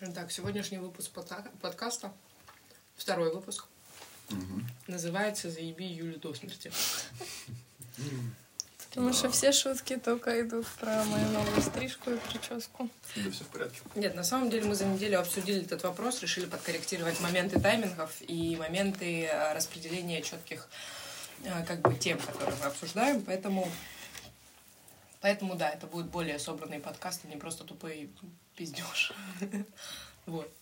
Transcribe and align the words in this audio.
Так, 0.00 0.30
сегодняшний 0.30 0.78
выпуск 0.78 1.10
подка- 1.12 1.50
подкаста, 1.60 2.12
второй 2.94 3.34
выпуск, 3.34 3.64
называется 4.86 5.50
«Заеби 5.50 5.86
Юлю 5.86 6.20
до 6.20 6.32
смерти». 6.34 6.70
Потому 8.90 9.12
что 9.12 9.28
все 9.28 9.50
шутки 9.50 9.96
только 9.96 10.40
идут 10.40 10.68
про 10.78 11.02
мою 11.04 11.28
новую 11.30 11.60
стрижку 11.60 12.12
и 12.12 12.16
прическу. 12.16 12.88
Да 13.16 13.30
все 13.32 13.42
в 13.42 13.48
порядке. 13.48 13.80
Нет, 13.96 14.14
на 14.14 14.22
самом 14.22 14.50
деле 14.50 14.68
мы 14.68 14.76
за 14.76 14.84
неделю 14.84 15.18
обсудили 15.18 15.64
этот 15.64 15.82
вопрос, 15.82 16.22
решили 16.22 16.46
подкорректировать 16.46 17.18
моменты 17.20 17.58
таймингов 17.58 18.22
и 18.22 18.54
моменты 18.54 19.24
э, 19.24 19.52
распределения 19.52 20.22
четких 20.22 20.68
э, 21.42 21.64
как 21.64 21.80
бы 21.80 21.96
тем, 21.96 22.18
которые 22.20 22.56
мы 22.56 22.66
обсуждаем, 22.66 23.22
поэтому 23.22 23.68
Поэтому, 25.20 25.56
да, 25.56 25.68
это 25.70 25.88
будет 25.88 26.06
более 26.06 26.38
собранный 26.38 26.78
подкаст, 26.78 27.22
а 27.24 27.26
не 27.26 27.36
просто 27.36 27.64
тупой 27.64 28.08
пиздеж. 28.58 29.12
Вот. 30.26 30.52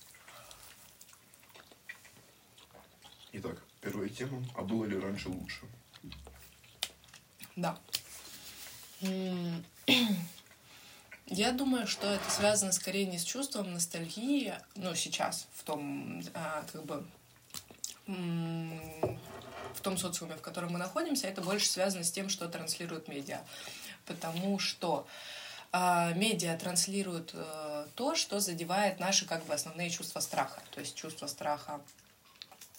Итак, 3.33 3.61
первая 3.81 4.09
тема. 4.09 4.45
А 4.55 4.63
было 4.63 4.85
ли 4.85 4.97
раньше 4.97 5.29
лучше? 5.29 5.63
Да. 7.57 7.77
Я 11.27 11.51
думаю, 11.51 11.89
что 11.89 12.07
это 12.07 12.31
связано 12.31 12.71
скорее 12.71 13.07
не 13.07 13.19
с 13.19 13.25
чувством 13.25 13.73
ностальгии, 13.73 14.55
ну, 14.77 14.95
сейчас, 14.95 15.49
в 15.55 15.65
том, 15.65 16.23
а, 16.33 16.65
как 16.71 16.85
бы, 16.85 17.05
в 18.07 19.81
том 19.83 19.99
социуме, 19.99 20.37
в 20.37 20.43
котором 20.43 20.75
мы 20.75 20.79
находимся, 20.79 21.27
это 21.27 21.43
больше 21.43 21.69
связано 21.69 22.05
с 22.05 22.13
тем, 22.13 22.29
что 22.29 22.47
транслируют 22.49 23.09
медиа. 23.09 23.41
Потому 24.05 24.61
что 24.61 25.09
медиа 26.15 26.57
транслируют 26.57 27.33
э, 27.35 27.87
то, 27.95 28.15
что 28.15 28.41
задевает 28.41 29.01
наши 29.01 29.27
как 29.27 29.45
бы 29.45 29.55
основные 29.55 29.91
чувства 29.91 30.21
страха. 30.21 30.61
То 30.71 30.81
есть 30.81 30.95
чувство 30.95 31.27
страха 31.27 31.81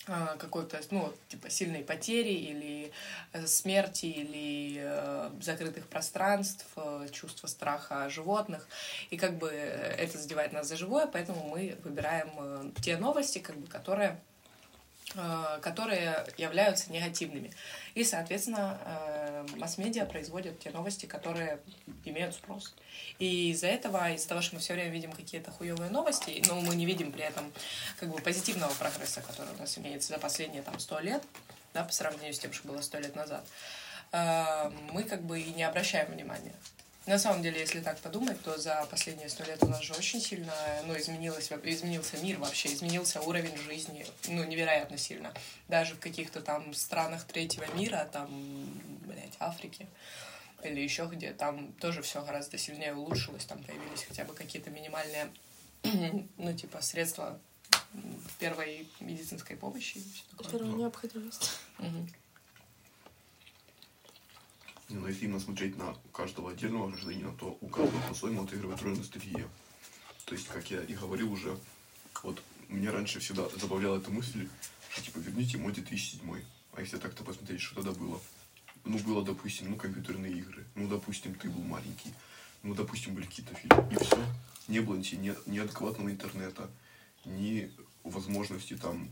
а, 0.08 0.38
какой-то, 0.38 0.80
ну, 0.90 1.14
типа 1.28 1.50
сильной 1.50 1.84
потери 1.84 2.32
или 2.32 2.92
э, 3.34 3.46
смерти, 3.46 4.06
или 4.06 4.78
э, 4.80 5.30
закрытых 5.42 5.88
пространств, 5.88 6.66
чувство 7.12 7.48
страха 7.48 8.10
животных. 8.10 8.68
И 9.10 9.18
как 9.18 9.38
бы 9.38 9.50
это 9.50 10.18
задевает 10.18 10.54
нас 10.54 10.68
за 10.68 10.78
живое, 10.78 11.08
поэтому 11.08 11.48
мы 11.50 11.78
выбираем 11.84 12.74
те 12.82 12.98
новости, 12.98 13.40
как 13.40 13.58
бы, 13.58 13.68
которые 13.68 14.20
которые 15.62 16.26
являются 16.38 16.92
негативными. 16.92 17.52
И, 17.96 18.04
соответственно, 18.04 18.78
э, 18.84 19.46
масс-медиа 19.56 20.06
производят 20.06 20.60
те 20.60 20.70
новости, 20.70 21.06
которые 21.06 21.60
имеют 22.04 22.36
спрос. 22.36 22.76
И 23.18 23.52
из-за 23.52 23.68
этого, 23.68 24.12
из-за 24.12 24.28
того, 24.28 24.42
что 24.42 24.56
мы 24.56 24.62
все 24.62 24.74
время 24.74 24.92
видим 24.92 25.12
какие-то 25.14 25.52
хуевые 25.52 25.90
новости, 25.90 26.44
но 26.48 26.60
мы 26.60 26.76
не 26.76 26.86
видим 26.86 27.12
при 27.12 27.24
этом 27.24 27.52
как 28.00 28.10
бы 28.10 28.20
позитивного 28.20 28.74
прогресса, 28.74 29.22
который 29.22 29.54
у 29.56 29.58
нас 29.58 29.78
имеется 29.78 30.10
за 30.10 30.20
последние 30.20 30.62
там 30.62 30.78
сто 30.80 31.00
лет, 31.00 31.24
да, 31.74 31.84
по 31.84 31.94
сравнению 31.94 32.34
с 32.34 32.40
тем, 32.40 32.52
что 32.52 32.68
было 32.68 32.82
сто 32.82 33.00
лет 33.00 33.16
назад, 33.16 33.46
э, 34.12 34.72
мы 34.92 35.04
как 35.04 35.24
бы 35.24 35.40
и 35.40 35.54
не 35.54 35.64
обращаем 35.64 36.12
внимания. 36.12 36.54
На 37.08 37.18
самом 37.18 37.42
деле, 37.42 37.62
если 37.62 37.80
так 37.80 37.98
подумать, 38.00 38.42
то 38.42 38.58
за 38.58 38.86
последние 38.92 39.30
сто 39.30 39.46
лет 39.46 39.64
у 39.64 39.68
нас 39.68 39.82
же 39.82 39.94
очень 39.94 40.20
сильно 40.20 40.54
ну, 40.86 40.98
изменилось, 40.98 41.50
изменился 41.64 42.18
мир 42.18 42.38
вообще, 42.38 42.74
изменился 42.74 43.22
уровень 43.22 43.56
жизни, 43.58 44.06
ну, 44.28 44.44
невероятно 44.44 44.98
сильно. 44.98 45.34
Даже 45.70 45.96
в 45.96 46.00
каких-то 46.00 46.42
там 46.42 46.74
странах 46.74 47.24
третьего 47.24 47.66
мира, 47.76 48.10
там, 48.12 48.28
блядь, 49.06 49.36
Африки 49.40 49.88
или 50.64 50.82
еще 50.82 51.06
где, 51.06 51.32
там 51.32 51.72
тоже 51.80 52.02
все 52.02 52.22
гораздо 52.26 52.58
сильнее 52.58 52.94
улучшилось, 52.94 53.46
там 53.46 53.64
появились 53.64 54.04
хотя 54.04 54.26
бы 54.26 54.34
какие-то 54.34 54.70
минимальные, 54.70 55.32
ну, 56.38 56.54
типа, 56.54 56.82
средства 56.82 57.40
первой 58.38 58.86
медицинской 59.00 59.56
помощи. 59.56 60.00
и 60.00 60.02
всё 60.02 60.24
такое. 60.32 60.52
Первая 60.52 60.76
необходимость. 60.76 61.52
Мгм. 61.78 62.00
Не, 62.00 62.14
но 64.90 65.08
если 65.08 65.26
именно 65.26 65.40
смотреть 65.40 65.78
на 65.78 65.96
каждого 66.14 66.52
отдельного 66.52 66.90
гражданина, 66.90 67.34
то 67.34 67.58
у 67.62 67.68
каждого 67.68 68.02
по-своему 68.08 68.44
отыгрывает 68.44 68.82
роль 68.82 68.98
ностальгия. 68.98 69.48
То 70.26 70.36
есть, 70.36 70.48
как 70.48 70.70
я 70.72 70.82
и 70.84 70.94
говорил 70.94 71.32
уже, 71.32 71.58
вот 72.24 72.42
меня 72.70 72.92
раньше 72.92 73.20
всегда 73.20 73.48
забавляла 73.50 73.98
эта 73.98 74.12
мысль, 74.12 74.48
что 74.90 75.02
типа 75.02 75.20
верните 75.20 75.58
мой 75.58 75.74
2007. 75.74 76.44
А 76.74 76.82
если 76.82 76.98
так-то 76.98 77.24
посмотреть, 77.24 77.62
что 77.62 77.76
тогда 77.76 77.92
было? 77.92 78.20
Ну, 78.86 78.98
было, 79.00 79.24
допустим, 79.24 79.70
ну, 79.70 79.76
компьютерные 79.76 80.34
игры. 80.34 80.66
Ну, 80.76 80.88
допустим, 80.88 81.36
ты 81.36 81.50
был 81.50 81.64
маленький. 81.64 82.14
Ну, 82.64 82.74
допустим, 82.74 83.16
были 83.16 83.26
какие-то 83.26 83.54
фильмы. 83.56 83.88
И 83.92 83.96
все. 83.96 84.18
Не 84.68 84.80
было 84.80 84.96
ни, 84.96 85.50
ни, 85.50 85.60
адекватного 85.60 86.10
интернета, 86.10 86.70
ни 87.26 87.72
возможности 88.04 88.76
там, 88.76 89.10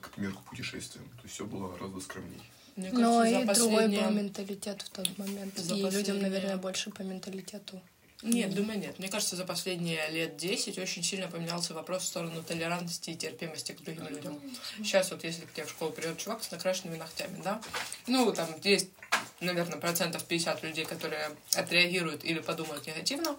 к 0.00 0.10
примеру, 0.10 0.36
к 0.36 0.42
путешествиям. 0.42 1.08
То 1.16 1.22
есть 1.24 1.34
все 1.34 1.46
было 1.46 1.72
гораздо 1.72 2.00
скромней. 2.00 2.42
Мне 2.76 2.90
Но 2.92 3.20
кажется, 3.20 3.24
и 3.24 3.46
за 3.46 3.54
другой 3.54 3.74
последние- 3.76 4.02
был 4.02 4.10
менталитет 4.10 4.82
в 4.82 4.88
тот 4.90 5.18
момент. 5.18 5.56
За 5.58 5.74
и 5.74 5.78
людям, 5.78 5.90
последние- 5.90 6.22
наверное, 6.22 6.56
больше 6.58 6.90
по 6.90 7.02
менталитету. 7.02 7.80
Нет, 8.22 8.54
думаю, 8.54 8.78
нет. 8.78 8.98
Мне 8.98 9.08
кажется, 9.08 9.36
за 9.36 9.44
последние 9.44 10.08
лет 10.10 10.36
10 10.36 10.78
очень 10.78 11.02
сильно 11.02 11.28
поменялся 11.28 11.74
вопрос 11.74 12.02
в 12.02 12.06
сторону 12.06 12.42
толерантности 12.42 13.10
и 13.10 13.14
терпимости 13.16 13.72
к 13.72 13.82
другим 13.82 14.08
людям. 14.08 14.40
Сейчас 14.78 15.10
вот 15.10 15.22
если 15.24 15.42
к 15.44 15.52
тебе 15.52 15.66
в 15.66 15.70
школу 15.70 15.92
придет 15.92 16.18
чувак 16.18 16.42
с 16.42 16.50
накрашенными 16.50 16.96
ногтями, 16.96 17.40
да, 17.44 17.60
ну, 18.06 18.32
там 18.32 18.48
есть, 18.62 18.88
наверное, 19.40 19.78
процентов 19.78 20.24
50 20.24 20.62
людей, 20.62 20.84
которые 20.86 21.30
отреагируют 21.54 22.24
или 22.24 22.38
подумают 22.40 22.86
негативно, 22.86 23.36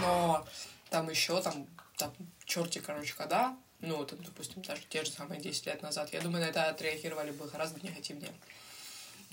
но 0.00 0.46
там 0.90 1.08
еще, 1.10 1.40
там, 1.42 1.66
там 1.96 2.12
черти, 2.46 2.78
короче, 2.78 3.14
когда, 3.16 3.56
ну, 3.80 4.04
там, 4.04 4.18
допустим, 4.22 4.62
даже 4.62 4.82
те 4.88 5.04
же 5.04 5.10
самые 5.10 5.40
10 5.40 5.66
лет 5.66 5.82
назад, 5.82 6.12
я 6.12 6.20
думаю, 6.20 6.44
на 6.44 6.48
это 6.48 6.68
отреагировали 6.68 7.30
бы 7.30 7.46
гораздо 7.46 7.80
негативнее. 7.86 8.32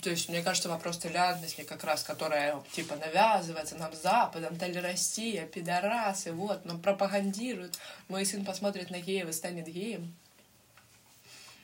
То 0.02 0.10
есть, 0.10 0.28
мне 0.28 0.42
кажется, 0.42 0.68
вопрос 0.68 0.98
толерантности 0.98 1.62
как 1.62 1.82
раз, 1.82 2.02
которая, 2.02 2.62
типа, 2.72 2.96
навязывается 2.96 3.76
нам 3.76 3.94
Западом, 3.94 4.56
Россия, 4.82 5.46
пидорасы, 5.46 6.32
вот, 6.32 6.64
нам 6.64 6.80
пропагандируют. 6.80 7.78
Мой 8.08 8.24
сын 8.26 8.44
посмотрит 8.44 8.90
на 8.90 9.00
геев 9.00 9.28
и 9.28 9.32
станет 9.32 9.66
геем. 9.66 10.14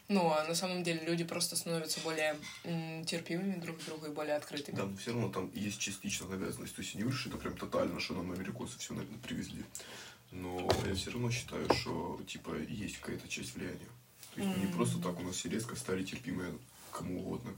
Ну, 0.09 0.31
а 0.31 0.44
на 0.44 0.54
самом 0.54 0.82
деле 0.82 1.00
люди 1.06 1.25
просто 1.25 1.56
становятся 1.56 2.00
более 2.00 2.37
м, 2.64 3.04
терпимыми 3.04 3.60
друг 3.60 3.78
к 3.78 3.84
другу 3.84 4.06
и 4.06 4.10
более 4.10 4.34
открытыми. 4.34 4.76
Да, 4.76 4.84
но 4.84 4.97
все 4.97 5.12
равно 5.12 5.31
там 5.31 5.50
есть 5.54 5.78
частичная 5.78 6.28
навязанность. 6.28 6.75
То 6.75 6.82
есть 6.82 6.94
не 6.94 7.10
что 7.12 7.28
это 7.31 7.38
прям 7.38 7.56
тотально, 7.56 8.00
что 8.00 8.14
нам 8.14 8.32
американцы 8.32 8.78
все 8.78 8.94
привезли. 9.22 9.64
Но 10.32 10.69
я 10.87 10.94
все 10.94 11.10
равно 11.10 11.31
считаю, 11.31 11.72
что 11.75 12.20
типа 12.26 12.56
есть 12.69 12.98
какая-то 12.98 13.28
часть 13.28 13.54
влияния. 13.54 13.88
То 14.34 14.41
есть 14.41 14.56
не 14.59 14.65
Мгм. 14.65 14.75
просто 14.75 14.98
так 14.98 15.19
у 15.20 15.22
нас 15.22 15.37
все 15.37 15.48
резко 15.50 15.76
стали 15.76 16.03
терпимые 16.04 16.53
к 16.91 16.98
кому 16.98 17.20
угодно. 17.20 17.53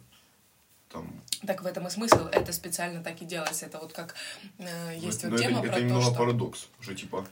Там, 0.91 1.21
Так 1.47 1.63
в 1.63 1.67
этом 1.67 1.87
и 1.87 1.91
смысл, 1.91 2.27
это 2.27 2.53
специально 2.53 3.03
так 3.03 3.21
и 3.23 3.25
делается. 3.25 3.67
Это 3.67 3.79
вот 3.79 3.93
как 3.93 4.15
э, 4.59 4.97
есть 4.97 5.23
но 5.25 5.31
вот 5.31 5.41
это, 5.41 5.49
тема 5.49 5.59
это 5.61 5.69
про 5.69 5.77
то, 5.77 5.83
немного 5.83 6.05
что... 6.05 6.15
парадокс. 6.15 6.69
Уже 6.81 6.95
типа, 6.95 7.27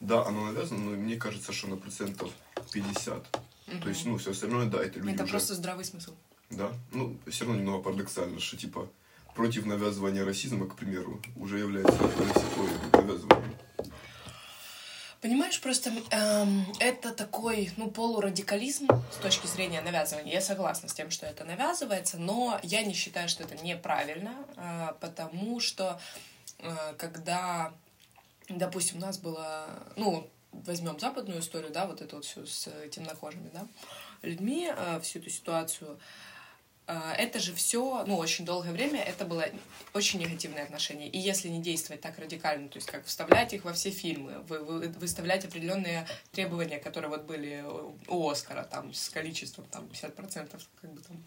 да, 0.00 0.26
оно 0.26 0.46
навязано, 0.46 0.80
но 0.84 0.90
мне 0.96 1.16
кажется, 1.16 1.52
что 1.52 1.68
на 1.68 1.76
процентов 1.76 2.30
50. 2.72 3.40
То 3.82 3.88
есть, 3.88 4.04
ну, 4.04 4.18
все 4.18 4.32
остальное, 4.32 4.66
да, 4.66 4.82
это 4.82 4.98
люди 4.98 5.14
Это 5.14 5.24
уже... 5.24 5.30
просто 5.32 5.54
здравый 5.54 5.84
смысл. 5.84 6.14
Да, 6.50 6.72
ну, 6.92 7.16
все 7.28 7.44
равно 7.44 7.60
немного 7.60 7.82
парадоксально, 7.82 8.40
что, 8.40 8.56
типа, 8.58 8.88
против 9.34 9.64
навязывания 9.64 10.24
расизма, 10.24 10.66
к 10.66 10.76
примеру, 10.76 11.20
уже 11.36 11.58
является 11.60 11.96
навязыванием. 12.92 13.56
Понимаешь, 15.22 15.60
просто 15.60 15.92
эм, 16.10 16.66
это 16.80 17.14
такой, 17.14 17.70
ну, 17.76 17.88
полурадикализм 17.88 18.88
с 19.12 19.16
точки 19.22 19.46
зрения 19.46 19.80
навязывания. 19.80 20.32
Я 20.32 20.40
согласна 20.40 20.88
с 20.88 20.94
тем, 20.94 21.12
что 21.12 21.26
это 21.26 21.44
навязывается, 21.44 22.18
но 22.18 22.58
я 22.64 22.82
не 22.82 22.92
считаю, 22.92 23.28
что 23.28 23.44
это 23.44 23.54
неправильно, 23.64 24.34
э, 24.56 24.88
потому 24.98 25.60
что 25.60 26.00
э, 26.58 26.94
когда, 26.98 27.72
допустим, 28.48 28.96
у 28.96 29.00
нас 29.00 29.18
было, 29.18 29.68
ну, 29.94 30.28
возьмем 30.50 30.98
западную 30.98 31.38
историю, 31.38 31.70
да, 31.70 31.86
вот 31.86 32.02
эту 32.02 32.16
вот 32.16 32.24
всю 32.24 32.44
с 32.44 32.66
э, 32.66 32.88
темнокожими, 32.88 33.48
да, 33.54 33.64
людьми, 34.22 34.68
э, 34.76 34.98
всю 35.02 35.20
эту 35.20 35.30
ситуацию, 35.30 36.00
э, 36.00 36.31
это 36.86 37.38
же 37.38 37.54
все, 37.54 38.04
ну, 38.06 38.16
очень 38.16 38.44
долгое 38.44 38.72
время 38.72 39.00
это 39.02 39.24
было 39.24 39.46
очень 39.94 40.20
негативное 40.20 40.64
отношение. 40.64 41.08
И 41.08 41.18
если 41.18 41.48
не 41.48 41.60
действовать 41.60 42.00
так 42.00 42.18
радикально, 42.18 42.68
то 42.68 42.76
есть 42.76 42.88
как 42.88 43.06
вставлять 43.06 43.52
их 43.52 43.64
во 43.64 43.72
все 43.72 43.90
фильмы, 43.90 44.40
вы, 44.48 44.58
вы- 44.60 44.88
выставлять 44.88 45.44
определенные 45.44 46.06
требования, 46.32 46.78
которые 46.78 47.08
вот 47.10 47.22
были 47.22 47.64
у 48.08 48.28
Оскара, 48.28 48.64
там, 48.64 48.92
с 48.92 49.08
количеством, 49.10 49.64
там, 49.66 49.86
50%, 49.86 50.60
как 50.80 50.92
бы 50.92 51.00
там, 51.02 51.24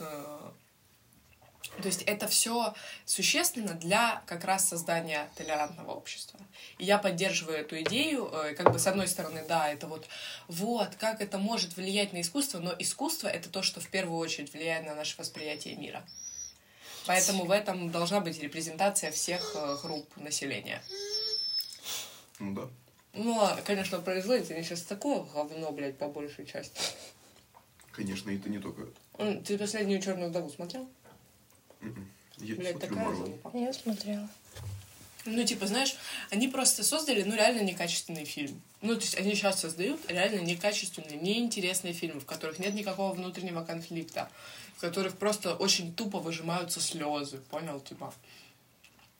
э, 0.00 0.50
то 1.80 1.88
есть 1.88 2.02
это 2.02 2.26
все 2.28 2.74
существенно 3.06 3.74
для 3.74 4.22
как 4.26 4.44
раз 4.44 4.68
создания 4.68 5.30
толерантного 5.36 5.92
общества. 5.92 6.38
И 6.78 6.84
я 6.84 6.98
поддерживаю 6.98 7.58
эту 7.58 7.80
идею, 7.82 8.30
э, 8.32 8.54
как 8.54 8.72
бы 8.72 8.78
с 8.78 8.86
одной 8.86 9.08
стороны, 9.08 9.44
да, 9.48 9.72
это 9.72 9.86
вот, 9.86 10.06
вот, 10.48 10.94
как 10.96 11.20
это 11.20 11.38
может 11.38 11.76
влиять 11.76 12.12
на 12.12 12.20
искусство, 12.20 12.58
но 12.58 12.74
искусство 12.78 13.28
это 13.28 13.48
то, 13.48 13.62
что 13.62 13.80
в 13.80 13.88
первую 13.88 14.18
очередь 14.18 14.52
влияет 14.52 14.86
на 14.86 14.94
наше 14.94 15.16
восприятие 15.16 15.76
мира. 15.76 16.04
Поэтому 17.06 17.46
в 17.46 17.50
этом 17.50 17.90
должна 17.90 18.20
быть 18.20 18.40
репрезентация 18.40 19.10
всех 19.10 19.52
э, 19.54 19.76
групп 19.82 20.16
населения. 20.16 20.82
Ну 22.38 22.54
да. 22.54 22.68
Ну, 23.14 23.40
а, 23.40 23.60
конечно, 23.64 24.00
производят 24.00 24.50
они 24.50 24.62
сейчас 24.62 24.82
такое 24.82 25.20
говно, 25.20 25.70
блядь, 25.72 25.98
по 25.98 26.08
большей 26.08 26.46
части. 26.46 26.80
Конечно, 27.92 28.30
это 28.30 28.48
не 28.48 28.58
только... 28.58 28.88
Ты 29.44 29.58
последнюю 29.58 30.00
черную 30.00 30.30
вдову 30.30 30.48
смотрел? 30.48 30.88
Я 32.38 32.54
Блядь, 32.56 32.80
такая 32.80 33.04
Марвел. 33.04 33.24
залупа. 33.26 33.50
Я 33.56 33.72
смотрела. 33.72 34.28
Ну, 35.24 35.44
типа, 35.44 35.66
знаешь, 35.68 35.94
они 36.30 36.48
просто 36.48 36.82
создали, 36.82 37.22
ну, 37.22 37.36
реально 37.36 37.60
некачественный 37.60 38.24
фильм. 38.24 38.60
Ну, 38.80 38.94
то 38.96 39.02
есть 39.02 39.16
они 39.16 39.34
сейчас 39.34 39.60
создают 39.60 40.00
реально 40.10 40.40
некачественные, 40.40 41.16
неинтересные 41.18 41.92
фильмы, 41.92 42.20
в 42.20 42.26
которых 42.26 42.58
нет 42.58 42.74
никакого 42.74 43.12
внутреннего 43.14 43.62
конфликта, 43.64 44.28
в 44.76 44.80
которых 44.80 45.16
просто 45.16 45.54
очень 45.54 45.94
тупо 45.94 46.18
выжимаются 46.18 46.80
слезы, 46.80 47.38
понял, 47.50 47.78
типа 47.80 48.12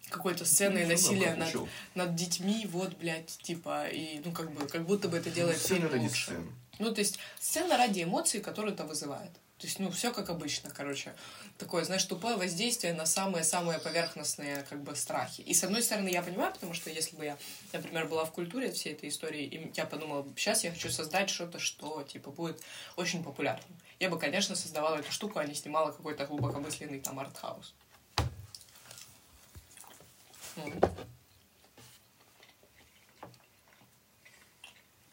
какой-то 0.08 0.44
сцены 0.44 0.82
Ну, 0.82 0.88
насилия 0.88 1.35
над, 1.37 1.55
над 1.94 2.15
детьми, 2.17 2.67
вот, 2.70 2.97
блядь, 2.99 3.38
типа, 3.43 3.87
и, 3.88 4.20
ну, 4.25 4.32
как 4.32 4.50
бы, 4.53 4.67
как 4.67 4.85
будто 4.85 5.08
бы 5.08 5.17
это 5.17 5.31
делает 5.31 5.58
Сцена 5.58 5.81
фильм 5.81 5.93
ради 5.93 6.03
лучше. 6.05 6.23
сцены. 6.25 6.47
Ну, 6.81 6.93
то 6.93 6.99
есть 7.00 7.19
сцена 7.41 7.76
ради 7.76 8.03
эмоций, 8.03 8.41
которые 8.41 8.75
это 8.75 8.85
вызывает. 8.85 9.31
То 9.62 9.69
есть, 9.69 9.79
ну, 9.79 9.93
все 9.93 10.12
как 10.12 10.29
обычно, 10.29 10.70
короче. 10.70 11.14
Такое, 11.56 11.85
знаешь, 11.85 12.03
тупое 12.03 12.37
воздействие 12.37 12.94
на 12.94 13.06
самые-самые 13.06 13.79
поверхностные, 13.79 14.67
как 14.69 14.82
бы, 14.82 14.97
страхи. 14.97 15.43
И, 15.43 15.55
с 15.55 15.62
одной 15.62 15.85
стороны, 15.85 16.09
я 16.09 16.20
понимаю, 16.20 16.53
потому 16.53 16.75
что 16.75 16.91
если 16.91 17.14
бы 17.14 17.26
я, 17.26 17.38
например, 17.73 18.09
была 18.09 18.25
в 18.25 18.32
культуре 18.32 18.73
всей 18.73 18.94
этой 18.94 19.09
истории, 19.09 19.44
и 19.44 19.70
я 19.76 19.87
подумала, 19.87 20.26
сейчас 20.37 20.64
я 20.64 20.73
хочу 20.73 20.91
создать 20.91 21.31
что-то, 21.31 21.61
что, 21.61 22.03
типа, 22.03 22.32
будет 22.32 22.61
очень 22.97 23.23
популярным. 23.23 23.79
Я 24.00 24.11
бы, 24.11 24.19
конечно, 24.19 24.56
создавала 24.56 24.97
эту 24.97 25.12
штуку, 25.12 25.38
а 25.38 25.44
не 25.44 25.55
снимала 25.55 25.93
какой-то 25.93 26.26
глубокомысленный 26.26 26.99
там 26.99 27.20
артхаус. 27.20 27.73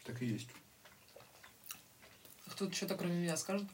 Так 0.04 0.20
и 0.20 0.26
есть. 0.26 0.48
кто-то 2.46 2.74
что-то 2.74 2.96
кроме 2.96 3.14
меня 3.14 3.36
скажет? 3.36 3.68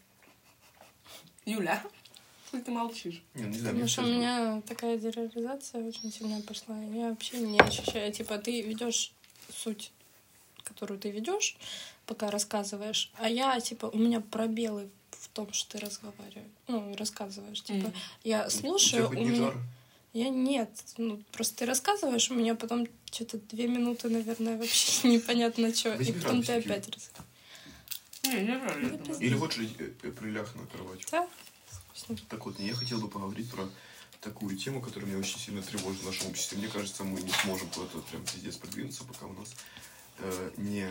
Юля, 1.46 1.82
ты 2.50 2.70
молчишь? 2.70 3.22
Не, 3.34 3.44
ну, 3.44 3.48
не 3.48 3.58
знаю, 3.58 3.74
Потому 3.74 3.88
что 3.88 4.02
у 4.02 4.06
меня 4.06 4.62
такая 4.66 4.98
дереализация 4.98 5.82
очень 5.82 6.12
сильно 6.12 6.40
пошла. 6.42 6.76
Я 6.82 7.10
вообще 7.10 7.38
не 7.38 7.60
ощущаю. 7.60 8.12
Типа, 8.12 8.36
ты 8.38 8.62
ведешь 8.62 9.12
суть, 9.56 9.92
которую 10.64 10.98
ты 10.98 11.10
ведешь, 11.10 11.56
пока 12.04 12.30
рассказываешь, 12.30 13.10
а 13.14 13.28
я, 13.28 13.58
типа, 13.60 13.86
у 13.86 13.96
меня 13.96 14.20
пробелы 14.20 14.90
в 15.12 15.28
том, 15.28 15.52
что 15.52 15.78
ты 15.78 15.84
разговариваешь. 15.86 16.50
Ну, 16.68 16.94
рассказываешь. 16.96 17.62
Типа, 17.62 17.88
Мгм. 17.88 17.94
я 18.24 18.46
У 18.46 18.50
тебя 18.50 18.60
слушаю, 18.60 19.08
у 19.08 19.12
меня... 19.12 19.36
жар. 19.36 19.56
Я 20.12 20.30
нет. 20.30 20.70
Ну, 20.96 21.22
просто 21.30 21.58
ты 21.58 21.66
рассказываешь, 21.66 22.30
у 22.30 22.34
меня 22.34 22.54
потом 22.54 22.88
что-то 23.12 23.38
две 23.38 23.68
минуты, 23.68 24.08
наверное, 24.08 24.56
вообще 24.56 25.08
непонятно 25.08 25.74
что. 25.74 25.94
И 25.94 26.10
потом 26.12 26.42
ты 26.42 26.54
опять 26.54 26.88
раз. 26.88 27.10
Не, 28.28 28.42
не 28.42 28.58
думаю. 28.58 29.20
Или 29.20 29.36
хочешь 29.36 29.68
э, 29.78 29.90
э, 30.02 30.10
приляг 30.10 30.54
на 30.54 30.66
кровать? 30.66 31.06
Да? 31.10 31.28
Так 32.28 32.44
вот, 32.44 32.58
я 32.60 32.74
хотел 32.74 33.00
бы 33.00 33.08
поговорить 33.08 33.50
про 33.50 33.68
такую 34.20 34.56
тему, 34.56 34.80
которая 34.80 35.08
меня 35.08 35.18
очень 35.18 35.38
сильно 35.38 35.62
тревожит 35.62 36.02
в 36.02 36.06
нашем 36.06 36.28
обществе. 36.28 36.58
Мне 36.58 36.68
кажется, 36.68 37.04
мы 37.04 37.20
не 37.20 37.32
сможем 37.32 37.68
куда-то 37.68 37.98
прям 38.00 38.24
пиздец 38.24 38.56
продвинуться, 38.56 39.04
пока 39.04 39.26
у 39.26 39.32
нас 39.32 39.54
э, 40.18 40.50
не, 40.56 40.90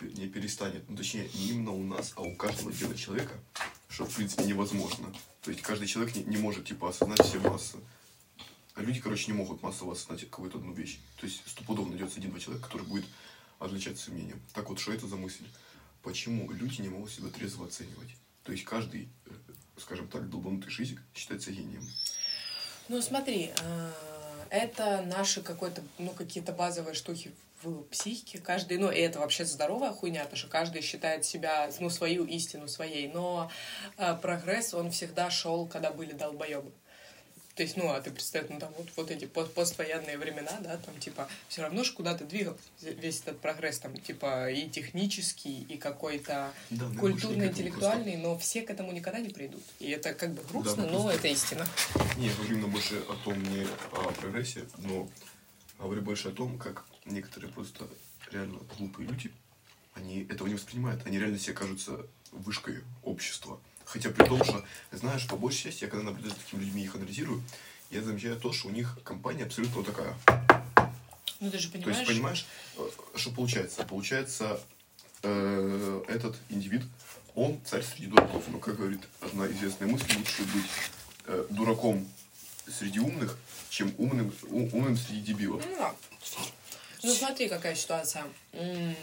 не 0.00 0.28
перестанет, 0.28 0.88
ну 0.88 0.96
точнее, 0.96 1.28
не 1.34 1.50
именно 1.50 1.72
у 1.72 1.82
нас, 1.82 2.12
а 2.16 2.22
у 2.22 2.34
каждого 2.34 2.70
отдельного 2.70 2.98
человека, 2.98 3.34
что 3.88 4.04
в 4.04 4.14
принципе 4.14 4.44
невозможно. 4.44 5.12
То 5.42 5.50
есть 5.50 5.62
каждый 5.62 5.86
человек 5.86 6.14
не, 6.14 6.24
не 6.24 6.36
может 6.36 6.66
типа 6.66 6.88
осознать 6.88 7.22
все 7.22 7.38
массы. 7.38 7.78
А 8.74 8.82
люди, 8.82 9.00
короче, 9.00 9.30
не 9.32 9.38
могут 9.38 9.62
массово 9.62 9.92
осознать 9.92 10.28
какую-то 10.28 10.58
одну 10.58 10.72
вещь. 10.72 10.98
То 11.18 11.26
есть 11.26 11.42
стопудово 11.46 11.88
найдется 11.88 12.18
один-два 12.18 12.40
человека, 12.40 12.66
который 12.66 12.86
будет 12.86 13.06
отличаться 13.58 14.10
мнением. 14.10 14.40
Так 14.52 14.68
вот, 14.68 14.78
что 14.78 14.92
это 14.92 15.06
за 15.06 15.16
мысль? 15.16 15.44
Почему 16.06 16.48
люди 16.52 16.82
не 16.82 16.88
могут 16.88 17.10
себя 17.10 17.30
трезво 17.30 17.66
оценивать? 17.66 18.10
То 18.44 18.52
есть 18.52 18.64
каждый, 18.64 19.08
э, 19.26 19.30
скажем 19.76 20.06
так, 20.06 20.30
долбанутый 20.30 20.70
шизик 20.70 21.02
считается 21.12 21.50
гением. 21.50 21.82
Ну, 22.88 23.02
смотри, 23.02 23.50
э, 23.60 23.90
это 24.50 25.02
наши 25.04 25.42
какой-то, 25.42 25.82
ну, 25.98 26.10
какие-то 26.10 26.52
базовые 26.52 26.94
штуки 26.94 27.32
в 27.60 27.82
психике. 27.86 28.38
Каждый, 28.38 28.78
ну, 28.78 28.88
и 28.88 29.00
это 29.00 29.18
вообще 29.18 29.44
здоровая 29.44 29.90
хуйня, 29.90 30.22
потому 30.22 30.36
что 30.36 30.46
каждый 30.46 30.80
считает 30.80 31.24
себя, 31.24 31.68
ну, 31.80 31.90
свою 31.90 32.24
истину 32.24 32.68
своей. 32.68 33.08
Но 33.08 33.50
э, 33.96 34.14
прогресс, 34.14 34.74
он 34.74 34.92
всегда 34.92 35.28
шел, 35.28 35.66
когда 35.66 35.90
были 35.90 36.12
долбоебы. 36.12 36.70
То 37.56 37.62
есть, 37.62 37.78
ну, 37.78 37.88
а 37.88 37.98
ты 38.02 38.10
представь, 38.10 38.50
ну, 38.50 38.58
там 38.60 38.70
вот, 38.76 38.86
вот 38.96 39.10
эти 39.10 39.24
пост- 39.24 39.50
поствоенные 39.54 40.18
времена, 40.18 40.52
да, 40.60 40.76
там, 40.76 40.94
типа, 41.00 41.26
все 41.48 41.62
равно 41.62 41.84
же 41.84 41.92
куда-то 41.94 42.26
двигался 42.26 42.60
весь 42.82 43.20
этот 43.22 43.40
прогресс, 43.40 43.78
там, 43.78 43.96
типа, 43.96 44.50
и 44.50 44.68
технический, 44.68 45.62
и 45.62 45.78
какой-то 45.78 46.52
Да, 46.68 46.86
культурно-интеллектуальный, 47.00 48.18
но 48.18 48.36
все 48.38 48.60
к 48.60 48.68
этому 48.70 48.92
никогда 48.92 49.20
не 49.20 49.30
придут. 49.30 49.62
И 49.78 49.88
это 49.88 50.12
как 50.12 50.34
бы 50.34 50.42
грустно, 50.42 50.84
Да, 50.84 50.90
но 50.92 51.02
просто- 51.04 51.18
это 51.18 51.28
истина. 51.28 51.66
Не, 52.18 52.26
я 52.26 52.34
говорю 52.34 52.56
именно 52.56 52.68
больше 52.68 52.98
о 53.08 53.14
том, 53.24 53.42
не 53.42 53.66
о 53.92 54.12
прогрессе, 54.20 54.66
но 54.76 55.08
говорю 55.78 56.02
больше 56.02 56.28
о 56.28 56.32
том, 56.32 56.58
как 56.58 56.84
некоторые 57.06 57.50
просто 57.50 57.88
реально 58.30 58.58
глупые 58.76 59.08
люди, 59.08 59.32
они 59.94 60.24
этого 60.28 60.46
не 60.46 60.54
воспринимают. 60.54 61.06
Они 61.06 61.18
реально 61.18 61.38
себе 61.38 61.54
кажутся 61.54 62.06
вышкой 62.32 62.82
общества. 63.02 63.58
Хотя 63.86 64.10
при 64.10 64.24
том, 64.26 64.42
что, 64.44 64.64
знаешь, 64.92 65.26
по 65.28 65.36
большей 65.36 65.64
части, 65.70 65.84
я 65.84 65.90
когда 65.90 66.04
наблюдаю 66.06 66.34
за 66.34 66.40
такими 66.40 66.60
людьми 66.64 66.82
и 66.82 66.84
их 66.84 66.94
анализирую, 66.96 67.42
я 67.90 68.02
замечаю 68.02 68.36
то, 68.38 68.52
что 68.52 68.68
у 68.68 68.70
них 68.72 68.98
компания 69.04 69.44
абсолютно 69.44 69.76
вот 69.80 69.86
такая. 69.86 70.14
Ну, 71.38 71.50
ты 71.50 71.58
же 71.58 71.68
То 71.68 71.74
понимаешь, 71.78 71.98
есть, 71.98 72.10
понимаешь, 72.10 72.46
э, 72.78 72.88
что 73.14 73.30
получается? 73.30 73.84
Получается, 73.84 74.60
э, 75.22 76.04
этот 76.08 76.36
индивид, 76.48 76.82
он 77.36 77.60
царь 77.64 77.84
среди 77.84 78.06
дураков. 78.08 78.42
Но, 78.48 78.58
как 78.58 78.76
говорит 78.76 79.02
одна 79.20 79.46
известная 79.46 79.86
мысль, 79.88 80.16
лучше 80.16 80.42
быть 80.42 80.64
э, 81.26 81.46
дураком 81.50 82.08
среди 82.68 82.98
умных, 82.98 83.38
чем 83.68 83.94
умным, 83.98 84.34
у- 84.48 84.76
умным 84.76 84.96
среди 84.96 85.20
дебилов. 85.20 85.64
Ну, 85.64 85.76
да. 85.76 85.94
Ну, 87.04 87.14
смотри, 87.14 87.48
какая 87.48 87.76
ситуация. 87.76 88.24
М, 88.52 88.96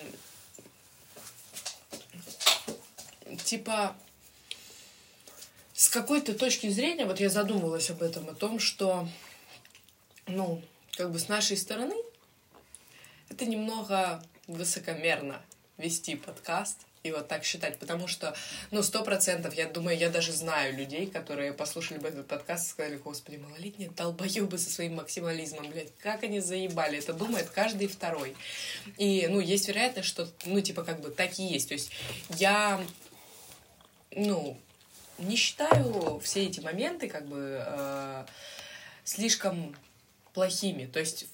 Типа, 3.45 3.95
с 5.73 5.89
какой-то 5.89 6.33
точки 6.33 6.69
зрения, 6.69 7.05
вот 7.05 7.19
я 7.19 7.29
задумывалась 7.29 7.89
об 7.89 8.03
этом, 8.03 8.29
о 8.29 8.33
том, 8.33 8.59
что, 8.59 9.07
ну, 10.27 10.61
как 10.95 11.11
бы 11.11 11.17
с 11.17 11.27
нашей 11.27 11.57
стороны, 11.57 11.95
это 13.29 13.45
немного 13.45 14.23
высокомерно 14.47 15.41
вести 15.77 16.15
подкаст 16.15 16.77
и 17.01 17.11
вот 17.11 17.27
так 17.27 17.43
считать, 17.43 17.79
потому 17.79 18.07
что, 18.07 18.35
ну, 18.71 18.81
сто 18.83 19.03
процентов, 19.03 19.55
я 19.55 19.67
думаю, 19.67 19.97
я 19.97 20.09
даже 20.09 20.31
знаю 20.31 20.77
людей, 20.77 21.07
которые 21.07 21.51
послушали 21.51 21.97
бы 21.97 22.07
этот 22.07 22.27
подкаст 22.27 22.67
и 22.67 22.69
сказали, 22.69 22.97
господи, 22.97 23.37
малолетние 23.37 23.89
долбоебы 23.89 24.57
со 24.57 24.69
своим 24.69 24.95
максимализмом, 24.95 25.69
блядь, 25.69 25.93
как 25.97 26.23
они 26.23 26.39
заебали, 26.39 26.99
это 26.99 27.13
думает 27.13 27.49
каждый 27.49 27.87
второй. 27.87 28.35
И, 28.97 29.27
ну, 29.27 29.39
есть 29.39 29.67
вероятность, 29.67 30.07
что, 30.07 30.29
ну, 30.45 30.61
типа, 30.61 30.83
как 30.83 31.01
бы 31.01 31.09
так 31.09 31.37
и 31.39 31.43
есть. 31.43 31.67
То 31.67 31.73
есть 31.73 31.91
я, 32.29 32.81
ну, 34.11 34.57
не 35.23 35.35
считаю 35.35 36.19
все 36.19 36.45
эти 36.45 36.59
моменты, 36.59 37.07
как 37.09 37.25
бы, 37.27 37.63
э, 37.65 38.25
слишком 39.03 39.75
плохими. 40.33 40.85
То 40.85 40.99
есть 40.99 41.27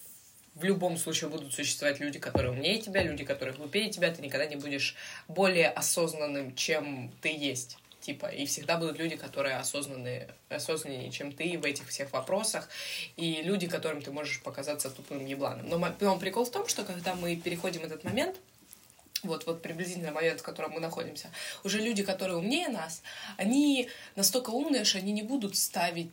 в 0.55 0.63
любом 0.63 0.97
случае 0.97 1.29
будут 1.29 1.53
существовать 1.53 1.99
люди, 1.99 2.19
которые 2.19 2.51
умнее 2.51 2.79
тебя, 2.79 3.03
люди, 3.03 3.23
которые 3.23 3.55
глупее 3.55 3.89
тебя, 3.89 4.13
ты 4.13 4.21
никогда 4.21 4.45
не 4.45 4.57
будешь 4.57 4.95
более 5.27 5.69
осознанным, 5.69 6.55
чем 6.55 7.11
ты 7.21 7.29
есть. 7.29 7.77
Типа, 8.01 8.27
и 8.27 8.45
всегда 8.45 8.77
будут 8.77 8.97
люди, 8.97 9.17
которые 9.17 9.57
осознанные, 9.57 10.29
осознаннее, 10.47 11.11
чем 11.11 11.33
ты 11.33 11.57
в 11.57 11.65
этих 11.65 11.89
всех 11.89 12.11
вопросах, 12.13 12.69
и 13.17 13.41
люди, 13.41 13.67
которым 13.67 14.01
ты 14.01 14.11
можешь 14.11 14.41
показаться 14.41 14.89
тупым 14.89 15.25
ебланом. 15.25 15.67
Но, 15.67 15.95
но 15.99 16.17
прикол 16.17 16.45
в 16.45 16.51
том, 16.51 16.67
что 16.67 16.85
когда 16.85 17.13
мы 17.15 17.35
переходим 17.35 17.83
этот 17.83 18.05
момент, 18.05 18.37
вот, 19.23 19.45
вот 19.45 19.61
приблизительно 19.61 20.11
момент, 20.11 20.39
в 20.39 20.43
котором 20.43 20.71
мы 20.71 20.79
находимся, 20.79 21.29
уже 21.63 21.79
люди, 21.79 22.03
которые 22.03 22.37
умнее 22.37 22.69
нас, 22.69 23.01
они 23.37 23.89
настолько 24.15 24.49
умные, 24.51 24.83
что 24.83 24.97
они 24.97 25.11
не 25.11 25.23
будут 25.23 25.55
ставить 25.57 26.11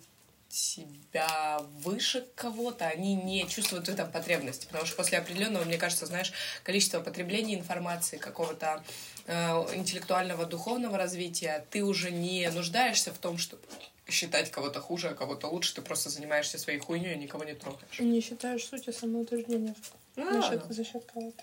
себя 0.49 1.61
выше 1.83 2.27
кого-то, 2.35 2.87
они 2.87 3.15
не 3.15 3.47
чувствуют 3.49 3.89
в 3.89 3.93
этом 3.93 4.11
потребности. 4.11 4.67
Потому 4.67 4.87
что 4.87 4.97
после 4.97 5.19
определенного, 5.19 5.65
мне 5.65 5.77
кажется, 5.77 6.07
знаешь, 6.07 6.33
количество 6.63 7.01
потребления 7.01 7.55
информации, 7.55 8.17
какого-то 8.17 8.83
э, 9.27 9.35
интеллектуального, 9.75 10.47
духовного 10.47 10.97
развития, 10.97 11.67
ты 11.71 11.85
уже 11.85 12.11
не 12.11 12.49
нуждаешься 12.51 13.13
в 13.13 13.19
том, 13.19 13.39
чтобы 13.39 13.63
считать 14.09 14.51
кого-то 14.51 14.81
хуже, 14.81 15.09
а 15.09 15.15
кого-то 15.15 15.49
лучше, 15.49 15.75
ты 15.75 15.83
просто 15.83 16.11
занимаешься 16.11 16.59
своей 16.59 16.79
хуйней 16.79 17.15
и 17.15 17.19
никого 17.19 17.45
не 17.45 17.55
трогаешь. 17.55 17.99
Не 17.99 18.21
считаешь 18.21 18.65
сути 18.65 18.93
самоутверждения 18.93 19.75
да. 20.15 20.63
за 20.69 20.85
счет 20.85 21.05
кого-то. 21.13 21.43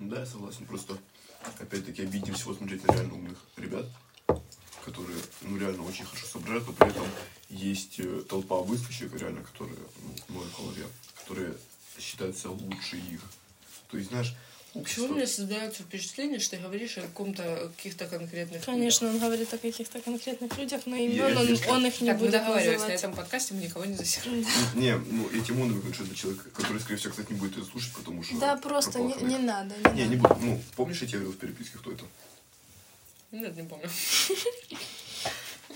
Да, 0.00 0.20
я 0.20 0.26
согласен. 0.26 0.64
Просто, 0.64 0.96
опять-таки, 1.58 2.02
обидим 2.02 2.34
всего 2.34 2.54
смотреть 2.54 2.86
на 2.86 2.92
реально 2.94 3.14
умных 3.14 3.38
ребят, 3.58 3.84
которые, 4.82 5.18
ну, 5.42 5.58
реально 5.58 5.84
очень 5.84 6.06
хорошо 6.06 6.26
соображают, 6.26 6.66
но 6.68 6.72
при 6.72 6.88
этом 6.88 7.06
есть 7.50 8.00
э, 8.00 8.22
толпа 8.26 8.56
выскочек, 8.62 9.14
реально, 9.14 9.42
которые, 9.42 9.76
ну, 10.28 10.34
моей 10.36 10.50
голове, 10.56 10.86
которые 11.20 11.54
считают 11.98 12.34
считается 12.34 12.50
лучше 12.50 12.96
их. 12.96 13.20
То 13.90 13.98
есть, 13.98 14.08
знаешь, 14.08 14.34
Почему 14.72 15.06
у 15.06 15.14
меня 15.16 15.26
создается 15.26 15.82
впечатление, 15.82 16.38
что 16.38 16.56
ты 16.56 16.62
говоришь 16.62 16.96
о 16.98 17.00
каком-то 17.00 17.72
каких-то 17.76 18.06
конкретных 18.06 18.64
Конечно, 18.64 19.08
он 19.08 19.18
говорит 19.18 19.52
о 19.52 19.58
каких-то 19.58 20.00
конкретных 20.00 20.56
людях, 20.56 20.82
но 20.86 20.94
имен 20.94 21.36
он, 21.36 21.48
он 21.68 21.86
их 21.86 22.00
не 22.00 22.06
людях? 22.06 22.06
Так, 22.06 22.18
будет 22.18 22.30
договаривались, 22.30 22.80
на 22.82 22.92
этом 22.92 23.14
подкасте 23.14 23.54
мы 23.54 23.62
никого 23.62 23.84
не 23.84 23.96
засираем. 23.96 24.46
Не, 24.76 24.96
ну, 24.96 25.28
этим 25.30 25.60
он 25.60 25.72
выключил 25.72 26.04
это 26.04 26.14
человек, 26.14 26.52
который, 26.52 26.80
скорее 26.80 26.98
всего, 26.98 27.10
кстати, 27.10 27.32
не 27.32 27.38
будет 27.38 27.56
это 27.58 27.66
слушать, 27.66 27.92
потому 27.94 28.22
что... 28.22 28.38
Да, 28.38 28.56
просто 28.56 29.00
не, 29.00 29.38
надо. 29.38 29.74
Не, 29.92 30.06
не 30.06 30.16
буду. 30.16 30.36
Ну, 30.40 30.62
помнишь, 30.76 31.02
я 31.02 31.08
тебе 31.08 31.18
говорил 31.18 31.36
в 31.36 31.40
переписке, 31.40 31.78
кто 31.78 31.90
это? 31.90 32.04
Нет, 33.32 33.56
не 33.56 33.64
помню. 33.64 33.88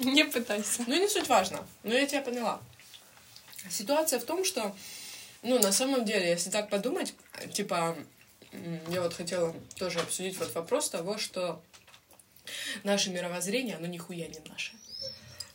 Не 0.00 0.24
пытайся. 0.24 0.82
Ну, 0.88 1.00
не 1.00 1.08
суть 1.08 1.28
важно. 1.28 1.64
Но 1.84 1.94
я 1.94 2.04
тебя 2.04 2.20
поняла. 2.20 2.60
Ситуация 3.70 4.18
в 4.18 4.24
том, 4.24 4.44
что, 4.44 4.74
ну, 5.42 5.60
на 5.60 5.70
самом 5.70 6.04
деле, 6.04 6.30
если 6.30 6.50
так 6.50 6.68
подумать, 6.68 7.14
типа, 7.52 7.96
я 8.88 9.02
вот 9.02 9.14
хотела 9.14 9.54
тоже 9.76 10.00
обсудить 10.00 10.38
вот 10.38 10.54
вопрос 10.54 10.90
того, 10.90 11.18
что 11.18 11.62
наше 12.82 13.10
мировоззрение, 13.10 13.76
оно 13.76 13.86
нихуя 13.86 14.26
не 14.28 14.40
наше. 14.48 14.72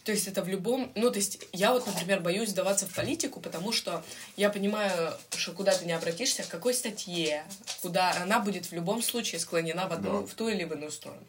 То 0.04 0.14
есть 0.14 0.28
это 0.28 0.42
в 0.42 0.48
любом... 0.48 0.92
Ну, 0.96 1.12
то 1.12 1.18
есть 1.20 1.46
я 1.52 1.72
вот, 1.72 1.86
например, 1.86 2.22
боюсь 2.22 2.50
сдаваться 2.50 2.88
в 2.88 2.94
политику, 2.96 3.42
потому 3.42 3.72
что 3.72 4.04
я 4.38 4.50
понимаю, 4.50 5.14
что 5.38 5.52
куда 5.52 5.72
ты 5.78 5.86
не 5.86 5.92
обратишься, 5.92 6.42
к 6.44 6.48
какой 6.48 6.74
статье, 6.74 7.46
куда 7.82 8.14
она 8.22 8.40
будет 8.40 8.66
в 8.66 8.74
любом 8.74 9.04
случае 9.04 9.40
склонена 9.40 9.88
в, 9.88 9.94
одну, 9.94 10.22
Да. 10.22 10.28
в 10.28 10.34
ту 10.34 10.48
или 10.48 10.64
в 10.64 10.74
иную 10.74 10.92
сторону. 10.92 11.22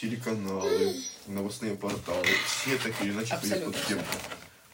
Телеканалы, 0.00 0.94
новостные 1.26 1.74
порталы, 1.74 2.26
все 2.46 2.76
так 2.78 3.00
или 3.02 3.12
иначе 3.12 3.34
Абсолютно. 3.34 3.72
под 3.72 3.86
тему. 3.86 4.02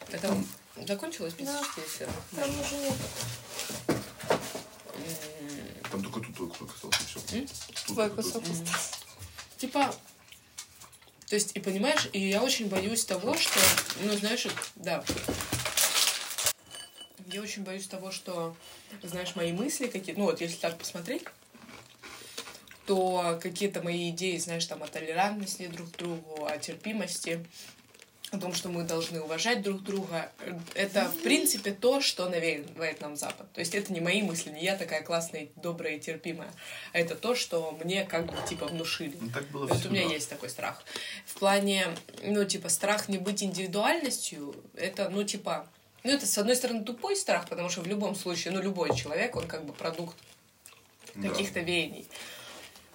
Это 0.09 0.27
Там- 0.27 0.47
закончилось 0.85 1.33
54 1.33 1.87
сфера? 1.87 2.11
Там 2.35 2.49
уже 2.59 2.75
нет. 2.77 2.93
Там 5.91 6.03
только 6.03 6.19
тут 6.19 6.34
твой 7.87 8.09
кусок 8.09 8.43
остался. 8.43 8.95
Типа, 9.57 9.95
то 11.27 11.35
есть, 11.35 11.55
и 11.55 11.59
понимаешь, 11.59 12.09
и 12.13 12.19
я 12.19 12.43
очень 12.43 12.67
боюсь 12.67 13.05
того, 13.05 13.35
что, 13.35 13.59
ну, 14.01 14.13
знаешь, 14.13 14.47
да, 14.75 15.03
я 17.31 17.41
очень 17.41 17.63
боюсь 17.63 17.87
того, 17.87 18.11
что, 18.11 18.55
знаешь, 19.01 19.35
мои 19.35 19.51
мысли 19.51 19.87
какие-то, 19.87 20.19
ну, 20.19 20.25
вот 20.25 20.41
если 20.41 20.57
так 20.57 20.77
посмотреть, 20.77 21.23
то 22.85 23.39
какие-то 23.41 23.81
мои 23.81 24.11
идеи, 24.11 24.37
знаешь, 24.37 24.65
там, 24.65 24.83
о 24.83 24.87
толерантности 24.87 25.67
друг 25.67 25.91
к 25.91 25.97
другу, 25.97 26.45
о 26.45 26.57
терпимости, 26.57 27.45
о 28.31 28.37
том, 28.37 28.53
что 28.53 28.69
мы 28.69 28.83
должны 28.83 29.21
уважать 29.21 29.61
друг 29.61 29.81
друга, 29.83 30.31
это, 30.73 31.05
в 31.05 31.21
принципе, 31.21 31.71
то, 31.71 32.01
что 32.01 32.27
навеивает 32.27 32.99
нам 32.99 33.15
Запад. 33.15 33.51
То 33.53 33.59
есть 33.59 33.75
это 33.75 33.93
не 33.93 34.01
мои 34.01 34.21
мысли, 34.23 34.49
не 34.49 34.63
я 34.63 34.75
такая 34.75 35.03
классная, 35.03 35.47
добрая 35.55 35.93
и 35.95 35.99
терпимая, 35.99 36.51
а 36.91 36.99
это 36.99 37.15
то, 37.15 37.35
что 37.35 37.77
мне 37.83 38.03
как 38.03 38.25
бы, 38.25 38.33
типа, 38.49 38.65
внушили. 38.65 39.15
Ну, 39.21 39.29
так 39.29 39.45
было 39.49 39.67
Вот 39.67 39.77
у 39.77 39.79
всегда. 39.79 39.95
меня 39.95 40.07
есть 40.13 40.29
такой 40.29 40.49
страх. 40.49 40.83
В 41.25 41.35
плане, 41.35 41.87
ну, 42.23 42.43
типа, 42.45 42.69
страх 42.69 43.07
не 43.09 43.17
быть 43.19 43.43
индивидуальностью, 43.43 44.55
это, 44.75 45.09
ну, 45.09 45.23
типа, 45.23 45.67
ну, 46.03 46.11
это, 46.11 46.25
с 46.27 46.37
одной 46.37 46.55
стороны, 46.55 46.83
тупой 46.83 47.15
страх, 47.15 47.47
потому 47.47 47.69
что 47.69 47.81
в 47.81 47.87
любом 47.87 48.15
случае, 48.15 48.53
ну, 48.53 48.61
любой 48.61 48.95
человек, 48.95 49.35
он 49.35 49.47
как 49.47 49.65
бы 49.65 49.71
продукт 49.73 50.17
Да. 51.15 51.29
каких-то 51.29 51.61
веяний. 51.61 52.07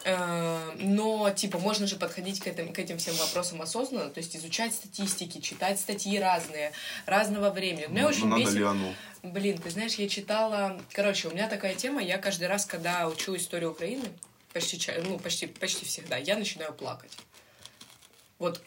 Э, 0.04 0.72
Но, 0.78 1.30
типа, 1.30 1.58
можно 1.58 1.86
же 1.86 1.96
подходить 1.96 2.40
к 2.40 2.46
этим, 2.46 2.72
к 2.72 2.78
этим 2.78 2.98
всем 2.98 3.14
вопросам 3.16 3.60
осознанно, 3.60 4.10
то 4.10 4.18
есть 4.18 4.34
изучать 4.36 4.74
статистики, 4.74 5.40
читать 5.40 5.78
статьи 5.78 6.18
разные, 6.18 6.72
разного 7.06 7.50
времени. 7.50 7.86
Меня 7.88 8.02
Ну, 8.02 8.08
очень 8.08 8.28
надо 8.28 8.42
бесит... 8.42 8.54
ли 8.54 8.64
оно? 8.64 8.94
Блин, 9.22 9.58
ты 9.58 9.70
знаешь, 9.70 9.94
я 9.94 10.08
читала... 10.08 10.80
Короче, 10.92 11.28
у 11.28 11.32
меня 11.32 11.48
такая 11.48 11.74
тема, 11.74 12.02
я 12.02 12.18
каждый 12.18 12.48
раз, 12.48 12.64
когда 12.64 13.06
учу 13.08 13.36
историю 13.36 13.72
Украины, 13.72 14.04
почти, 14.52 14.80
ну, 15.04 15.18
почти, 15.18 15.46
почти 15.46 15.84
всегда, 15.84 16.16
я 16.16 16.36
начинаю 16.36 16.72
плакать. 16.72 17.16
Вот 18.38 18.62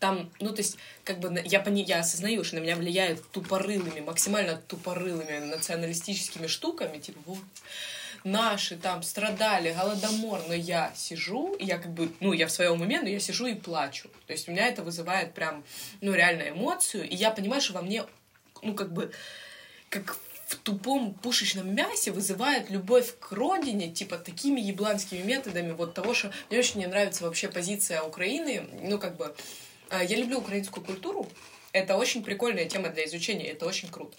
там, 0.00 0.30
ну, 0.40 0.50
то 0.50 0.62
есть, 0.62 0.78
как 1.04 1.20
бы, 1.20 1.42
я, 1.44 1.60
пони, 1.60 1.82
я 1.82 2.00
осознаю, 2.00 2.42
что 2.42 2.56
на 2.56 2.60
меня 2.60 2.74
влияют 2.74 3.30
тупорылыми, 3.30 4.00
максимально 4.00 4.56
тупорылыми 4.56 5.38
националистическими 5.38 6.46
штуками, 6.46 6.98
типа, 6.98 7.20
вот, 7.26 7.38
наши 8.24 8.76
там 8.76 9.02
страдали, 9.02 9.72
голодомор, 9.72 10.42
но 10.48 10.54
я 10.54 10.92
сижу, 10.94 11.54
и 11.54 11.64
я 11.64 11.78
как 11.78 11.92
бы, 11.92 12.12
ну, 12.20 12.32
я 12.32 12.46
в 12.46 12.50
своем 12.50 12.80
уме, 12.80 13.00
но 13.00 13.08
я 13.08 13.20
сижу 13.20 13.46
и 13.46 13.54
плачу. 13.54 14.08
То 14.26 14.32
есть 14.32 14.48
у 14.48 14.52
меня 14.52 14.66
это 14.66 14.82
вызывает 14.82 15.34
прям, 15.34 15.64
ну, 16.00 16.12
реально 16.12 16.50
эмоцию, 16.50 17.08
и 17.08 17.14
я 17.14 17.30
понимаю, 17.30 17.62
что 17.62 17.74
во 17.74 17.82
мне, 17.82 18.04
ну, 18.62 18.74
как 18.74 18.92
бы, 18.92 19.12
как 19.88 20.16
в 20.46 20.56
тупом 20.56 21.14
пушечном 21.14 21.72
мясе 21.74 22.10
вызывает 22.10 22.70
любовь 22.70 23.14
к 23.20 23.30
родине, 23.32 23.90
типа, 23.90 24.18
такими 24.18 24.60
ебланскими 24.60 25.22
методами, 25.22 25.72
вот 25.72 25.94
того, 25.94 26.12
что 26.12 26.32
мне 26.50 26.58
очень 26.58 26.80
не 26.80 26.86
нравится 26.86 27.24
вообще 27.24 27.48
позиция 27.48 28.02
Украины, 28.02 28.66
ну, 28.82 28.98
как 28.98 29.16
бы, 29.16 29.34
я 29.90 30.16
люблю 30.16 30.38
украинскую 30.38 30.84
культуру, 30.84 31.28
это 31.72 31.96
очень 31.96 32.24
прикольная 32.24 32.64
тема 32.64 32.88
для 32.88 33.06
изучения, 33.06 33.46
это 33.46 33.66
очень 33.66 33.88
круто. 33.88 34.16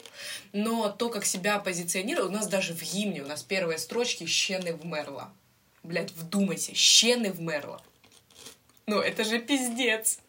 Но 0.54 0.90
то, 0.90 1.10
как 1.10 1.26
себя 1.26 1.60
позиционируют, 1.60 2.30
у 2.30 2.34
нас 2.34 2.48
даже 2.48 2.74
в 2.74 2.82
гимне, 2.82 3.24
у 3.24 3.28
нас 3.28 3.44
первые 3.44 3.78
строчки 3.78 4.26
«Щены 4.26 4.74
вмерла». 4.74 5.34
Блять, 5.84 6.12
вдумайся, 6.12 6.74
«Щены 6.74 7.32
вмерла». 7.32 7.82
Ну, 8.86 9.00
это 9.00 9.24
же 9.24 9.40
пиздец. 9.40 10.20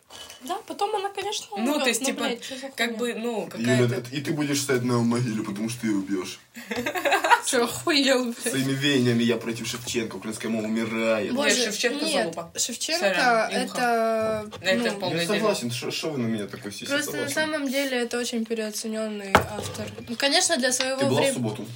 Да, 0.45 0.59
потом 0.67 0.95
она, 0.97 1.09
конечно, 1.11 1.47
Ну, 1.51 1.57
умрет, 1.57 1.83
то 1.85 1.89
есть, 1.89 2.01
но, 2.01 2.07
типа, 2.07 2.21
блядь, 2.25 2.75
как 2.75 2.97
бы, 2.97 3.15
ну, 3.15 3.49
Юля, 3.57 3.87
какая-то... 3.87 4.11
и 4.11 4.21
ты 4.21 4.33
будешь 4.33 4.61
стоять 4.61 4.83
на 4.83 4.99
могиле, 4.99 5.45
потому 5.45 5.69
что 5.69 5.83
ты 5.83 5.87
ее 5.89 5.97
убьешь. 5.97 6.41
Чё, 7.47 7.65
охуел, 7.65 8.25
блядь? 8.25 8.39
Своими 8.41 8.73
веяниями 8.73 9.23
я 9.23 9.37
против 9.37 9.69
Шевченко, 9.69 10.17
украинская 10.17 10.51
мова 10.51 10.65
умирает. 10.65 11.33
Боже, 11.33 11.65
Шевченко 11.65 12.05
нет, 12.05 12.35
залупа. 12.35 12.59
Шевченко 12.59 13.07
это... 13.53 14.51
Это 14.61 14.97
ну, 15.01 15.15
Я 15.15 15.27
согласен, 15.27 15.71
что 15.71 16.11
вы 16.11 16.19
на 16.19 16.27
меня 16.27 16.47
такой 16.47 16.73
сисей 16.73 16.89
Просто 16.89 17.19
на 17.19 17.29
самом 17.29 17.69
деле 17.69 17.99
это 17.99 18.19
очень 18.19 18.45
переоцененный 18.45 19.33
автор. 19.35 19.87
Ну, 20.09 20.17
конечно, 20.17 20.57
для 20.57 20.73
своего 20.73 20.99
Ты 20.99 21.07
была 21.07 21.15
в 21.15 21.19
времени... 21.19 21.35
субботу? 21.35 21.67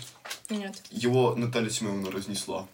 Нет. 0.50 0.74
Его 0.90 1.34
Наталья 1.36 1.70
Семеновна 1.70 2.10
разнесла. 2.10 2.66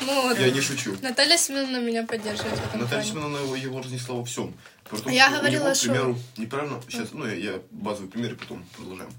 Ну, 0.00 0.22
вот. 0.22 0.38
Я 0.38 0.50
не 0.50 0.60
шучу. 0.60 0.96
Наталья 1.02 1.36
Семеновна 1.36 1.78
меня 1.78 2.06
поддерживает 2.06 2.58
в 2.58 2.68
этом 2.68 2.80
Наталья 2.80 3.02
плане. 3.02 3.10
Семеновна 3.10 3.36
его, 3.44 3.56
его 3.56 3.80
разнесла 3.80 4.16
во 4.16 4.24
всем. 4.24 4.54
Потому 4.90 5.14
Я 5.14 5.28
что 5.28 5.38
говорила, 5.38 5.62
него, 5.64 5.72
к 5.72 5.76
что- 5.76 5.84
примеру, 5.86 6.18
неправильно, 6.36 6.82
сейчас, 6.88 7.08
ну, 7.12 7.26
я, 7.26 7.34
я 7.34 7.60
базовый 7.70 8.10
пример, 8.10 8.32
и 8.32 8.36
потом 8.36 8.64
продолжаем. 8.76 9.12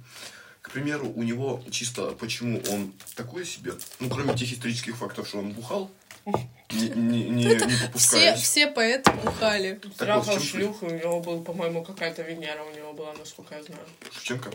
К 0.62 0.70
примеру, 0.72 1.12
у 1.16 1.24
него 1.24 1.64
чисто, 1.72 2.12
почему 2.12 2.62
он 2.70 2.94
такой 3.16 3.46
себе, 3.46 3.74
ну, 4.00 4.10
кроме 4.10 4.36
тех 4.36 4.52
исторических 4.52 4.96
фактов, 4.98 5.28
что 5.28 5.40
он 5.40 5.52
бухал, 5.52 5.90
не, 6.26 6.90
не, 6.90 7.24
не, 7.30 7.44
не 7.46 7.56
Все, 7.56 7.88
попускаясь. 7.88 8.40
все 8.40 8.68
поэты 8.68 9.12
бухали. 9.12 9.80
Вот, 9.84 9.96
Трахал 9.96 10.36
суть? 10.40 10.50
шлюху, 10.50 10.86
у 10.86 10.92
него 10.92 11.20
был, 11.20 11.42
по-моему, 11.44 11.84
какая-то 11.84 12.22
Венера 12.22 12.64
у 12.64 12.76
него 12.76 12.94
была, 12.94 13.14
насколько 13.14 13.56
я 13.56 13.64
знаю. 13.64 13.82
Шевченко. 14.12 14.52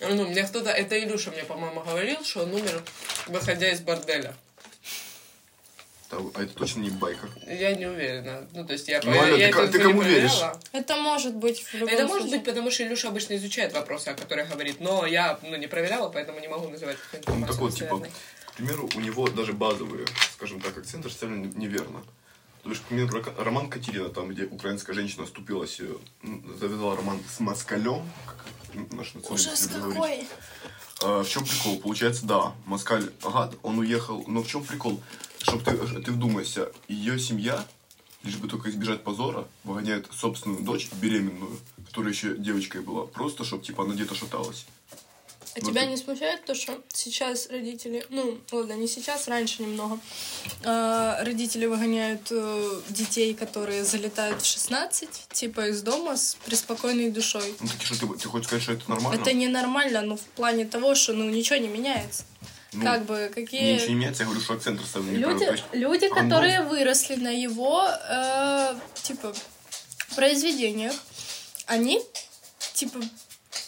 Ну, 0.00 0.26
мне 0.28 0.42
кто-то, 0.44 0.70
это 0.70 0.98
Илюша 0.98 1.30
мне, 1.30 1.44
по-моему, 1.44 1.82
говорил, 1.82 2.24
что 2.24 2.42
он 2.44 2.52
умер, 2.54 2.82
выходя 3.28 3.70
из 3.70 3.80
борделя. 3.80 4.34
Да, 6.18 6.40
А 6.40 6.42
это 6.44 6.54
точно 6.54 6.80
не 6.80 6.90
байка. 6.90 7.28
Я 7.46 7.74
не 7.74 7.86
уверена. 7.86 8.46
Ну, 8.52 8.66
то 8.66 8.72
есть 8.72 8.88
я, 8.88 9.00
Ну, 9.04 9.10
Аля, 9.10 9.36
я 9.36 9.52
ты 9.52 9.68
ты 9.68 9.78
не 9.78 9.84
кому 9.84 10.00
проверяла. 10.00 10.60
Это 10.72 10.96
может 10.96 11.34
быть 11.36 11.60
в 11.62 11.74
любом 11.74 11.88
Это 11.88 12.02
может 12.06 12.22
случае. 12.22 12.38
быть, 12.38 12.46
потому 12.46 12.70
что 12.70 12.82
Илюша 12.84 13.08
обычно 13.08 13.36
изучает 13.36 13.72
вопросы, 13.72 14.08
о 14.08 14.14
которых 14.14 14.48
говорит, 14.50 14.80
но 14.80 15.06
я 15.06 15.38
ну, 15.42 15.56
не 15.56 15.66
проверяла, 15.66 16.08
поэтому 16.10 16.40
не 16.40 16.48
могу 16.48 16.68
называть 16.68 16.96
эту 17.12 17.34
Ну, 17.34 17.46
так 17.46 17.56
вот, 17.56 17.74
типа, 17.74 18.00
к 18.46 18.52
примеру, 18.54 18.88
у 18.94 19.00
него 19.00 19.28
даже 19.28 19.52
базовые, 19.52 20.06
скажем 20.34 20.60
так, 20.60 20.76
акценты 20.78 21.08
расставлены 21.08 21.52
неверно. 21.56 22.02
То 22.62 22.70
есть, 22.70 22.82
к 22.82 22.86
примеру, 22.86 23.22
роман 23.36 23.68
Катерина, 23.68 24.08
там, 24.08 24.28
где 24.28 24.44
украинская 24.46 24.94
женщина 24.94 25.24
оступилась, 25.24 25.78
э, 25.80 25.96
завязала 26.58 26.96
роман 26.96 27.20
с 27.28 27.38
москалем, 27.40 28.08
как 28.26 28.92
наш 28.92 29.12
Ужас 29.28 29.62
любит 29.62 29.82
говорить. 29.82 30.28
какой. 30.28 30.28
А, 31.02 31.22
в 31.22 31.28
чем 31.28 31.44
прикол? 31.44 31.78
Получается, 31.80 32.24
да, 32.24 32.54
москаль 32.64 33.10
гад, 33.22 33.54
он 33.62 33.78
уехал, 33.80 34.24
но 34.26 34.42
в 34.42 34.46
чем 34.46 34.64
прикол? 34.64 35.00
Чтоб 35.46 35.62
ты, 35.62 35.72
ты 35.76 36.10
вдумайся, 36.10 36.72
ее 36.88 37.18
семья, 37.18 37.64
лишь 38.22 38.36
бы 38.36 38.48
только 38.48 38.70
избежать 38.70 39.04
позора, 39.04 39.46
выгоняет 39.62 40.08
собственную 40.12 40.62
дочь, 40.62 40.88
беременную, 41.00 41.58
которая 41.86 42.12
еще 42.12 42.34
девочкой 42.36 42.80
была, 42.80 43.06
просто 43.06 43.44
чтобы 43.44 43.62
типа 43.62 43.84
она 43.84 43.94
где-то 43.94 44.14
шаталась. 44.14 44.64
А 45.56 45.60
Вот 45.60 45.70
тебя 45.70 45.82
это- 45.82 45.90
не 45.90 45.96
смущает 45.96 46.44
то, 46.46 46.54
что 46.56 46.82
сейчас 46.92 47.48
родители, 47.48 48.04
ну, 48.10 48.38
ладно, 48.50 48.72
не 48.72 48.88
сейчас, 48.88 49.28
раньше 49.28 49.62
немного, 49.62 50.00
а, 50.64 51.22
родители 51.22 51.66
выгоняют 51.66 52.26
э, 52.32 52.80
детей, 52.88 53.34
которые 53.34 53.84
залетают 53.84 54.42
в 54.42 54.46
16, 54.46 55.28
типа 55.30 55.68
из 55.68 55.82
дома 55.82 56.16
с 56.16 56.36
преспокойной 56.44 57.10
душой. 57.10 57.54
Ну 57.60 57.68
так 57.68 57.82
что, 57.82 57.94
ты, 58.00 58.18
ты 58.18 58.28
хочешь 58.28 58.46
сказать, 58.48 58.64
что 58.64 58.72
это 58.72 58.90
нормально? 58.90 59.20
Это 59.20 59.32
ненормально, 59.32 60.02
но 60.02 60.16
в 60.16 60.22
плане 60.22 60.64
того, 60.64 60.96
что, 60.96 61.12
ну, 61.12 61.30
ничего 61.30 61.58
не 61.58 61.68
меняется. 61.68 62.24
Ну, 62.74 62.84
как 62.84 63.04
бы, 63.04 63.30
какие... 63.34 63.74
Ничего 63.74 63.88
не 63.88 63.94
меняется, 63.94 64.22
я 64.22 64.26
говорю, 64.28 64.42
что 64.42 64.54
расставлен 64.54 64.76
неправильно. 65.16 65.18
Люди, 65.30 65.50
есть, 65.50 65.64
люди, 65.72 66.08
которые 66.08 66.62
выросли 66.62 67.14
на 67.16 67.28
его, 67.30 67.84
э, 68.08 68.74
типа, 69.02 69.32
произведениях, 70.14 70.94
они, 71.66 72.00
типа, 72.74 73.00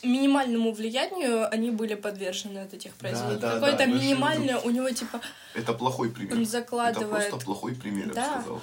минимальному 0.02 0.72
влиянию 0.72 1.50
они 1.52 1.70
были 1.70 1.94
подвержены 1.94 2.58
от 2.60 2.74
этих 2.74 2.94
произведений. 2.94 3.38
да, 3.40 3.54
Какое-то 3.54 3.78
да, 3.78 3.84
я 3.84 3.90
же 3.92 3.96
минимальное 3.98 4.58
у 4.58 4.70
него 4.70 4.90
типа 4.90 5.20
Это 5.54 5.72
плохой 5.72 6.10
пример. 6.10 6.34
Он 6.34 6.42
Это 6.42 6.50
закладывает. 6.50 7.28
просто 7.28 7.44
плохой 7.44 7.74
пример, 7.74 8.08
я 8.08 8.14
Да. 8.14 8.34
бы 8.36 8.40
сказал. 8.42 8.62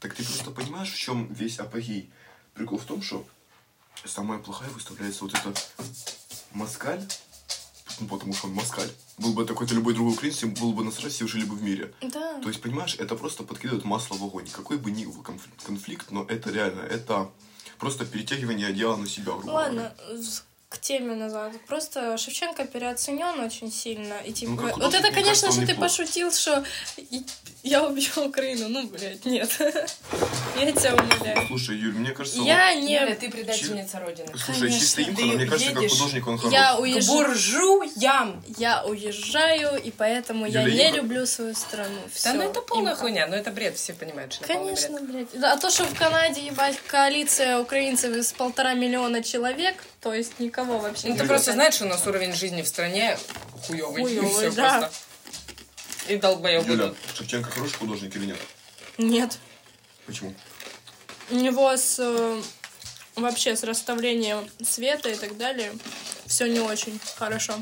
Так 0.00 0.14
ты 0.14 0.24
просто 0.24 0.50
понимаешь, 0.50 0.92
в 0.92 0.98
чем 0.98 1.32
весь 1.32 1.58
апогей? 1.58 2.10
Прикол 2.54 2.78
в 2.78 2.84
том, 2.84 3.02
что 3.02 3.24
самая 4.04 4.38
плохая 4.40 4.68
выставляется 4.70 5.24
вот 5.24 5.32
эта 5.34 5.54
москаль, 6.52 7.02
ну, 8.02 8.08
потому 8.08 8.34
что 8.34 8.46
он 8.48 8.54
москаль. 8.54 8.88
Был 9.18 9.32
бы 9.32 9.44
такой-то 9.44 9.74
любой 9.74 9.94
другой 9.94 10.14
украинец, 10.14 10.42
им 10.42 10.54
было 10.54 10.72
бы 10.72 10.84
насрать, 10.84 11.12
все 11.12 11.26
жили 11.26 11.44
бы 11.44 11.54
в 11.56 11.62
мире. 11.62 11.92
да. 12.00 12.40
То 12.40 12.48
есть, 12.48 12.60
понимаешь, 12.60 12.96
это 12.98 13.14
просто 13.16 13.42
подкидывает 13.44 13.84
масло 13.84 14.16
в 14.16 14.22
огонь. 14.24 14.48
Какой 14.50 14.76
бы 14.78 14.90
ни 14.90 15.04
был 15.06 15.22
конфликт, 15.22 16.10
но 16.10 16.24
это 16.24 16.50
реально, 16.50 16.80
это 16.82 17.30
просто 17.78 18.04
перетягивание 18.04 18.66
одеяла 18.68 18.96
на 18.96 19.06
себя, 19.06 19.32
грубо 19.32 19.46
говоря. 19.52 19.66
Ладно, 19.68 19.94
с- 20.22 20.44
к 20.72 20.78
теме 20.78 21.14
назад. 21.14 21.52
Просто 21.66 22.16
Шевченко 22.16 22.64
переоценен 22.64 23.38
очень 23.40 23.70
сильно. 23.70 24.14
И 24.24 24.32
типа, 24.32 24.52
Ну, 24.52 24.56
как 24.68 24.76
вот 24.78 24.94
это, 24.94 25.10
конечно 25.12 25.52
же, 25.52 25.66
ты 25.66 25.74
пошутил, 25.74 26.32
что 26.32 26.64
я 27.62 27.84
убью 27.84 28.10
Украину. 28.16 28.68
Ну, 28.68 28.86
блядь, 28.88 29.24
нет. 29.26 29.50
Я 30.60 30.70
тебя 30.72 30.94
умоляю. 30.94 31.46
Слушай, 31.48 31.76
Юль, 31.78 31.94
мне 31.94 32.10
кажется, 32.12 32.38
он- 32.40 32.46
Я 32.46 32.70
Юля, 32.70 33.06
не... 33.06 33.14
ты 33.14 33.30
предательница 33.30 33.98
Родины. 34.00 34.28
Слушай, 34.36 34.60
Конечно. 34.60 34.80
чисто 34.80 35.00
им, 35.02 35.14
мне 35.36 35.46
кажется, 35.46 35.72
как 35.72 35.88
художник 35.90 36.26
он 36.26 36.38
хорош. 36.38 36.52
Я 36.52 36.74
К 36.74 36.80
уезжаю. 36.80 37.18
буржуям! 37.18 38.44
Я 38.58 38.84
уезжаю, 38.84 39.80
и 39.82 39.90
поэтому 39.90 40.46
я 40.46 40.62
Юля, 40.62 40.90
не 40.90 40.96
люблю 40.96 41.26
свою 41.26 41.54
страну. 41.54 41.98
Да 42.04 42.10
Всё. 42.14 42.32
ну 42.34 42.42
это 42.42 42.60
полная 42.62 42.92
Имка. 42.92 43.00
хуйня, 43.02 43.26
ну 43.26 43.34
это 43.36 43.50
бред, 43.50 43.76
все 43.76 43.92
понимают, 43.94 44.32
что 44.34 44.44
это 44.44 44.54
полный 44.54 44.72
бред. 44.74 44.86
Конечно, 44.86 45.12
блядь. 45.12 45.40
Да, 45.40 45.52
А 45.52 45.56
то, 45.56 45.70
что 45.70 45.84
в 45.84 45.94
Канаде, 45.98 46.42
ебать, 46.46 46.76
коалиция 46.86 47.58
украинцев 47.58 48.14
из 48.16 48.32
полтора 48.32 48.74
миллиона 48.74 49.22
человек, 49.22 49.76
то 50.02 50.12
есть 50.12 50.40
никого 50.40 50.78
вообще 50.78 51.06
Ну 51.08 51.14
не 51.14 51.20
ты 51.20 51.26
просто 51.26 51.52
знаешь, 51.52 51.74
что 51.74 51.84
у 51.84 51.88
нас 51.88 52.04
уровень 52.06 52.34
жизни 52.34 52.62
в 52.62 52.68
стране 52.68 53.16
хуёвый. 53.66 54.02
Хуёвый, 54.02 54.46
и 54.46 54.50
всё 54.50 54.52
да. 54.52 54.78
просто. 54.80 54.98
И 56.08 56.16
долбоёбы. 56.16 56.72
Юля, 56.72 56.94
Шевченко 57.16 57.50
хороший 57.50 57.76
художник 57.76 58.14
или 58.16 58.26
нет? 58.26 58.38
Нет. 58.98 59.38
Почему? 60.04 60.34
У 61.30 61.36
него 61.36 61.76
с 61.76 61.96
э, 62.00 62.42
вообще 63.14 63.54
с 63.54 63.62
расставлением 63.62 64.50
света 64.60 65.08
и 65.08 65.14
так 65.14 65.36
далее 65.36 65.72
все 66.32 66.46
не 66.46 66.60
очень 66.60 66.98
хорошо. 67.18 67.54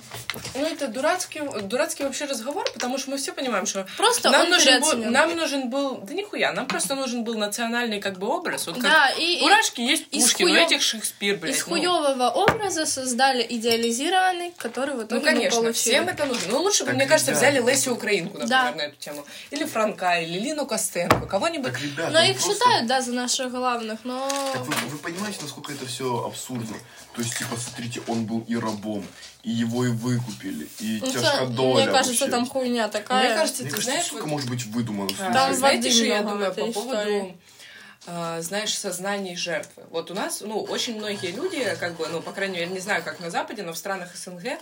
Ну, 0.55 0.65
это 0.65 0.87
дурацкий, 0.87 1.43
дурацкий 1.63 2.05
вообще 2.05 2.27
разговор, 2.27 2.65
потому 2.73 2.99
что 2.99 3.11
мы 3.11 3.17
все 3.17 3.33
понимаем, 3.33 3.67
что 3.67 3.87
Просто 3.97 4.31
нам 4.31 4.49
нужен, 4.49 4.81
был, 4.81 4.97
нам 5.11 5.37
нужен 5.37 5.71
был, 5.71 5.99
да 5.99 6.15
нихуя, 6.15 6.53
нам 6.53 6.67
просто 6.67 6.95
нужен 6.95 7.25
был 7.25 7.37
национальный 7.37 8.01
как 8.01 8.19
бы 8.19 8.29
образ. 8.29 8.67
Вот 8.67 8.77
как 8.77 8.85
Да, 8.85 9.09
и, 9.11 9.41
у 9.43 9.49
и 9.49 9.51
Рашки 9.51 9.81
есть 9.81 10.05
из 10.13 10.23
Пушкин, 10.23 10.47
у 10.47 10.51
хуё- 10.51 10.67
этих 10.67 10.83
Шекспир, 10.83 11.37
блядь. 11.37 11.57
из 11.57 11.67
ну. 11.67 11.75
хуевого 11.75 12.29
образа 12.31 12.87
создали 12.87 13.45
идеализированный, 13.49 14.53
который 14.57 14.95
в 14.95 15.03
итоге 15.03 15.15
Ну, 15.21 15.21
конечно, 15.25 15.57
получили. 15.63 15.73
всем 15.95 16.09
это 16.09 16.25
нужно. 16.27 16.53
Ну, 16.53 16.59
лучше 16.63 16.85
бы, 16.85 16.93
мне 16.93 17.07
кажется, 17.07 17.33
ребята. 17.33 17.51
взяли 17.51 17.71
Лесю 17.71 17.95
Украинку, 17.95 18.39
например, 18.39 18.49
Да. 18.49 18.73
на 18.77 18.83
эту 18.83 18.97
тему. 18.97 19.27
Или 19.51 19.65
Франка, 19.65 20.21
или 20.21 20.39
Лину 20.39 20.65
Костенко, 20.67 21.27
кого-нибудь. 21.27 21.73
Так, 21.73 21.83
ребята, 21.83 22.11
Но 22.13 22.21
их 22.23 22.39
просто- 22.39 22.53
считают, 22.65 22.87
да, 22.87 23.01
за 23.01 23.13
наших 23.13 23.51
главных, 23.51 23.99
но... 24.05 24.29
Так 24.53 24.63
вы, 24.67 24.75
вы 24.91 24.99
понимаете, 24.99 25.39
насколько 25.43 25.73
это 25.73 25.87
все 25.87 26.25
абсурдно? 26.25 26.77
То 27.15 27.23
есть, 27.23 27.37
типа, 27.37 27.57
смотрите, 27.57 28.01
он 28.07 28.25
был 28.25 28.45
и 28.47 28.55
рабом, 28.61 29.05
и 29.43 29.51
его 29.51 29.87
и 29.87 29.89
выкупили, 29.91 30.69
и 30.81 30.99
Ну, 31.01 31.11
тяжко 31.11 31.47
доля. 31.47 31.85
мне 31.85 31.93
кажется, 31.93 32.25
вообще. 32.25 32.29
там 32.31 32.47
хуйня 32.47 32.89
такая. 32.89 33.27
Мне 33.29 33.35
кажется, 33.37 33.63
Мне 33.63 33.71
ты 33.71 33.77
кажется, 33.77 33.91
знаешь, 33.93 34.07
сколько 34.07 34.23
вот- 34.25 34.31
может 34.31 34.49
быть 34.51 34.65
выдумано. 34.67 35.11
А, 35.13 35.15
смысле? 35.17 35.33
Там 35.35 35.55
знаете, 35.55 35.91
что 35.91 36.05
я 36.05 36.23
думаю 36.23 36.55
по 36.55 36.67
поводу, 36.73 36.99
истории. 37.01 37.37
а, 38.07 38.41
знаешь, 38.43 38.77
сознаний 38.77 39.37
жертвы? 39.37 39.85
Вот 39.91 40.11
у 40.11 40.15
нас, 40.15 40.41
ну, 40.41 40.61
очень 40.61 40.97
многие 40.97 41.31
люди, 41.33 41.77
как 41.79 41.97
бы, 41.97 42.07
ну, 42.09 42.21
по 42.23 42.33
крайней 42.33 42.59
мере, 42.59 42.71
не 42.71 42.79
знаю, 42.81 43.03
как 43.03 43.21
на 43.21 43.31
Западе, 43.31 43.63
но 43.63 43.73
в 43.73 43.79
странах 43.79 44.15
СНГ 44.17 44.59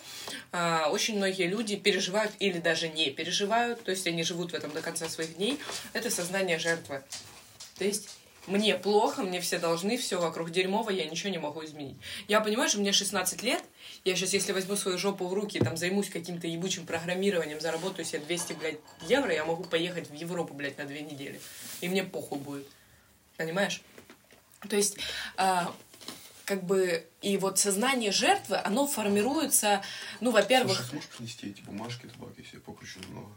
а, 0.53 0.89
очень 0.91 1.17
многие 1.17 1.47
люди 1.47 1.77
переживают 1.77 2.33
или 2.41 2.59
даже 2.59 2.89
не 2.89 3.11
переживают, 3.11 3.83
то 3.85 3.91
есть 3.91 4.07
они 4.07 4.23
живут 4.23 4.53
в 4.53 4.55
этом 4.55 4.71
до 4.73 4.81
конца 4.81 5.09
своих 5.09 5.37
дней. 5.37 5.59
Это 5.93 6.11
сознание 6.11 6.59
жертвы. 6.59 7.03
То 7.79 7.85
есть 7.85 8.09
мне 8.49 8.75
плохо, 8.77 9.23
мне 9.23 9.41
все 9.41 9.59
должны, 9.59 9.99
все 9.99 10.19
вокруг 10.21 10.51
дерьмово, 10.51 10.91
я 10.91 11.05
ничего 11.05 11.29
не 11.29 11.39
могу 11.39 11.63
изменить. 11.65 11.97
Я 12.29 12.41
понимаю, 12.41 12.69
что 12.69 12.79
мне 12.79 12.93
16 12.93 13.43
лет, 13.43 13.63
я 14.05 14.17
сейчас, 14.17 14.33
если 14.33 14.53
возьму 14.53 14.77
свою 14.77 14.99
жопу 14.99 15.27
в 15.27 15.35
руки, 15.35 15.59
там, 15.59 15.77
займусь 15.77 16.11
каким-то 16.11 16.47
ебучим 16.47 16.87
программированием, 16.87 17.61
заработаю 17.61 18.05
себе 18.05 18.21
200, 18.21 18.53
блядь, 18.55 18.79
евро, 19.09 19.33
я 19.33 19.45
могу 19.45 19.65
поехать 19.65 20.11
в 20.11 20.15
Европу, 20.15 20.55
блядь, 20.55 20.79
на 20.79 20.85
две 20.85 21.03
недели. 21.03 21.41
И 21.81 21.89
мне 21.89 22.05
похуй 22.05 22.39
будет. 22.39 22.67
Понимаешь? 23.37 23.83
То 24.69 24.77
есть, 24.77 24.99
а, 25.37 25.75
как 26.45 26.65
бы, 26.65 27.07
и 27.21 27.37
вот 27.37 27.59
сознание 27.59 28.11
жертвы, 28.11 28.57
оно 28.57 28.87
формируется, 28.87 29.83
ну, 30.21 30.31
во-первых... 30.31 30.77
Слушай, 30.77 30.91
сможешь 30.91 31.09
принести 31.11 31.51
эти 31.51 31.61
бумажки, 31.63 32.07
табак, 32.07 32.31
если 32.39 32.57
я 32.57 32.63
покручу 32.63 33.01
немного? 33.01 33.31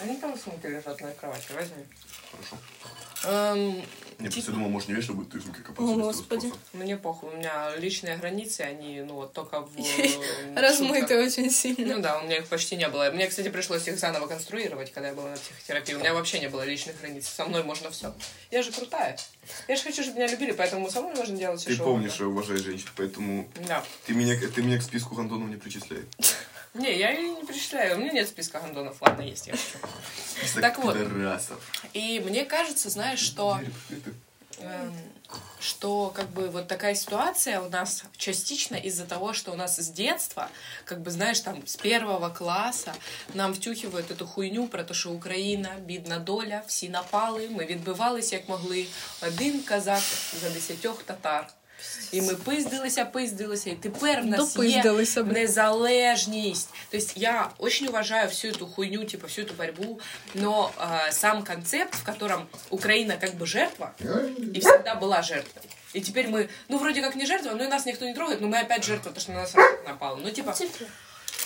Они 0.00 0.16
там 0.16 0.36
в 0.36 0.40
сумке 0.40 0.68
лежат 0.68 1.00
на 1.00 1.12
кровати, 1.12 1.52
возьми. 1.52 1.84
Хорошо. 2.30 2.58
Эм, 3.24 3.82
Я 4.18 4.24
типа- 4.24 4.32
просто 4.34 4.52
думал, 4.52 4.68
может, 4.68 4.88
не 4.88 4.94
вечно 4.94 5.14
будет 5.14 5.30
ты 5.30 5.38
в 5.38 5.42
сумке 5.44 5.60
копаться. 5.62 5.92
О, 5.92 5.96
Господи. 5.96 6.52
Мне 6.72 6.96
похуй, 6.96 7.30
у 7.32 7.36
меня 7.36 7.76
личные 7.76 8.16
границы, 8.16 8.62
они, 8.62 9.00
ну, 9.02 9.14
вот 9.14 9.32
только 9.32 9.60
в... 9.60 9.70
э, 9.78 10.54
Размыты 10.60 11.16
очень 11.24 11.50
сильно. 11.50 11.96
Ну 11.96 12.02
да, 12.02 12.18
у 12.18 12.24
меня 12.24 12.38
их 12.38 12.48
почти 12.48 12.74
не 12.76 12.88
было. 12.88 13.10
Мне, 13.12 13.28
кстати, 13.28 13.48
пришлось 13.48 13.86
их 13.86 13.96
заново 13.98 14.26
конструировать, 14.26 14.92
когда 14.92 15.10
я 15.10 15.14
была 15.14 15.30
на 15.30 15.36
психотерапии. 15.36 15.94
У 15.94 16.00
меня 16.00 16.14
вообще 16.14 16.40
не 16.40 16.48
было 16.48 16.62
личных 16.62 17.00
границ. 17.00 17.28
Со 17.28 17.44
мной 17.46 17.62
можно 17.62 17.90
все. 17.90 18.12
Я 18.50 18.62
же 18.62 18.72
крутая. 18.72 19.16
Я 19.68 19.76
же 19.76 19.82
хочу, 19.84 20.02
чтобы 20.02 20.18
меня 20.18 20.26
любили, 20.26 20.50
поэтому 20.50 20.90
со 20.90 21.00
мной 21.00 21.14
можно 21.14 21.36
делать 21.36 21.60
все, 21.60 21.70
Ты 21.70 21.76
помнишь, 21.76 22.16
я 22.18 22.26
уважаю 22.26 22.58
женщин, 22.62 22.88
поэтому 22.96 23.48
Да. 23.68 23.84
ты 24.06 24.14
меня, 24.14 24.34
ты 24.52 24.62
меня 24.62 24.78
к 24.78 24.82
списку 24.82 25.14
гандонов 25.14 25.48
не 25.48 25.56
причисляй. 25.56 26.02
Не, 26.77 26.97
я 26.97 27.11
ее 27.11 27.29
не 27.29 27.43
причисляю. 27.43 27.97
У 27.97 27.99
меня 27.99 28.11
нет 28.11 28.27
списка 28.27 28.59
гандонов. 28.59 29.01
Ладно, 29.01 29.21
есть 29.21 29.47
я 29.47 29.53
хочу. 29.53 29.77
Список 30.37 30.61
Так 30.61 30.77
вот. 30.79 30.97
пидорасов. 30.97 31.59
И 31.93 32.19
мне 32.25 32.45
кажется, 32.45 32.89
знаешь, 32.89 33.19
что... 33.19 33.55
Двери 33.55 33.71
открыты. 33.89 34.13
эм, 34.59 34.93
что 35.59 36.11
как 36.15 36.29
бы 36.29 36.49
вот 36.49 36.67
такая 36.67 36.93
ситуация 36.95 37.61
у 37.61 37.69
нас 37.69 38.03
частично 38.17 38.75
из-за 38.75 39.05
того, 39.05 39.33
что 39.33 39.51
у 39.51 39.55
нас 39.55 39.77
с 39.79 39.87
детства, 39.89 40.49
как 40.85 41.01
бы 41.01 41.09
знаешь, 41.09 41.39
там 41.39 41.65
с 41.65 41.77
первого 41.77 42.29
класса 42.29 42.93
нам 43.33 43.53
втюхивают 43.53 44.11
эту 44.11 44.25
хуйню 44.27 44.67
про 44.67 44.83
те, 44.83 44.93
що 44.93 45.11
Україна, 45.11 45.69
бідна 45.85 46.19
доля, 46.19 46.61
всі 46.67 46.89
напали, 46.89 47.49
ми 47.51 47.65
відбивалися 47.65 48.35
як 48.35 48.49
могли. 48.49 48.85
Один 49.21 49.59
казак 49.63 50.01
за 50.41 50.49
десятьох 50.49 51.03
татар. 51.03 51.47
І 52.11 52.21
ми 52.21 52.35
пиздилися, 52.35 53.05
пиздилися, 53.05 53.69
і 53.69 53.75
тепер 53.75 54.21
в 54.21 54.25
нас 54.25 54.39
є 54.39 54.55
Допиздилися, 54.55 55.23
блін. 55.23 55.33
незалежність. 55.33 56.69
То 56.89 56.97
есть 56.97 57.17
я 57.17 57.49
очень 57.57 57.87
уважаю 57.87 58.29
всю 58.29 58.53
эту 58.53 58.67
хуйню, 58.67 59.03
типа 59.05 59.27
всю 59.27 59.47
эту 59.47 59.53
борьбу, 59.53 59.99
но 60.33 60.71
э, 60.77 61.11
сам 61.11 61.43
концепт, 61.43 61.95
в 61.95 62.03
котором 62.03 62.47
Украина 62.69 63.17
как 63.17 63.35
бы 63.35 63.45
жертва, 63.45 63.93
и 64.55 64.59
всегда 64.59 64.95
была 64.95 65.21
жертвой. 65.23 65.63
И 65.93 66.01
теперь 66.01 66.27
мы, 66.27 66.49
ну, 66.69 66.77
вроде 66.77 67.01
как 67.01 67.15
не 67.15 67.25
жертва, 67.25 67.51
но 67.51 67.63
и 67.63 67.67
нас 67.67 67.85
никто 67.85 68.05
не 68.05 68.13
трогает, 68.13 68.41
но 68.41 68.47
мы 68.47 68.59
опять 68.59 68.83
жертва, 68.83 69.09
потому 69.09 69.21
что 69.21 69.31
на 69.31 69.41
нас 69.41 69.53
напало. 69.87 70.17
Ну, 70.17 70.29
типа, 70.31 70.55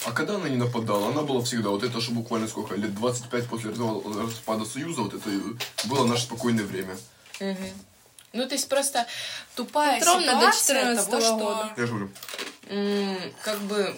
А 0.06 0.12
когда 0.12 0.36
она 0.36 0.50
не 0.50 0.58
нападала? 0.58 1.08
Она 1.10 1.22
была 1.22 1.42
всегда. 1.42 1.70
Вот 1.70 1.84
это 1.84 2.00
же 2.00 2.12
буквально 2.12 2.48
сколько? 2.48 2.76
Лет 2.76 2.94
25 2.94 3.48
после 3.48 3.70
распада 3.72 4.20
распада 4.20 4.66
Союза. 4.66 5.02
Вот 5.02 5.14
это 5.14 5.30
и 5.30 5.40
было 5.88 6.06
наше 6.06 6.24
спокойное 6.24 6.66
время. 6.66 6.96
ну, 8.33 8.47
то 8.47 8.55
есть 8.55 8.69
просто 8.69 9.07
тупая 9.55 10.01
до 10.01 10.21
ситуация 10.21 10.97
14 10.97 11.11
того, 11.11 11.21
что, 11.21 11.37
года. 11.37 11.73
Я 11.77 11.87
же 11.87 11.93
говорю. 11.93 13.33
как 13.43 13.59
бы, 13.61 13.97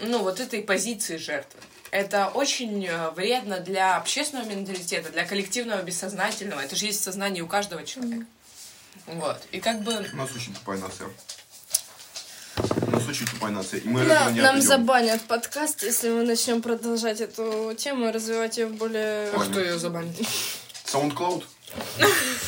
ну, 0.00 0.18
вот 0.18 0.40
этой 0.40 0.62
позиции 0.62 1.16
жертвы. 1.16 1.60
Это 1.90 2.28
очень 2.28 2.84
э, 2.86 3.10
вредно 3.12 3.60
для 3.60 3.96
общественного 3.96 4.46
менталитета, 4.46 5.10
для 5.10 5.24
коллективного 5.24 5.80
бессознательного. 5.82 6.60
Это 6.60 6.76
же 6.76 6.84
есть 6.84 7.02
сознание 7.02 7.42
у 7.42 7.46
каждого 7.46 7.82
человека. 7.84 8.26
Вот. 9.06 9.40
И 9.52 9.60
как 9.60 9.80
бы... 9.80 10.06
У 10.12 10.16
нас 10.16 10.30
очень 10.36 10.52
тупая 10.52 10.78
нация. 10.78 11.08
У 12.58 12.90
нас 12.90 13.06
очень 13.08 13.24
тупая 13.24 13.52
нация. 13.52 13.80
И 13.80 13.88
мы 13.88 14.04
Да, 14.04 14.22
этого 14.22 14.30
не 14.30 14.40
нам 14.40 14.56
отойдем. 14.56 14.68
забанят 14.68 15.22
подкаст, 15.22 15.82
если 15.82 16.10
мы 16.10 16.24
начнем 16.24 16.60
продолжать 16.60 17.22
эту 17.22 17.74
тему 17.74 18.08
и 18.08 18.10
развивать 18.10 18.58
ее 18.58 18.66
в 18.66 18.74
более... 18.74 19.32
Ой. 19.32 19.48
Кто 19.48 19.60
ее 19.60 19.78
забанит? 19.78 20.14
SoundCloud? 20.84 21.44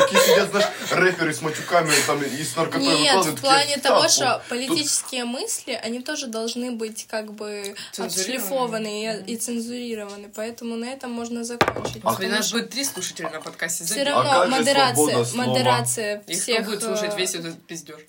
Такие 0.00 0.20
сидят, 0.22 0.50
знаешь, 0.50 0.66
рэперы 0.90 1.32
с 1.34 1.42
матюками 1.42 1.92
там, 2.06 2.22
и 2.22 2.42
с 2.42 2.56
наркотой 2.56 2.82
Нет, 2.86 2.98
выкладывают. 3.16 3.38
в 3.38 3.42
плане 3.42 3.66
такие, 3.66 3.82
того, 3.82 4.00
«Так, 4.02 4.10
что 4.10 4.24
вот, 4.34 4.42
политические 4.48 5.24
мысли, 5.24 5.72
они 5.72 6.00
тоже 6.00 6.26
должны 6.26 6.72
быть 6.72 7.06
как 7.08 7.32
бы 7.32 7.74
отшлифованы 7.98 9.24
и, 9.26 9.32
и 9.34 9.36
цензурированы, 9.36 10.30
поэтому 10.34 10.76
на 10.76 10.86
этом 10.86 11.12
можно 11.12 11.44
закончить. 11.44 12.00
А 12.04 12.12
потому 12.12 12.28
нас 12.30 12.46
что 12.46 12.58
будет 12.58 12.70
три 12.70 12.84
слушателя 12.84 13.30
на 13.30 13.40
подкасте, 13.40 13.84
все 13.84 13.94
забей. 13.94 14.12
равно 14.12 14.42
А 14.42 14.46
модерация, 14.46 15.26
модерация 15.34 16.18
И 16.26 16.32
кто 16.34 16.42
всех... 16.42 16.64
будет 16.66 16.82
слушать 16.82 17.14
э, 17.14 17.16
весь 17.16 17.34
этот 17.34 17.62
пиздеж? 17.64 18.00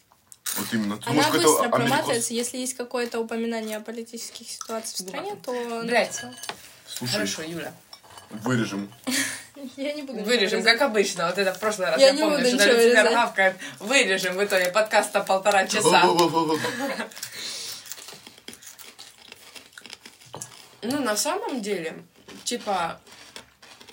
Вот 0.57 0.67
именно. 0.73 0.97
Ты, 0.97 1.09
Она 1.09 1.23
может, 1.23 1.41
быстро 1.41 1.69
проматывается, 1.69 2.33
если 2.33 2.57
есть 2.57 2.75
какое-то 2.75 3.19
упоминание 3.19 3.77
о 3.77 3.81
политических 3.81 4.49
ситуациях 4.49 4.95
в 4.95 5.09
стране, 5.09 5.35
то... 5.45 5.81
Блядь. 5.85 6.21
Слушай, 6.87 7.11
Хорошо, 7.13 7.41
Юля. 7.43 7.73
вырежем. 8.29 8.91
Я 9.77 9.93
не 9.93 10.03
буду 10.03 10.23
Вырежем, 10.23 10.63
как 10.63 10.81
обычно. 10.81 11.27
Вот 11.27 11.37
это 11.37 11.53
в 11.53 11.59
прошлый 11.59 11.89
раз. 11.89 11.99
Я 11.99 12.07
Я, 12.07 12.13
не 12.13 12.21
помню, 12.21 12.37
буду 12.37 12.59
что 12.59 12.71
Люцифер 12.71 13.09
гавкает. 13.09 13.55
Вырежем 13.79 14.35
в 14.35 14.43
итоге 14.43 14.71
подкаста 14.71 15.21
полтора 15.21 15.67
часа. 15.67 16.03
Ну, 20.83 20.99
на 20.99 21.15
самом 21.15 21.61
деле, 21.61 22.03
типа, 22.43 22.99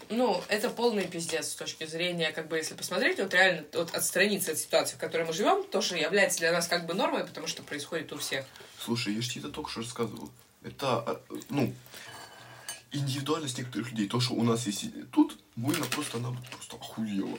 ну, 0.09 0.43
это 0.49 0.71
полный 0.71 1.07
пиздец 1.07 1.49
с 1.49 1.55
точки 1.55 1.85
зрения, 1.85 2.33
как 2.33 2.49
бы, 2.49 2.57
если 2.57 2.75
посмотреть, 2.75 3.19
вот 3.19 3.35
реально 3.35 3.65
вот 3.75 3.95
отстраниться 3.95 4.53
от 4.53 4.59
ситуации, 4.59 4.97
в 4.97 4.99
которой 4.99 5.27
мы 5.27 5.35
живем, 5.35 5.65
тоже 5.65 5.99
является 5.99 6.39
для 6.39 6.53
нас 6.53 6.67
как 6.67 6.87
бы 6.87 6.95
нормой, 6.95 7.25
потому 7.25 7.47
что 7.47 7.63
происходит 7.63 8.13
у 8.13 8.19
всех. 8.19 8.47
Слушай, 8.83 9.15
я 9.15 9.21
же 9.21 9.29
тебе 9.29 9.43
это 9.43 9.51
только 9.51 9.71
что 9.71 9.81
рассказывал. 9.81 10.31
Это, 10.63 10.99
а, 10.99 11.21
ну, 11.51 11.75
индивидуальность 12.91 13.59
некоторых 13.59 13.91
людей. 13.91 14.09
То, 14.09 14.21
что 14.21 14.35
у 14.35 14.43
нас 14.43 14.67
есть 14.67 14.87
тут, 15.13 15.28
Буйна 15.59 15.85
просто, 15.87 16.19
она 16.19 16.31
просто 16.53 16.77
охуела. 16.77 17.37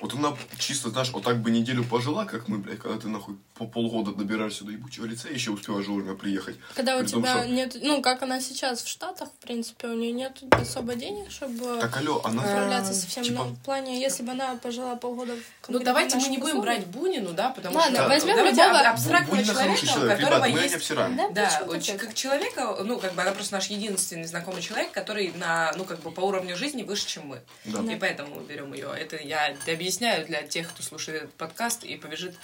Вот 0.00 0.14
она 0.14 0.36
чисто, 0.58 0.90
знаешь, 0.90 1.10
вот 1.12 1.22
так 1.24 1.38
бы 1.40 1.50
неделю 1.50 1.84
пожила, 1.84 2.24
как 2.24 2.48
мы, 2.48 2.58
блядь, 2.58 2.78
когда 2.78 2.98
ты 2.98 3.08
нахуй 3.08 3.36
по 3.54 3.66
полгода 3.66 4.12
добираешься 4.12 4.64
до 4.64 4.72
ебучего 4.72 5.04
лица, 5.06 5.28
еще 5.28 5.50
успеваешь 5.52 5.86
вовремя 5.86 6.14
приехать. 6.14 6.56
Когда 6.74 6.96
у 6.96 7.00
том, 7.00 7.06
тебя 7.22 7.38
что- 7.38 7.48
нет, 7.48 7.76
ну, 7.82 8.02
как 8.02 8.22
она 8.22 8.40
сейчас 8.40 8.82
в 8.82 8.88
Штатах, 8.88 9.28
в 9.28 9.44
принципе, 9.44 9.88
у 9.88 9.94
нее 9.94 10.12
нет 10.12 10.42
особо 10.50 10.94
денег, 10.94 11.30
чтобы 11.30 11.78
Так, 11.80 11.96
алло, 11.96 12.20
она... 12.24 12.42
справляться 12.42 12.92
со 12.94 13.06
всем. 13.06 13.22
типа- 13.24 13.44
Но 13.44 13.50
в 13.50 13.58
плане, 13.60 14.00
если 14.00 14.22
бы 14.22 14.32
она 14.32 14.56
пожила 14.56 14.96
полгода 14.96 15.34
в 15.36 15.68
Ну, 15.68 15.78
давайте 15.78 16.16
мы 16.16 16.28
не 16.28 16.38
будем 16.38 16.58
условиях- 16.58 16.80
брать 16.84 16.86
Бунину, 16.88 17.32
да, 17.32 17.50
потому 17.50 17.76
Ладно, 17.76 17.98
что... 17.98 18.08
возьмем 18.08 18.36
давайте 18.36 18.62
любого- 18.62 18.80
аб- 18.80 18.94
абстрактного 18.94 19.30
Буйна 19.36 19.44
человека, 19.44 19.62
хороший 19.68 19.84
у 19.88 19.92
человек, 19.92 20.18
которого 20.18 20.44
не 20.46 20.54
есть. 20.62 20.88
Да, 20.94 21.28
Да, 21.30 21.50
так? 21.68 22.00
как 22.00 22.14
человека, 22.14 22.76
ну, 22.84 22.98
как 22.98 23.14
бы 23.14 23.22
она 23.22 23.32
просто 23.32 23.54
наш 23.54 23.66
единственный 23.68 24.24
знакомый 24.26 24.62
человек, 24.62 24.90
который 24.92 25.32
на, 25.36 25.72
ну, 25.76 25.84
как 25.84 26.00
бы 26.00 26.10
по 26.10 26.20
уровню 26.20 26.56
жизни 26.56 26.82
выше, 26.82 27.06
чем 27.06 27.26
мы. 27.28 27.40
Да. 27.64 27.80
И 27.92 27.96
поэтому 27.96 28.36
мы 28.36 28.42
берем 28.42 28.72
ее. 28.72 28.88
Это 28.98 29.16
я 29.16 29.54
объясняю 29.82 30.24
для 30.24 30.42
тех, 30.42 30.68
кто 30.68 30.80
слушает 30.82 31.24
этот 31.24 31.34
подкаст 31.34 31.82
и 31.82 31.96
побежит 31.96 32.36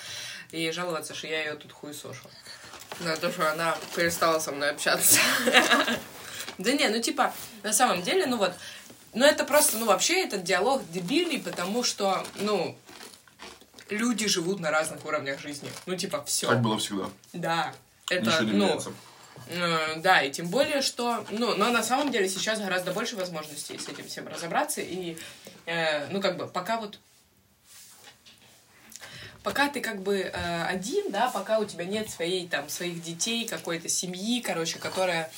и 0.50 0.70
жаловаться, 0.72 1.14
что 1.14 1.28
я 1.28 1.44
ее 1.44 1.54
тут 1.54 1.72
хуесошу. 1.72 2.28
За 3.00 3.16
то, 3.16 3.30
что 3.30 3.50
она 3.52 3.76
перестала 3.94 4.40
со 4.40 4.50
мной 4.52 4.70
общаться. 4.70 5.18
Да 6.56 6.72
не, 6.72 6.88
ну 6.88 7.00
типа, 7.00 7.32
на 7.62 7.72
самом 7.72 8.02
деле, 8.02 8.26
ну 8.26 8.36
вот, 8.36 8.52
ну 9.14 9.24
это 9.24 9.44
просто, 9.44 9.78
ну 9.78 9.86
вообще 9.86 10.24
этот 10.24 10.42
диалог 10.42 10.82
дебильный, 10.90 11.38
потому 11.38 11.84
что, 11.84 12.26
ну, 12.34 12.76
люди 13.90 14.26
живут 14.26 14.58
на 14.58 14.72
разных 14.72 15.04
уровнях 15.04 15.38
жизни. 15.38 15.70
Ну 15.86 15.94
типа, 15.94 16.24
все. 16.24 16.48
Так 16.48 16.60
было 16.60 16.76
всегда. 16.78 17.10
Да. 17.32 17.72
Это, 18.10 18.42
ну. 18.42 18.80
Э, 19.46 20.00
Да, 20.00 20.20
и 20.22 20.32
тем 20.32 20.48
более, 20.48 20.82
что, 20.82 21.24
ну, 21.30 21.54
но 21.54 21.70
на 21.70 21.84
самом 21.84 22.10
деле 22.10 22.28
сейчас 22.28 22.58
гораздо 22.58 22.90
больше 22.90 23.14
возможностей 23.14 23.78
с 23.78 23.86
этим 23.86 24.08
всем 24.08 24.26
разобраться, 24.26 24.80
и, 24.80 25.16
э, 25.66 26.08
ну, 26.08 26.20
как 26.20 26.36
бы, 26.36 26.48
пока 26.48 26.80
вот, 26.80 26.98
пока 29.42 29.68
ты 29.68 29.80
как 29.80 30.02
бы 30.02 30.18
э, 30.18 30.64
один, 30.64 31.10
да, 31.10 31.30
пока 31.30 31.58
у 31.58 31.64
тебя 31.64 31.84
нет 31.84 32.10
своей, 32.10 32.48
там, 32.48 32.68
своих 32.68 33.02
детей, 33.02 33.46
какой-то 33.46 33.88
семьи, 33.88 34.40
короче, 34.40 34.78
которая 34.78 35.30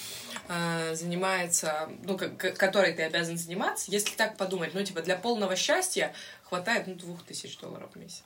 э, 0.49 0.95
занимается, 0.95 1.89
ну, 2.05 2.17
к- 2.17 2.53
которой 2.53 2.93
ты 2.93 3.03
обязан 3.03 3.37
заниматься, 3.39 3.91
если 3.91 4.15
так 4.17 4.37
подумать, 4.37 4.75
ну, 4.75 4.83
типа, 4.83 5.03
для 5.03 5.17
полного 5.17 5.57
счастья 5.57 6.13
хватает, 6.45 6.87
ну, 6.87 6.95
двух 6.95 7.23
тысяч 7.25 7.57
долларов 7.59 7.91
в 7.95 7.99
месяц. 7.99 8.25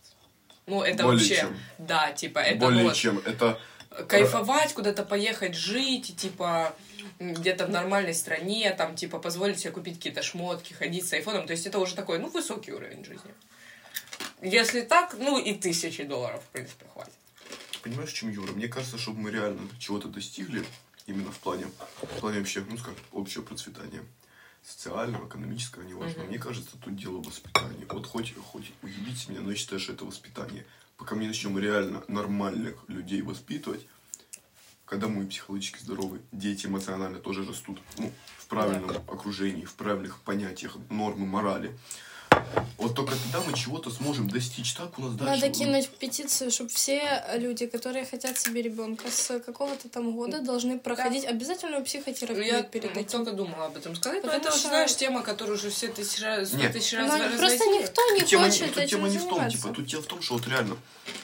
Ну, 0.67 0.83
это 0.83 1.03
Более 1.03 1.19
вообще, 1.19 1.37
чем. 1.37 1.59
да, 1.79 2.13
типа, 2.13 2.39
это 2.39 2.59
Более 2.59 2.85
вот 2.85 2.95
чем. 2.95 3.19
Это 3.19 3.59
кайфовать, 4.09 4.73
куда-то 4.73 5.05
поехать 5.05 5.55
жить, 5.55 6.11
и, 6.11 6.15
типа, 6.15 6.75
где-то 7.21 7.67
в 7.67 7.71
нормальной 7.71 8.15
стране, 8.15 8.75
там, 8.77 8.97
типа, 8.97 9.19
позволить 9.19 9.61
себе 9.61 9.73
купить 9.73 9.97
какие-то 9.97 10.23
шмотки, 10.23 10.73
ходить 10.73 11.07
с 11.07 11.13
айфоном. 11.13 11.47
То 11.47 11.53
есть 11.53 11.67
это 11.67 11.79
уже 11.79 11.95
такой, 11.95 12.19
ну, 12.19 12.29
высокий 12.29 12.73
уровень 12.73 13.05
жизни. 13.05 13.31
Если 14.43 14.83
так, 14.83 15.15
ну, 15.19 15.39
и 15.39 15.55
тысячи 15.55 16.05
долларов, 16.05 16.43
в 16.43 16.49
принципе, 16.53 16.87
хватит. 16.93 17.13
Понимаешь, 17.83 18.13
чем 18.13 18.31
Юра? 18.31 18.53
Мне 18.53 18.69
кажется, 18.69 18.99
чтобы 18.99 19.21
мы 19.21 19.31
реально 19.31 19.69
чего-то 19.79 20.09
достигли, 20.09 20.65
именно 21.07 21.31
в 21.31 21.39
плане, 21.39 21.67
в 22.03 22.21
плане 22.21 22.39
вообще, 22.39 22.65
ну, 22.69 22.79
скажем, 22.79 22.99
общего 23.13 23.43
процветания, 23.43 24.03
социального, 24.63 25.29
экономического, 25.29 25.83
неважно. 25.83 26.21
Мгм. 26.21 26.29
Мне 26.29 26.39
кажется, 26.39 26.77
тут 26.83 26.97
дело 26.97 27.19
воспитания. 27.19 27.87
Вот 27.91 28.07
хоть, 28.07 28.35
хоть 28.53 28.73
уебите 28.83 29.31
меня, 29.31 29.41
но 29.41 29.51
я 29.51 29.57
считаю, 29.57 29.81
что 29.81 29.93
это 29.93 30.05
воспитание. 30.05 30.67
Пока 30.97 31.15
мы 31.15 31.23
не 31.23 31.29
начнем 31.29 31.59
реально 31.59 32.03
нормальных 32.09 32.85
людей 32.89 33.21
воспитывать, 33.23 33.87
когда 34.87 35.09
мы 35.09 35.27
психологически 35.27 35.81
здоровы, 35.83 36.21
дети 36.33 36.67
эмоционально 36.67 37.19
тоже 37.19 37.45
растут, 37.45 37.81
ну, 37.99 38.13
в 38.39 38.47
правильном 38.47 38.91
окружении, 39.09 39.65
в 39.65 39.75
правильных 39.75 40.21
понятиях, 40.21 40.77
нормы, 40.91 41.27
морали. 41.27 41.77
Вот 42.79 42.95
только 42.95 43.15
тогда 43.15 43.41
мы 43.49 43.57
чего-то 43.57 43.91
сможем 43.91 44.29
достичь. 44.29 44.75
Так 44.75 44.99
у 44.99 45.03
нас 45.03 45.15
дальше... 45.15 45.35
Надо 45.35 45.49
кинуть 45.51 45.89
петицию, 45.89 46.51
чтобы 46.51 46.71
все 46.71 47.25
люди, 47.37 47.67
которые 47.67 48.05
хотят 48.05 48.39
себе 48.39 48.63
ребенка 48.63 49.11
с 49.11 49.39
какого-то 49.41 49.89
там 49.89 50.13
года, 50.13 50.41
должны 50.41 50.79
проходить 50.79 51.25
обязательную 51.25 51.83
психотерапию 51.85 52.45
Я 52.45 52.63
перед 52.63 52.97
этим. 52.97 53.07
только 53.25 53.33
думала 53.33 53.67
об 53.67 53.77
этом 53.77 53.97
сказать, 53.97 54.23
но 54.23 54.29
Потому 54.29 54.41
это, 54.43 54.51
вот, 54.51 54.59
что- 54.59 54.69
знаешь, 54.69 54.95
тема, 54.97 55.23
которую 55.23 55.57
уже 55.57 55.71
все 55.71 55.89
тысячи 55.89 56.23
раз, 56.23 56.53
Нет. 56.53 56.73
тысяч 56.73 56.93
Но 56.93 57.07
раз 57.07 57.39
просто 57.39 57.65
никто 57.67 58.03
не 58.13 58.21
тема, 58.21 58.45
хочет 58.45 58.69
тут 58.69 58.77
этим 58.79 58.99
тема 58.99 59.09
не 59.09 59.19
в 59.19 59.29
том, 59.29 59.49
типа, 59.49 59.69
тут 59.71 59.87
дело 59.87 60.03
в 60.03 60.07
том, 60.07 60.21
что 60.23 60.35
вот 60.35 60.47
реально, 60.47 60.77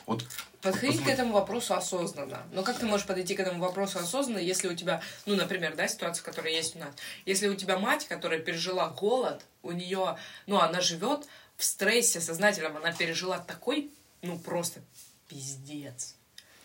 вот 0.06 0.24
Подходить 0.62 0.98
вот 0.98 1.06
к 1.06 1.08
этому 1.08 1.32
вопросу 1.32 1.74
осознанно. 1.74 2.42
Но 2.52 2.62
как 2.62 2.78
ты 2.78 2.86
можешь 2.86 3.06
подойти 3.06 3.34
к 3.34 3.40
этому 3.40 3.60
вопросу 3.60 3.98
осознанно, 3.98 4.38
если 4.38 4.68
у 4.68 4.74
тебя, 4.74 5.00
ну, 5.24 5.34
например, 5.34 5.74
да, 5.74 5.88
ситуация, 5.88 6.22
которая 6.22 6.52
есть 6.52 6.76
у 6.76 6.80
нас. 6.80 6.94
Если 7.24 7.48
у 7.48 7.54
тебя 7.54 7.78
мать, 7.78 8.06
которая 8.06 8.40
пережила 8.40 8.88
голод, 8.88 9.42
у 9.62 9.72
нее, 9.72 10.18
ну, 10.46 10.58
она 10.58 10.80
живет 10.80 11.26
в 11.56 11.64
стрессе 11.64 12.20
сознательном, 12.20 12.76
она 12.76 12.92
пережила 12.92 13.38
такой, 13.38 13.90
ну, 14.20 14.38
просто 14.38 14.80
пиздец, 15.28 16.16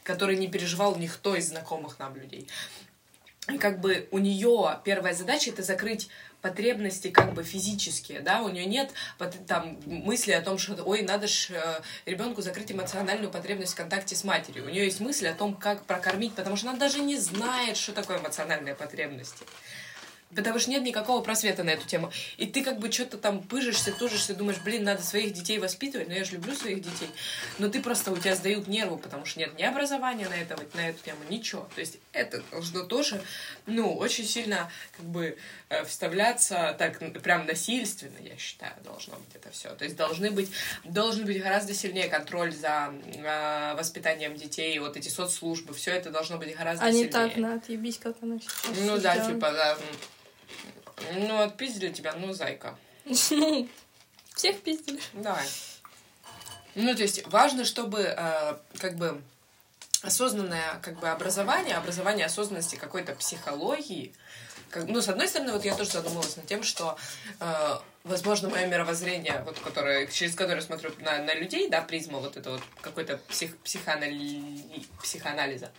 который 0.03 0.37
не 0.37 0.49
переживал 0.49 0.97
никто 0.97 1.35
из 1.35 1.49
знакомых 1.49 1.97
нам 1.97 2.15
людей. 2.15 2.49
И 3.47 3.57
как 3.57 3.79
бы 3.79 4.07
у 4.11 4.17
нее 4.17 4.79
первая 4.83 5.13
задача 5.13 5.51
это 5.51 5.61
закрыть 5.61 6.09
потребности 6.45 7.09
как 7.09 7.33
бы 7.33 7.43
физические, 7.43 8.19
да, 8.19 8.43
у 8.43 8.49
нее 8.49 8.67
нет 8.67 8.91
там 9.47 9.79
мысли 9.87 10.31
о 10.31 10.41
том, 10.41 10.59
что 10.59 10.75
ой, 10.83 11.01
надо 11.01 11.27
ж 11.27 11.49
э, 11.49 11.81
ребенку 12.05 12.43
закрыть 12.43 12.71
эмоциональную 12.71 13.31
потребность 13.31 13.73
в 13.73 13.75
контакте 13.75 14.15
с 14.15 14.23
матерью. 14.23 14.65
У 14.65 14.69
нее 14.69 14.85
есть 14.85 14.99
мысль 14.99 15.27
о 15.27 15.33
том, 15.33 15.55
как 15.55 15.85
прокормить, 15.85 16.35
потому 16.35 16.55
что 16.55 16.69
она 16.69 16.77
даже 16.77 16.99
не 16.99 17.17
знает, 17.17 17.77
что 17.77 17.93
такое 17.93 18.19
эмоциональные 18.19 18.75
потребности. 18.75 19.43
Потому 20.35 20.59
что 20.59 20.71
нет 20.71 20.83
никакого 20.83 21.21
просвета 21.21 21.63
на 21.63 21.69
эту 21.69 21.87
тему. 21.87 22.11
И 22.37 22.45
ты 22.45 22.63
как 22.63 22.79
бы 22.79 22.91
что-то 22.91 23.17
там 23.17 23.41
пыжишься, 23.41 23.91
тужишься, 23.91 24.35
думаешь, 24.35 24.59
блин, 24.63 24.83
надо 24.83 25.01
своих 25.01 25.33
детей 25.33 25.59
воспитывать, 25.59 26.09
но 26.09 26.13
я 26.13 26.25
же 26.25 26.33
люблю 26.33 26.53
своих 26.55 26.81
детей. 26.81 27.09
Но 27.57 27.69
ты 27.69 27.81
просто, 27.81 28.11
у 28.11 28.17
тебя 28.17 28.35
сдают 28.35 28.67
нервы, 28.67 28.97
потому 28.97 29.25
что 29.25 29.39
нет 29.39 29.57
ни 29.57 29.63
образования 29.63 30.27
на, 30.27 30.33
это, 30.33 30.57
на 30.73 30.89
эту 30.89 31.01
тему, 31.03 31.19
ничего. 31.29 31.69
То 31.75 31.81
есть 31.81 31.99
это 32.11 32.43
должно 32.51 32.83
тоже, 32.83 33.21
ну, 33.65 33.95
очень 33.95 34.25
сильно 34.25 34.69
как 34.97 35.05
бы 35.05 35.37
вставляться 35.85 36.75
так 36.77 36.99
прям 37.21 37.45
насильственно, 37.45 38.17
я 38.21 38.37
считаю, 38.37 38.73
должно 38.83 39.15
быть 39.15 39.35
это 39.35 39.49
все. 39.51 39.69
То 39.75 39.83
есть 39.83 39.95
должны 39.95 40.31
быть, 40.31 40.51
должен 40.83 41.25
быть 41.25 41.41
гораздо 41.41 41.73
сильнее 41.73 42.07
контроль 42.07 42.53
за 42.53 42.93
э, 43.03 43.75
воспитанием 43.75 44.35
детей, 44.35 44.77
вот 44.79 44.95
эти 44.97 45.09
соцслужбы, 45.09 45.73
все 45.73 45.91
это 45.91 46.11
должно 46.11 46.37
быть 46.37 46.55
гораздо 46.55 46.85
А 46.85 46.91
не 46.91 47.05
сильнее. 47.05 47.11
так 47.11 47.37
на 47.37 47.55
отъебись, 47.55 47.97
как 47.97 48.15
она 48.21 48.39
сейчас 48.39 48.77
Ну 48.79 48.97
да, 48.99 49.17
типа, 49.17 49.51
да. 49.51 49.77
Ну, 51.15 51.41
отпиздили 51.41 51.91
тебя, 51.91 52.13
ну, 52.13 52.33
зайка. 52.33 52.77
Ну, 53.05 53.67
всех 54.35 54.61
пиздили. 54.61 54.99
Давай. 55.13 55.45
Ну, 56.75 56.93
то 56.93 57.01
есть 57.01 57.25
важно, 57.27 57.65
чтобы 57.65 58.01
э, 58.01 58.57
как 58.77 58.95
бы 58.95 59.21
осознанное 60.01 60.79
как 60.81 60.99
бы 60.99 61.09
образование, 61.09 61.75
образование 61.75 62.25
осознанности 62.25 62.75
какой-то 62.75 63.15
психологии. 63.15 64.13
Как, 64.69 64.87
ну, 64.87 65.01
с 65.01 65.09
одной 65.09 65.27
стороны, 65.27 65.51
вот 65.51 65.65
я 65.65 65.75
тоже 65.75 65.91
задумалась 65.91 66.35
над 66.35 66.47
тем, 66.47 66.63
что, 66.63 66.97
э, 67.39 67.77
возможно, 68.03 68.49
мое 68.49 68.65
мировоззрение, 68.67 69.41
вот, 69.45 69.59
которое, 69.59 70.07
через 70.07 70.35
которое 70.35 70.61
смотрю 70.61 70.91
на, 70.99 71.19
на 71.19 71.33
людей, 71.33 71.69
да, 71.69 71.81
призма 71.81 72.19
вот 72.19 72.37
это 72.37 72.51
вот 72.51 72.61
какой-то 72.81 73.17
псих, 73.29 73.57
психоанали- 73.63 74.85
психоанализа, 75.01 75.71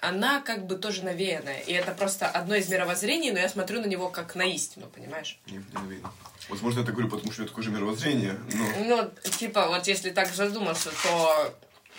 она 0.00 0.40
как 0.40 0.66
бы 0.66 0.76
тоже 0.76 1.04
навеянная. 1.04 1.60
И 1.60 1.72
это 1.72 1.92
просто 1.92 2.26
одно 2.26 2.54
из 2.54 2.68
мировоззрений, 2.68 3.30
но 3.30 3.38
я 3.38 3.48
смотрю 3.48 3.80
на 3.80 3.86
него 3.86 4.08
как 4.08 4.34
на 4.34 4.44
истину, 4.44 4.86
понимаешь? 4.94 5.38
не, 5.46 5.58
не 5.58 5.64
навеяно. 5.72 6.12
Возможно, 6.48 6.80
я 6.80 6.86
так 6.86 6.94
говорю, 6.94 7.10
потому 7.10 7.32
что 7.32 7.40
у 7.40 7.44
меня 7.44 7.48
такое 7.48 7.64
же 7.64 7.70
мировоззрение, 7.70 8.38
но... 8.52 8.66
Ну, 8.84 9.30
типа, 9.30 9.68
вот 9.68 9.86
если 9.86 10.10
так 10.10 10.28
задуматься, 10.28 10.90
то, 11.02 11.54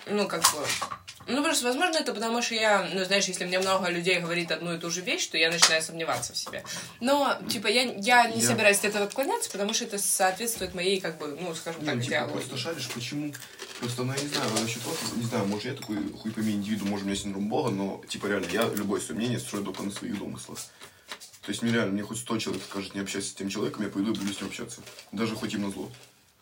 ну, 0.06 0.28
как 0.28 0.42
бы... 0.42 0.66
Ну, 1.28 1.42
просто, 1.42 1.64
возможно, 1.66 1.98
это 1.98 2.12
потому, 2.14 2.40
что 2.40 2.54
я, 2.54 2.88
ну, 2.94 3.04
знаешь, 3.04 3.24
если 3.24 3.44
мне 3.44 3.58
много 3.58 3.88
людей 3.90 4.20
говорит 4.20 4.52
одну 4.52 4.74
и 4.74 4.78
ту 4.78 4.90
же 4.90 5.00
вещь, 5.00 5.26
то 5.26 5.36
я 5.36 5.50
начинаю 5.50 5.82
сомневаться 5.82 6.32
в 6.32 6.36
себе. 6.36 6.62
Но, 7.00 7.36
типа, 7.48 7.66
я, 7.66 7.82
я 7.82 8.28
не 8.30 8.40
Я- 8.40 8.46
собираюсь 8.46 8.78
от 8.78 8.84
этого 8.86 9.06
отклоняться, 9.06 9.50
потому 9.50 9.74
что 9.74 9.84
это 9.84 9.98
соответствует 9.98 10.74
моей, 10.74 11.00
как 11.00 11.18
бы, 11.18 11.36
ну, 11.40 11.54
скажем 11.54 11.80
Не, 11.82 11.86
так, 11.86 11.94
ну, 11.96 12.00
типа, 12.02 12.12
идеологии. 12.14 12.32
просто 12.34 12.56
шаришь, 12.56 12.88
почему? 12.94 13.34
Просто, 13.80 14.04
ну, 14.04 14.12
я 14.14 14.22
не 14.22 14.28
знаю, 14.28 14.50
насчет 14.60 14.84
вас, 14.84 14.96
не 15.16 15.24
знаю, 15.24 15.46
может, 15.46 15.64
я 15.66 15.74
такой 15.74 15.96
хуй 16.12 16.30
пойми 16.30 16.52
индивиду, 16.52 16.86
может, 16.86 17.04
у 17.04 17.08
меня 17.08 17.18
синдром 17.18 17.48
Бога, 17.48 17.70
но, 17.70 18.02
типа, 18.08 18.26
реально, 18.26 18.46
я 18.52 18.62
любое 18.62 19.00
свое 19.00 19.18
мнение 19.18 19.40
строю 19.40 19.64
только 19.64 19.82
на 19.82 19.90
своих 19.90 20.18
домыслах. 20.18 20.58
То 21.42 21.50
есть 21.52 21.62
нереально, 21.62 21.92
мне 21.92 22.02
хоть 22.02 22.18
сто 22.18 22.38
человек 22.38 22.62
скажет, 22.68 22.94
не 22.94 23.00
общайся 23.00 23.28
с 23.30 23.34
тем 23.34 23.48
человеком, 23.48 23.82
я 23.84 23.88
пойду 23.88 24.12
и 24.12 24.16
буду 24.16 24.32
с 24.32 24.40
ним 24.40 24.48
общаться. 24.48 24.80
Даже 25.12 25.34
хоть 25.36 25.54
им 25.54 25.62
на 25.62 25.70
зло. 25.70 25.90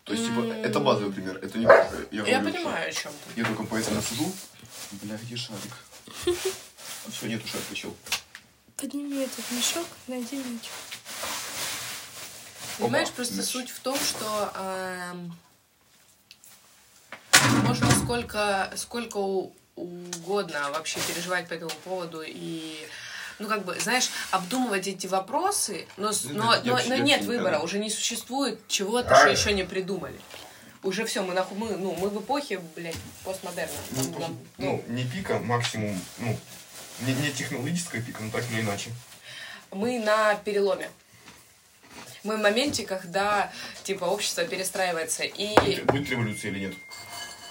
То 0.04 0.12
есть, 0.12 0.26
типа, 0.26 0.40
это 0.62 0.80
базовый 0.80 1.12
пример, 1.12 1.38
это 1.42 1.56
не 1.58 1.64
я, 1.64 1.90
Я 2.10 2.38
говорю, 2.38 2.52
понимаю, 2.52 2.88
о 2.88 2.92
чем 2.92 3.10
ты. 3.12 3.40
Я 3.40 3.46
только 3.46 3.64
поэтому 3.64 4.02
сижу. 4.02 4.30
Бля, 4.92 5.16
где 5.16 5.36
шарик? 5.36 5.72
Все, 7.10 7.26
нету 7.26 7.46
шарика, 7.48 7.74
чел. 7.74 7.94
Подними 8.76 9.22
этот 9.24 9.50
мешок, 9.50 9.86
найди 10.08 10.36
мяч. 10.36 10.68
Понимаешь, 12.78 13.08
Оба, 13.08 13.16
просто 13.16 13.34
мяч. 13.34 13.46
суть 13.46 13.70
в 13.70 13.80
том, 13.80 13.96
что 13.98 14.52
эм, 14.56 15.38
можно 17.66 17.90
сколько, 17.92 18.72
сколько 18.76 19.18
у- 19.18 19.52
угодно 19.76 20.70
вообще 20.70 20.98
переживать 21.00 21.48
по 21.48 21.54
этому 21.54 21.70
поводу 21.84 22.22
и 22.26 22.86
ну, 23.40 23.48
как 23.48 23.64
бы, 23.64 23.78
знаешь, 23.80 24.08
обдумывать 24.30 24.86
эти 24.86 25.06
вопросы, 25.08 25.86
но, 25.96 26.10
Ну, 26.24 26.32
но, 26.34 26.52
да, 26.56 26.62
но, 26.64 26.80
но 26.86 26.96
нет 26.96 27.22
выбора, 27.24 27.58
да. 27.58 27.60
уже 27.62 27.78
не 27.78 27.90
существует 27.90 28.60
чего-то, 28.68 29.14
что 29.16 29.28
еще 29.28 29.52
не 29.52 29.64
придумали. 29.64 30.20
Уже 30.84 31.06
все, 31.06 31.22
мы, 31.22 31.32
нахуй, 31.32 31.56
мы, 31.56 31.76
ну, 31.78 31.94
мы 31.96 32.10
в 32.10 32.20
эпохе, 32.20 32.58
блядь, 32.76 32.94
постмодерна. 33.24 33.72
Ну, 33.92 34.02
Нам- 34.02 34.12
просто, 34.12 34.28
нам- 34.30 34.38
ну, 34.58 34.84
не 34.88 35.04
пика, 35.04 35.38
максимум, 35.38 35.98
ну, 36.18 36.36
не, 37.00 37.14
не 37.14 37.32
технологическая 37.32 38.02
пика, 38.02 38.22
но 38.22 38.30
так 38.30 38.44
или 38.52 38.60
иначе. 38.60 38.90
мы 39.70 39.98
на 39.98 40.34
переломе. 40.36 40.90
Мы 42.22 42.36
в 42.36 42.40
моменте, 42.40 42.84
когда, 42.84 43.50
типа, 43.82 44.04
общество 44.04 44.44
перестраивается. 44.44 45.24
И 45.24 45.54
Будет, 45.58 45.86
будет 45.86 46.10
революция 46.10 46.50
или 46.50 46.66
нет? 46.66 46.74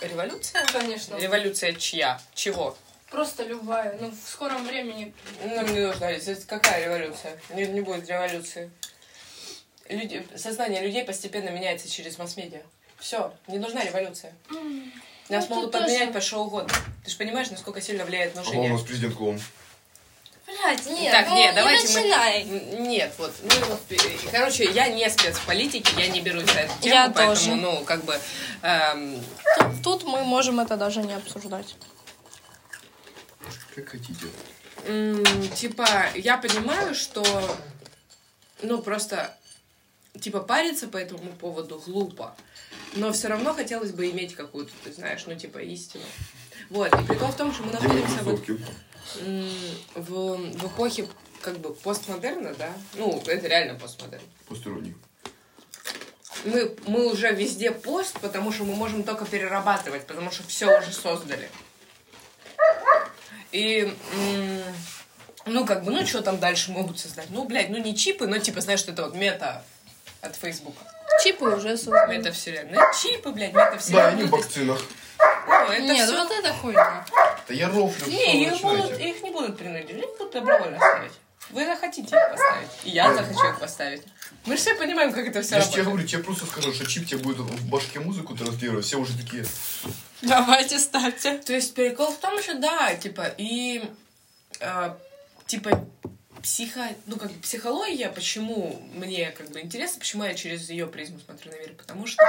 революция? 0.02 0.64
Конечно. 0.72 1.16
Революция 1.18 1.74
чья? 1.74 2.22
Чего? 2.36 2.78
Просто 3.10 3.44
любая. 3.44 3.98
Ну, 4.00 4.10
в 4.12 4.30
скором 4.30 4.66
времени. 4.66 5.14
Нам 5.44 5.66
не 5.74 5.80
нужна. 5.80 6.12
это 6.12 6.36
Какая 6.48 6.86
революция? 6.86 7.40
Не, 7.50 7.66
не 7.68 7.82
будет 7.82 8.08
революции. 8.08 8.72
Люди, 9.90 10.26
сознание 10.36 10.82
людей 10.82 11.04
постепенно 11.04 11.50
меняется 11.50 11.90
через 11.90 12.18
масс-медиа. 12.18 12.62
Все, 13.04 13.34
не 13.48 13.60
нужна 13.60 13.84
революция. 13.84 14.34
Нас 15.28 15.50
Ну, 15.50 15.56
могут 15.56 15.74
подменять 15.74 16.14
по 16.14 16.22
что 16.22 16.42
угодно. 16.46 16.74
Ты 17.04 17.12
же 17.12 17.18
понимаешь, 17.18 17.50
насколько 17.52 17.82
сильно 17.82 18.06
влияет 18.06 18.32
Ага, 18.32 18.40
у 18.40 18.44
внушение? 18.44 18.72
нас 18.72 18.82
президент 18.82 19.16
клоун. 19.16 19.42
Блять, 20.46 20.86
нет, 20.86 21.12
так, 21.12 21.28
ну, 21.28 21.36
нет, 21.36 21.52
не 21.52 21.56
давайте 21.62 21.88
начинай. 22.00 22.46
мы... 22.46 22.60
Нет, 22.88 23.14
вот, 23.18 23.34
ну, 23.44 23.50
и 23.50 23.64
вот, 23.64 23.82
э, 23.90 23.98
короче, 24.32 24.72
я 24.72 24.88
не 24.88 25.10
спец 25.10 25.36
в 25.38 25.46
политике, 25.46 25.92
я 25.98 26.08
не 26.08 26.22
берусь 26.22 26.46
за 26.46 26.60
эту 26.60 26.74
тему, 26.80 26.96
Я 26.96 27.10
поэтому, 27.10 27.36
тоже. 27.36 27.56
ну, 27.56 27.84
как 27.84 28.06
бы, 28.06 28.18
эм, 28.62 29.22
Тут, 29.58 29.82
тут 29.84 30.04
мы 30.04 30.24
можем 30.24 30.62
это 30.62 30.78
даже 30.78 31.02
не 31.02 31.14
обсуждать. 31.14 31.76
Как 33.76 33.90
хотите. 33.90 34.28
м, 34.86 35.24
типа, 35.56 35.88
я 36.16 36.38
понимаю, 36.38 36.94
что, 36.96 37.24
ну, 38.62 38.82
просто, 38.82 39.36
типа, 40.22 40.40
париться 40.40 40.88
по 40.88 40.98
этому 40.98 41.32
поводу 41.34 41.82
глупо, 41.86 42.36
но 42.96 43.12
все 43.12 43.28
равно 43.28 43.54
хотелось 43.54 43.92
бы 43.92 44.10
иметь 44.10 44.36
какую-то, 44.36 44.72
ты 44.84 44.92
знаешь, 44.92 45.24
ну, 45.26 45.36
типа, 45.36 45.60
истину. 45.60 46.04
Вот, 46.70 46.88
и 46.88 47.06
прикол 47.06 47.30
в 47.30 47.38
том, 47.38 47.54
что 47.54 47.64
мы 47.64 47.72
находимся 47.72 48.24
вот 48.24 48.42
в, 49.96 50.38
в 50.58 50.68
эпохе, 50.68 51.08
как 51.42 51.60
бы, 51.60 51.74
постмодерна, 51.74 52.54
да, 52.54 52.74
ну, 52.96 53.22
это 53.26 53.48
реально 53.48 53.80
постмодерн. 53.80 54.24
Посторонний. 54.48 54.96
мы, 56.46 56.76
мы 56.88 57.12
уже 57.12 57.34
везде 57.34 57.72
пост, 57.72 58.20
потому 58.20 58.52
что 58.52 58.64
мы 58.64 58.76
можем 58.76 59.04
только 59.04 59.26
перерабатывать, 59.26 60.06
потому 60.08 60.32
что 60.32 60.44
все 60.48 60.80
уже 60.80 60.92
создали. 60.92 61.50
И, 63.52 63.94
ну, 65.46 65.66
как 65.66 65.84
бы, 65.84 65.92
ну, 65.92 66.06
что 66.06 66.22
там 66.22 66.40
дальше 66.40 66.72
могут 66.72 67.00
создать? 67.00 67.30
Ну, 67.30 67.46
блядь, 67.46 67.70
ну, 67.70 67.78
не 67.78 67.96
чипы, 67.96 68.26
но, 68.26 68.40
типа, 68.40 68.62
знаешь, 68.62 68.80
что 68.80 68.92
это 68.92 69.04
вот 69.04 69.16
мета 69.16 69.64
от 70.22 70.36
Фейсбука. 70.36 70.82
Чипы 71.24 71.46
уже 71.46 71.78
созданы. 71.78 72.18
Метавселенная. 72.18 72.94
Чипы, 73.02 73.32
блядь, 73.32 73.54
метавселенная. 73.54 74.04
Да, 74.04 74.10
они 74.10 74.24
в 74.24 74.30
вакцинах. 74.30 74.82
ну, 75.48 75.54
это 75.72 75.82
Нет, 75.82 76.08
всё- 76.08 76.18
вот 76.24 76.32
это 76.32 76.54
хуйня. 76.54 77.06
Да 77.48 77.54
я 77.54 77.70
рофлю, 77.70 78.08
Не, 78.08 78.46
их, 78.48 78.62
будут, 78.62 79.00
их 79.00 79.22
не 79.24 79.32
будут 79.32 79.58
принудить, 79.58 79.90
их 79.90 80.18
будут 80.18 80.34
добровольно 80.34 80.78
ставить. 80.78 81.12
Вы 81.50 81.66
захотите 81.66 82.16
их 82.16 82.30
поставить. 82.32 82.70
И 82.84 82.90
я 82.90 83.14
захочу 83.14 83.50
их 83.50 83.60
поставить. 83.60 84.02
Мы 84.46 84.56
же 84.56 84.62
все 84.62 84.76
понимаем, 84.76 85.14
как 85.14 85.28
это 85.28 85.42
все 85.42 85.56
Я 85.56 85.62
работает. 85.62 85.86
говорю, 85.86 86.08
тебе 86.08 86.24
просто 86.24 86.46
скажу, 86.46 86.74
что 86.74 86.86
чип 86.86 87.08
тебе 87.08 87.20
будет 87.20 87.38
в 87.38 87.70
башке 87.70 88.00
музыку 88.00 88.36
транслировать, 88.36 88.86
все 88.86 88.98
уже 88.98 89.16
такие, 89.18 89.46
Давайте 90.22 90.80
ставьте. 90.80 91.38
То 91.40 91.54
есть 91.54 91.76
прикол 91.76 92.12
в 92.12 92.18
том, 92.18 92.42
что 92.42 92.56
да, 92.56 92.96
типа, 92.96 93.34
и 93.38 93.84
э, 94.60 94.94
типа 95.46 95.86
психо, 96.44 96.90
ну 97.08 97.16
как 97.18 97.32
бы 97.32 97.40
психология, 97.40 98.10
почему 98.10 98.80
мне 98.94 99.32
как 99.32 99.50
бы 99.50 99.62
интересно, 99.62 100.00
почему 100.00 100.26
я 100.26 100.34
через 100.36 100.70
ее 100.70 100.86
призму 100.88 101.20
смотрю 101.20 101.52
на 101.52 101.56
мир, 101.56 101.74
потому 101.74 102.06
что 102.06 102.24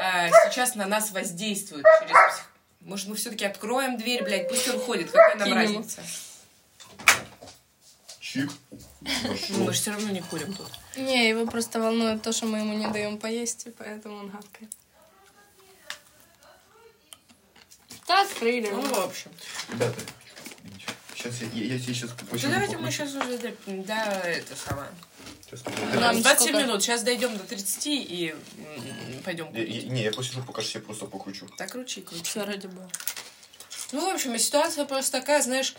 э, 0.00 0.30
сейчас 0.46 0.76
на 0.76 0.86
нас 0.86 1.10
воздействует 1.10 1.84
через 2.00 2.32
псих... 2.32 2.50
Может, 2.80 3.08
мы 3.08 3.16
все-таки 3.16 3.44
откроем 3.44 3.98
дверь, 3.98 4.22
блядь, 4.22 4.48
пусть 4.48 4.68
он 4.68 4.78
ходит, 4.78 5.10
какая 5.10 5.36
нам 5.36 5.48
Кинем. 5.48 5.58
разница? 5.58 6.02
чик, 8.34 8.50
Ну, 9.50 9.64
мы 9.64 9.72
же 9.72 9.80
все 9.80 9.90
равно 9.90 10.10
не 10.10 10.20
курим 10.20 10.54
тут. 10.54 10.70
Не, 10.96 11.28
его 11.28 11.46
просто 11.46 11.80
волнует 11.80 12.22
то, 12.22 12.32
что 12.32 12.46
мы 12.46 12.58
ему 12.58 12.74
не 12.74 12.86
даем 12.88 13.18
поесть, 13.18 13.66
и 13.66 13.70
поэтому 13.70 14.16
он 14.16 14.30
гадкает. 14.30 14.70
Так, 18.06 18.30
открыли. 18.30 18.68
Ну, 18.70 18.82
в 18.82 18.98
общем. 18.98 19.30
Ребята, 19.70 20.00
сейчас 21.24 21.40
я, 21.54 21.60
я, 21.60 21.74
я 21.74 21.78
тебе 21.78 21.94
сейчас 21.94 22.10
Ну, 22.30 22.50
давайте 22.50 22.76
мы 22.76 22.90
сейчас 22.90 23.14
уже 23.14 23.38
до, 23.38 23.52
да, 23.66 24.20
это 24.24 24.54
самое. 24.56 24.88
Сейчас 25.46 25.62
Нам 25.94 26.20
27 26.22 26.34
сколько? 26.36 26.58
минут, 26.58 26.82
сейчас 26.82 27.02
дойдем 27.02 27.36
до 27.36 27.44
30 27.44 27.86
и 27.86 28.34
пойдем 29.24 29.46
Я- 29.46 29.52
курить. 29.52 29.84
я- 29.84 29.88
не, 29.90 30.02
я 30.02 30.12
посижу, 30.12 30.42
пока 30.42 30.62
что 30.62 30.78
я 30.78 30.84
просто 30.84 31.06
покручу. 31.06 31.46
Так, 31.56 31.70
кручи, 31.72 32.02
кручи. 32.02 32.24
Все 32.24 32.44
ради 32.44 32.66
бога. 32.66 32.88
Ну, 33.92 34.10
в 34.10 34.14
общем, 34.14 34.36
ситуация 34.38 34.84
просто 34.84 35.20
такая, 35.20 35.40
знаешь, 35.42 35.74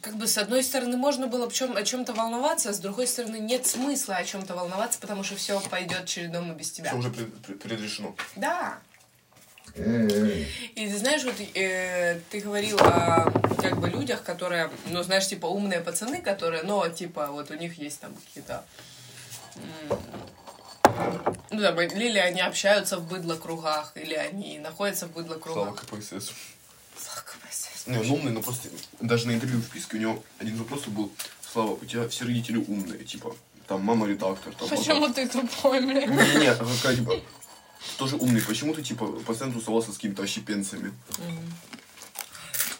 как 0.00 0.16
бы 0.16 0.26
с 0.26 0.38
одной 0.38 0.62
стороны 0.62 0.96
можно 0.96 1.26
было 1.26 1.46
о, 1.46 1.50
чем, 1.50 1.76
о 1.76 1.82
чем-то 1.82 2.12
волноваться, 2.12 2.70
а 2.70 2.72
с 2.72 2.78
другой 2.78 3.06
стороны 3.06 3.38
нет 3.38 3.66
смысла 3.66 4.16
о 4.16 4.24
чем-то 4.24 4.54
волноваться, 4.54 4.98
потому 5.00 5.24
что 5.24 5.36
все 5.36 5.60
пойдет 5.60 6.06
чередом 6.06 6.52
и 6.52 6.54
без 6.54 6.70
тебя. 6.70 6.90
Все 6.90 6.98
уже 6.98 7.10
пред- 7.10 7.34
пред- 7.42 7.58
предрешено. 7.60 8.14
Да. 8.36 8.78
И 9.78 10.88
ты 10.88 10.98
знаешь, 10.98 11.24
вот 11.24 11.34
э, 11.54 12.20
ты 12.30 12.40
говорил 12.40 12.78
о 12.80 13.30
как 13.60 13.80
бы 13.80 13.88
людях, 13.88 14.22
которые, 14.22 14.70
ну, 14.86 15.02
знаешь, 15.02 15.26
типа 15.26 15.46
умные 15.46 15.80
пацаны, 15.80 16.20
которые, 16.20 16.62
но 16.62 16.88
типа 16.88 17.28
вот 17.28 17.50
у 17.50 17.54
них 17.54 17.78
есть 17.78 18.00
там 18.00 18.14
какие-то 18.14 18.64
ну, 21.50 21.62
там, 21.62 21.80
или 21.80 22.18
они 22.18 22.40
общаются 22.40 22.98
в 22.98 23.08
быдло-кругах, 23.08 23.92
или 23.96 24.14
они 24.14 24.58
находятся 24.58 25.06
в 25.06 25.12
Слава 25.12 25.22
быдло-кругах. 25.22 25.86
КПСС. 25.86 26.32
Слава 26.96 27.20
КПСС. 27.24 27.86
Не, 27.86 27.98
он 27.98 28.10
умный, 28.10 28.32
но 28.32 28.42
просто 28.42 28.68
даже 29.00 29.26
на 29.26 29.32
интервью 29.32 29.60
в 29.60 29.64
списке 29.64 29.96
у 29.96 30.00
него 30.00 30.22
один 30.38 30.56
вопрос 30.56 30.86
был, 30.86 31.10
Слава, 31.52 31.72
у 31.72 31.84
тебя 31.84 32.08
все 32.08 32.24
родители 32.24 32.58
умные, 32.58 33.04
типа, 33.04 33.34
там 33.66 33.82
мама 33.82 34.06
редактор, 34.06 34.54
там 34.54 34.68
Почему 34.68 35.08
ты 35.12 35.28
тупой, 35.28 35.80
блядь? 35.80 36.08
Не, 36.08 36.40
не, 36.40 36.54
какая, 36.54 36.96
типа, 36.96 37.14
тоже 37.96 38.16
умный, 38.16 38.40
почему 38.42 38.74
ты, 38.74 38.82
типа, 38.82 39.06
постоянно 39.06 39.58
тусовался 39.58 39.92
с 39.92 39.96
какими-то 39.96 40.22
ощепенцами? 40.22 40.92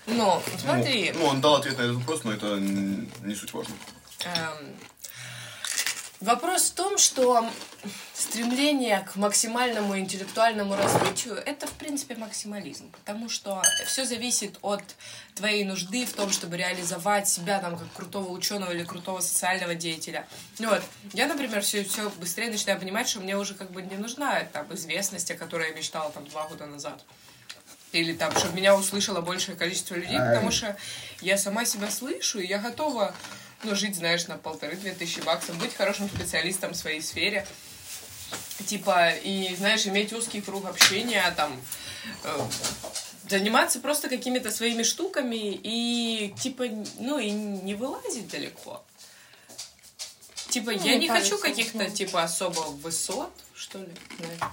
Ну, 0.06 0.42
смотри, 0.58 1.12
Ну, 1.14 1.20
ну, 1.20 1.26
он 1.26 1.40
дал 1.40 1.56
ответ 1.56 1.76
на 1.76 1.82
этот 1.82 1.96
вопрос, 1.96 2.24
но 2.24 2.32
это 2.32 2.58
не 2.58 3.34
суть 3.34 3.52
важно. 3.52 3.74
Эм, 4.24 4.74
Вопрос 6.20 6.70
в 6.70 6.74
том, 6.74 6.98
что 6.98 7.48
стремление 8.12 9.06
к 9.08 9.14
максимальному 9.14 9.96
интеллектуальному 9.96 10.74
развитию– 10.74 11.34
это, 11.46 11.68
в 11.68 11.72
принципе, 11.72 12.16
максимализм. 12.16 12.90
Потому 12.90 13.28
что 13.28 13.62
все 13.86 14.04
зависит 14.04 14.58
от 14.62 14.82
твоей 15.36 15.64
нужды 15.64 16.04
в 16.04 16.12
том, 16.12 16.30
чтобы 16.32 16.56
реализовать 16.56 17.28
себя 17.28 17.60
там, 17.60 17.78
как 17.78 17.92
крутого 17.92 18.30
ученого 18.30 18.72
или 18.72 18.82
крутого 18.82 19.20
социального 19.20 19.76
деятеля. 19.76 20.26
Ну 20.58 20.70
вот, 20.70 20.82
я, 21.12 21.28
например, 21.28 21.62
все, 21.62 21.84
все 21.84 22.10
быстрее 22.10 22.50
начинаю 22.50 22.80
понимать, 22.80 23.08
что 23.08 23.20
мне 23.20 23.36
уже 23.36 23.54
как 23.54 23.70
бы 23.70 23.80
не 23.82 23.96
нужна 23.96 24.40
там, 24.52 24.66
известность, 24.74 25.30
о 25.30 25.36
которой 25.36 25.68
я 25.68 25.74
мечтала 25.76 26.10
там 26.10 26.26
два 26.26 26.48
года 26.48 26.66
назад. 26.66 27.04
Или 27.92 28.12
там, 28.12 28.36
чтобы 28.36 28.56
меня 28.56 28.76
услышало 28.76 29.20
большее 29.20 29.56
количество 29.56 29.94
людей, 29.94 30.18
потому 30.18 30.50
что 30.50 30.76
я 31.20 31.38
сама 31.38 31.64
себя 31.64 31.88
слышу, 31.90 32.40
и 32.40 32.46
я 32.46 32.58
готова, 32.58 33.14
ну, 33.64 33.74
жить, 33.74 33.96
знаешь, 33.96 34.26
на 34.28 34.38
полторы-две 34.38 34.92
тысячи 34.92 35.20
баксов, 35.20 35.56
быть 35.58 35.74
хорошим 35.74 36.08
специалистом 36.08 36.72
в 36.72 36.76
своей 36.76 37.02
сфере. 37.02 37.46
Типа, 38.66 39.10
и, 39.10 39.54
знаешь, 39.56 39.86
иметь 39.86 40.12
узкий 40.12 40.40
круг 40.40 40.66
общения, 40.66 41.24
там, 41.36 41.60
э, 42.24 42.40
заниматься 43.28 43.80
просто 43.80 44.08
какими-то 44.08 44.50
своими 44.50 44.82
штуками 44.82 45.58
и, 45.62 46.34
типа, 46.40 46.64
ну, 46.98 47.18
и 47.18 47.30
не 47.30 47.74
вылазить 47.74 48.28
далеко. 48.28 48.84
Типа, 50.48 50.72
Ну, 50.72 50.84
я 50.84 50.94
не 50.94 51.00
не 51.00 51.08
хочу 51.08 51.38
каких-то, 51.38 51.90
типа, 51.90 52.22
особо 52.22 52.60
высот, 52.60 53.32
что 53.54 53.78
ли, 53.78 53.92
знаешь. 54.18 54.52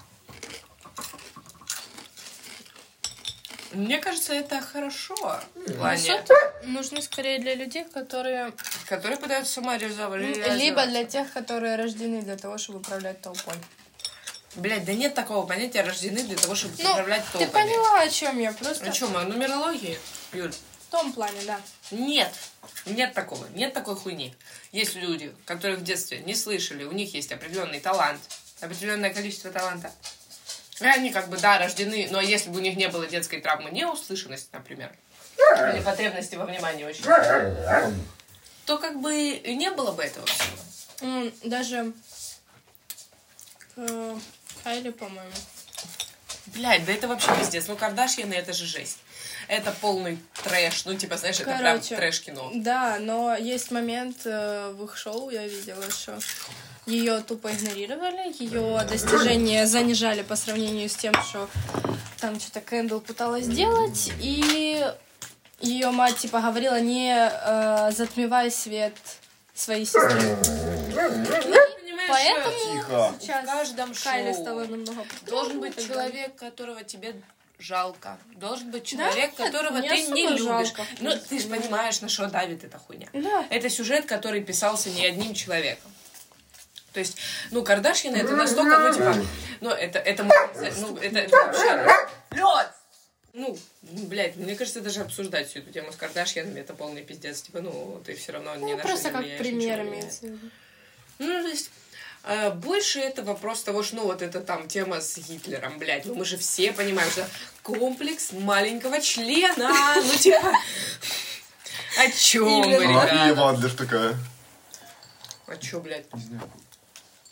Мне 3.76 4.00
кажется, 4.00 4.34
это 4.34 4.62
хорошо. 4.62 5.16
В 5.56 5.74
плане... 5.74 6.24
Нужны 6.64 7.02
скорее 7.02 7.40
для 7.40 7.56
людей, 7.56 7.84
которые 7.86 8.54
Которые 8.88 9.18
пытаются 9.18 9.54
самореализовывать. 9.54 10.38
Либо 10.58 10.86
для 10.86 11.04
тех, 11.04 11.32
которые 11.34 11.76
рождены 11.76 12.22
для 12.22 12.38
того, 12.38 12.58
чтобы 12.58 12.80
управлять 12.80 13.22
толпой. 13.22 13.56
Блять, 14.56 14.86
да 14.86 14.94
нет 14.94 15.14
такого 15.14 15.46
понятия 15.46 15.82
рождены 15.82 16.24
для 16.24 16.38
того, 16.38 16.56
чтобы 16.56 16.76
Ну, 16.82 16.90
управлять 16.92 17.24
ты 17.34 17.40
толпами. 17.40 17.52
поняла, 17.52 18.02
о 18.02 18.10
чем 18.10 18.40
я? 18.40 18.54
Просто 18.54 18.86
Ну 18.86 18.94
что, 18.94 19.08
моя 19.10 19.28
нумерология, 19.28 19.98
Юль? 20.32 20.54
в 20.54 20.92
том 20.92 21.12
плане, 21.12 21.42
да. 21.46 21.60
Нет, 21.92 22.34
нет 22.86 23.14
такого, 23.14 23.46
нет 23.54 23.74
такой 23.74 23.98
хуйни. 23.98 24.34
Есть 24.72 24.96
люди, 24.96 25.36
которые 25.44 25.78
в 25.78 25.84
детстве 25.84 26.20
не 26.20 26.34
слышали, 26.36 26.86
у 26.86 26.94
них 26.94 27.14
есть 27.14 27.34
определенный 27.34 27.82
талант, 27.82 28.22
определенное 28.62 29.14
количество 29.14 29.52
таланта. 29.52 29.92
И 30.82 30.86
они 30.86 31.12
как 31.12 31.30
бы, 31.30 31.38
да, 31.38 31.58
рождены, 31.58 32.08
но 32.12 32.20
если 32.20 32.50
бы 32.50 32.58
у 32.58 32.62
них 32.62 32.76
не 32.76 32.90
было 32.90 33.08
детской 33.08 33.40
травмы 33.40 33.72
неуслышанности, 33.72 34.50
например, 34.52 34.92
или 35.38 35.82
потребности 35.82 36.36
во 36.36 36.46
внимании 36.46 36.84
очень, 36.84 37.04
то 38.66 38.78
как 38.78 39.00
бы 39.00 39.14
и 39.16 39.56
не 39.56 39.72
было 39.72 39.92
бы 39.92 40.04
этого 40.04 40.26
всего. 40.26 41.32
Даже 41.44 41.94
э, 43.76 44.18
Кайли, 44.64 44.90
по-моему. 44.90 45.32
Блядь, 46.48 46.86
да 46.86 46.94
это 46.94 47.08
вообще 47.08 47.36
пиздец. 47.38 47.68
Ну, 47.68 47.76
Кардашьяны, 47.76 48.34
это 48.34 48.54
же 48.54 48.66
жесть. 48.66 49.00
Это 49.48 49.72
полный 49.72 50.18
трэш. 50.44 50.86
Ну, 50.86 50.96
типа, 50.96 51.18
знаешь, 51.18 51.40
это 51.40 51.46
прям 51.58 51.78
Короче, 51.78 51.96
трэш-кино. 51.96 52.52
Да, 52.56 52.98
но 53.00 53.36
есть 53.36 53.72
момент 53.72 54.22
э, 54.26 54.72
в 54.72 54.86
их 54.86 54.98
шоу, 54.98 55.30
я 55.30 55.46
видела, 55.48 55.90
что 55.92 56.18
ее 56.86 57.20
тупо 57.22 57.52
игнорировали, 57.52 58.32
ее 58.40 58.86
достижения 58.88 59.66
занижали 59.66 60.22
по 60.22 60.36
сравнению 60.36 60.90
с 60.90 60.96
тем, 60.96 61.14
что 61.24 61.50
там 62.20 62.40
что-то 62.40 62.62
Кэндл 62.62 63.00
пыталась 63.00 63.46
сделать, 63.46 64.12
и 64.20 64.86
ее 65.60 65.90
мать 65.92 66.18
типа 66.18 66.42
говорила, 66.42 66.80
не 66.80 67.14
э, 67.16 67.92
затмевай 67.92 68.52
свет 68.52 68.94
своей 69.54 69.86
сестры. 69.86 70.38
Поэтому 72.08 72.76
Тихо. 72.76 73.16
сейчас 73.20 73.44
В 73.44 73.48
каждом 73.48 73.94
Кайли 73.94 74.34
шоу 74.34 74.42
стала 74.42 74.66
намного 74.66 75.06
Должен 75.26 75.60
быть 75.60 75.76
популярнее. 75.76 76.12
человек, 76.12 76.36
которого 76.36 76.84
тебе 76.84 77.16
жалко. 77.58 78.20
Должен 78.36 78.70
быть 78.70 78.86
человек, 78.86 79.16
нет, 79.16 79.36
которого 79.36 79.78
не 79.78 79.90
ты 79.90 80.08
не 80.12 80.28
любишь. 80.28 80.44
жалко, 80.44 80.84
ну, 81.00 81.12
ты 81.30 81.40
же 81.40 81.48
да. 81.48 81.56
понимаешь, 81.56 82.02
на 82.02 82.10
что 82.10 82.28
давит 82.28 82.64
эта 82.64 82.78
хуйня. 82.78 83.08
Да. 83.14 83.46
Это 83.50 83.70
сюжет, 83.70 84.06
который 84.06 84.42
писался 84.42 84.90
не 84.92 85.06
одним 85.06 85.34
человеком. 85.34 85.92
То 86.96 87.00
есть, 87.02 87.18
ну, 87.52 87.62
Кардашьяны 87.62 88.16
это 88.16 88.38
настолько, 88.38 88.80
ну, 88.80 88.94
типа, 88.94 89.16
ну, 89.60 89.70
это, 89.70 90.00
это, 90.00 90.24
ну, 90.24 90.98
это, 90.98 91.20
это 91.20 91.36
вообще... 91.36 92.06
Лёд! 92.32 92.68
Ну, 93.34 93.58
ну, 93.82 94.06
блядь, 94.06 94.38
мне 94.38 94.56
кажется, 94.56 94.80
даже 94.80 95.02
обсуждать 95.02 95.50
всю 95.50 95.60
эту 95.60 95.74
тему 95.74 95.92
с 95.92 95.98
Кардашьянами, 95.98 96.62
это 96.62 96.74
полный 96.74 97.04
пиздец. 97.04 97.42
Типа, 97.42 97.60
ну, 97.60 98.02
ты 98.06 98.16
все 98.16 98.32
равно 98.32 98.56
не 98.56 98.72
Ну, 98.72 98.78
на 98.78 98.84
просто 98.84 99.10
как 99.10 99.24
влияешь, 99.24 99.40
пример 99.40 99.82
имеется 99.82 100.28
ну, 101.20 101.42
то 101.44 101.48
есть, 101.50 101.70
э, 102.24 102.52
больше 102.52 103.02
это 103.02 103.24
вопрос 103.24 103.64
того, 103.64 103.84
что, 103.84 103.98
ну, 103.98 104.04
вот 104.06 104.22
это 104.22 104.40
там 104.40 104.70
тема 104.70 105.02
с 105.02 105.18
Гитлером, 105.18 105.80
блядь. 105.80 106.06
Ну, 106.06 106.16
мы 106.16 106.24
же 106.24 106.38
все 106.38 106.72
понимаем, 106.72 107.10
что 107.12 107.28
комплекс 107.62 108.32
маленького 108.32 109.02
члена. 109.02 109.70
Ну, 110.02 110.18
типа, 110.18 110.54
о 112.00 112.12
чем 112.12 112.62
вы. 112.62 112.86
А, 112.86 113.30
ребята? 113.32 113.78
Такая. 113.78 114.16
А 115.48 115.58
чё, 115.58 115.80
блядь? 115.80 116.12
Не 116.14 116.22
знаю. 116.22 116.52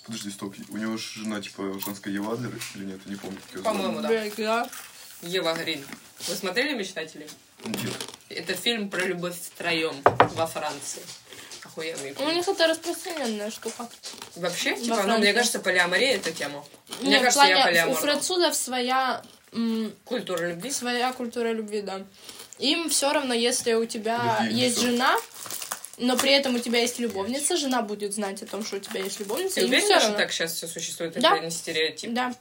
Подожди, 0.05 0.29
стоп. 0.31 0.53
У 0.69 0.77
него 0.77 0.97
же 0.97 1.21
жена, 1.21 1.41
типа, 1.41 1.79
женская 1.85 2.13
Евадлер 2.13 2.51
или 2.75 2.85
нет? 2.85 2.99
Я 3.05 3.11
не 3.11 3.17
помню, 3.17 3.37
как 3.47 3.55
ее 3.55 3.63
По-моему, 3.63 4.01
да. 4.01 4.69
Ева 5.21 5.53
Грин. 5.53 5.85
Вы 6.27 6.35
смотрели 6.35 6.73
«Мечтателей»? 6.73 7.27
зовут. 7.63 7.77
Нет. 7.83 7.93
Это 8.29 8.53
фильм 8.55 8.89
про 8.89 9.05
любовь 9.05 9.35
втроем 9.39 9.95
во 10.35 10.47
Франции. 10.47 11.01
Охуенный 11.63 12.13
У 12.19 12.29
них 12.29 12.45
это 12.45 12.67
распространенная 12.67 13.49
штука. 13.49 13.87
Вообще, 14.35 14.71
Во 14.75 14.81
типа, 14.81 14.95
ну, 14.97 15.01
Франции. 15.03 15.21
мне 15.21 15.33
кажется, 15.33 15.59
полиамория 15.59 16.15
это 16.17 16.31
тема. 16.33 16.65
Мне 16.99 17.11
Не, 17.11 17.17
в 17.19 17.21
кажется, 17.21 17.45
я 17.45 17.61
плане, 17.61 17.87
у 17.87 17.93
французов 17.93 18.53
своя, 18.55 19.21
м, 19.53 19.93
Культура 20.03 20.49
любви. 20.49 20.71
своя 20.71 21.13
культура 21.13 21.53
любви, 21.53 21.81
да. 21.81 22.05
Им 22.59 22.89
все 22.89 23.13
равно, 23.13 23.33
если 23.33 23.73
у 23.73 23.85
тебя 23.85 24.39
Любви, 24.41 24.59
есть 24.59 24.77
всё. 24.77 24.87
жена, 24.91 25.17
но 25.97 26.17
при 26.17 26.31
этом 26.31 26.55
у 26.55 26.59
тебя 26.59 26.79
есть 26.79 26.99
любовница, 26.99 27.55
жена 27.57 27.81
будет 27.81 28.13
знать 28.13 28.41
о 28.41 28.45
том, 28.45 28.65
что 28.65 28.77
у 28.77 28.79
тебя 28.79 29.01
есть 29.01 29.19
любовница, 29.19 29.55
Ты 29.55 29.65
уверена, 29.65 29.99
что 29.99 30.13
так 30.13 30.31
сейчас 30.31 30.53
все 30.53 30.67
существует? 30.67 31.13
Да. 31.19 31.35
Это 31.35 31.45
не 31.45 31.51
стереотип. 31.51 32.13
Да. 32.13 32.33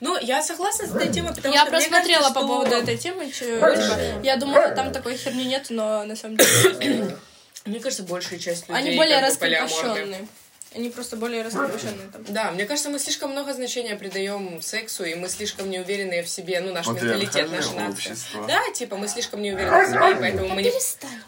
Ну, 0.00 0.18
я 0.20 0.42
согласна 0.42 0.86
с 0.86 0.94
этой 0.94 1.12
темой, 1.12 1.34
потому 1.34 1.54
я 1.54 1.62
что 1.62 1.70
просмотрела 1.70 2.22
кажется, 2.22 2.34
по 2.34 2.40
что- 2.40 2.48
поводу 2.48 2.74
этой 2.74 2.96
темы. 2.96 3.30
типа, 3.30 4.20
я 4.22 4.36
думала, 4.36 4.70
там 4.70 4.92
такой 4.92 5.16
херни 5.16 5.44
нет, 5.44 5.66
но 5.70 6.04
на 6.04 6.16
самом 6.16 6.36
деле 6.36 7.16
Мне 7.64 7.80
кажется, 7.80 8.02
большая 8.02 8.38
часть 8.38 8.68
людей 8.68 8.76
они 8.88 8.96
более 8.96 9.20
раскрепощенные. 9.20 10.28
Они 10.74 10.90
просто 10.90 11.16
более 11.16 11.42
раскрепощенные 11.42 12.08
там. 12.12 12.24
Да, 12.28 12.50
мне 12.50 12.66
кажется, 12.66 12.90
мы 12.90 12.98
слишком 12.98 13.30
много 13.30 13.54
значения 13.54 13.94
придаем 13.94 14.60
сексу, 14.60 15.04
и 15.04 15.14
мы 15.14 15.28
слишком 15.28 15.70
неуверенные 15.70 16.24
в 16.24 16.28
себе, 16.28 16.60
ну, 16.60 16.72
наш 16.72 16.86
менталитет, 16.88 17.48
наша 17.50 17.70
нация. 17.72 17.88
общество. 17.90 18.46
Да, 18.48 18.60
типа, 18.72 18.96
мы 18.96 19.06
слишком 19.06 19.40
не 19.40 19.52
уверены 19.52 19.84
в 19.84 19.88
себе, 19.88 20.10
и 20.10 20.14
поэтому 20.16 20.48
мы 20.48 20.62
не, 20.62 20.72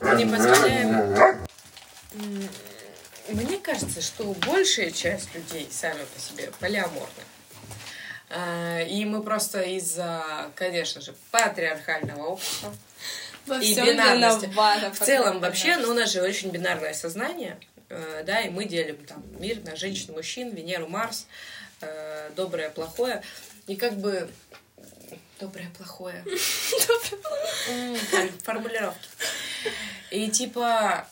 мы 0.01 0.15
не 0.17 0.27
позволяем... 0.27 1.39
Мне 3.29 3.59
кажется, 3.59 4.01
что 4.01 4.25
большая 4.47 4.91
часть 4.91 5.35
людей 5.35 5.69
сами 5.71 6.05
по 6.15 6.21
себе 6.21 6.51
полиаморны. 6.61 7.07
А, 8.31 8.83
И 8.83 9.05
мы 9.05 9.23
просто 9.23 9.63
из-за, 9.63 10.51
конечно 10.55 11.01
же, 11.01 11.15
патриархального 11.31 12.27
общества, 12.27 12.75
Во 13.47 13.57
и 13.57 13.75
бинарности. 13.75 14.47
виновата 14.47 14.93
В 14.93 14.99
целом, 14.99 15.41
вообще, 15.41 15.77
ну, 15.77 15.91
у 15.91 15.95
нас 15.95 16.13
же 16.13 16.23
очень 16.23 16.51
бинарное 16.51 16.95
сознание, 16.95 17.57
да, 17.89 18.41
и 18.43 18.51
мы 18.51 18.65
делим 18.65 18.97
там 19.05 19.23
мир 19.39 19.63
на 19.65 19.77
женщин, 19.77 20.13
мужчин, 20.15 20.51
Венеру, 20.55 20.89
Марс, 20.89 21.27
э, 21.81 22.31
доброе, 22.35 22.71
плохое, 22.71 23.23
и 23.67 23.77
как 23.77 23.97
бы 23.97 24.29
доброе, 25.41 25.71
плохое. 25.77 26.25
Формулировки. 28.43 29.09
И 30.11 30.31
типа, 30.31 31.09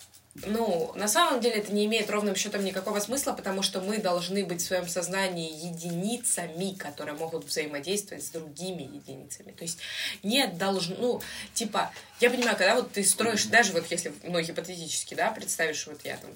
ну, 0.47 0.93
на 0.97 1.07
самом 1.07 1.41
деле 1.41 1.57
это 1.57 1.73
не 1.73 1.85
имеет 1.87 2.11
ровным 2.11 2.35
счетом 2.35 2.65
никакого 2.65 2.99
смысла, 3.01 3.33
потому 3.33 3.63
что 3.63 3.81
мы 3.81 3.99
должны 3.99 4.45
быть 4.45 4.63
в 4.63 4.67
своем 4.67 4.89
сознании 4.89 5.67
единицами, 5.67 6.75
которые 6.75 7.17
могут 7.17 7.45
взаимодействовать 7.45 8.25
с 8.25 8.31
другими 8.31 8.83
единицами. 8.83 9.53
То 9.53 9.63
есть 9.63 9.79
нет 10.23 10.59
должно, 10.59 10.97
ну, 10.99 11.23
типа, 11.55 11.93
я 12.21 12.31
понимаю, 12.31 12.57
когда 12.57 12.75
вот 12.75 12.93
ты 12.93 13.05
строишь, 13.05 13.45
даже 13.45 13.73
вот 13.73 13.87
если, 13.91 14.13
ну, 14.25 14.41
гипотетически, 14.41 15.15
да, 15.15 15.31
представишь, 15.31 15.87
вот 15.87 16.01
я 16.05 16.17
там, 16.17 16.31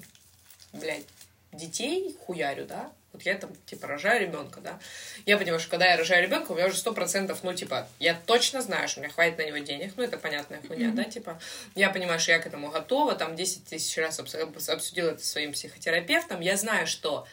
блядь, 0.73 1.05
детей 1.51 2.15
хуярю, 2.25 2.65
да, 2.65 2.91
вот 3.11 3.23
я 3.23 3.35
там, 3.35 3.51
типа, 3.65 3.87
рожаю 3.87 4.21
ребенка, 4.21 4.61
да, 4.61 4.79
я 5.25 5.37
понимаю, 5.37 5.59
что 5.59 5.71
когда 5.71 5.87
я 5.87 5.97
рожаю 5.97 6.23
ребенка, 6.23 6.51
у 6.51 6.55
меня 6.55 6.67
уже 6.67 6.77
сто 6.77 6.93
процентов, 6.93 7.39
ну, 7.43 7.53
типа, 7.53 7.87
я 7.99 8.13
точно 8.13 8.61
знаю, 8.61 8.87
что 8.87 8.99
у 8.99 9.03
меня 9.03 9.11
хватит 9.11 9.37
на 9.39 9.45
него 9.47 9.57
денег, 9.57 9.93
ну, 9.97 10.03
это 10.03 10.17
понятная 10.17 10.61
хуйня, 10.61 10.91
да, 10.91 11.03
типа, 11.05 11.39
я 11.75 11.89
понимаю, 11.89 12.19
что 12.19 12.31
я 12.33 12.39
к 12.39 12.45
этому 12.45 12.69
готова, 12.69 13.15
там, 13.15 13.35
10 13.35 13.65
тысяч 13.65 13.97
раз 13.97 14.19
обс- 14.19 14.71
обсудила 14.71 15.09
это 15.09 15.23
со 15.23 15.31
своим 15.31 15.53
психотерапевтом, 15.53 16.39
я 16.41 16.55
знаю, 16.55 16.85
что, 16.85 17.27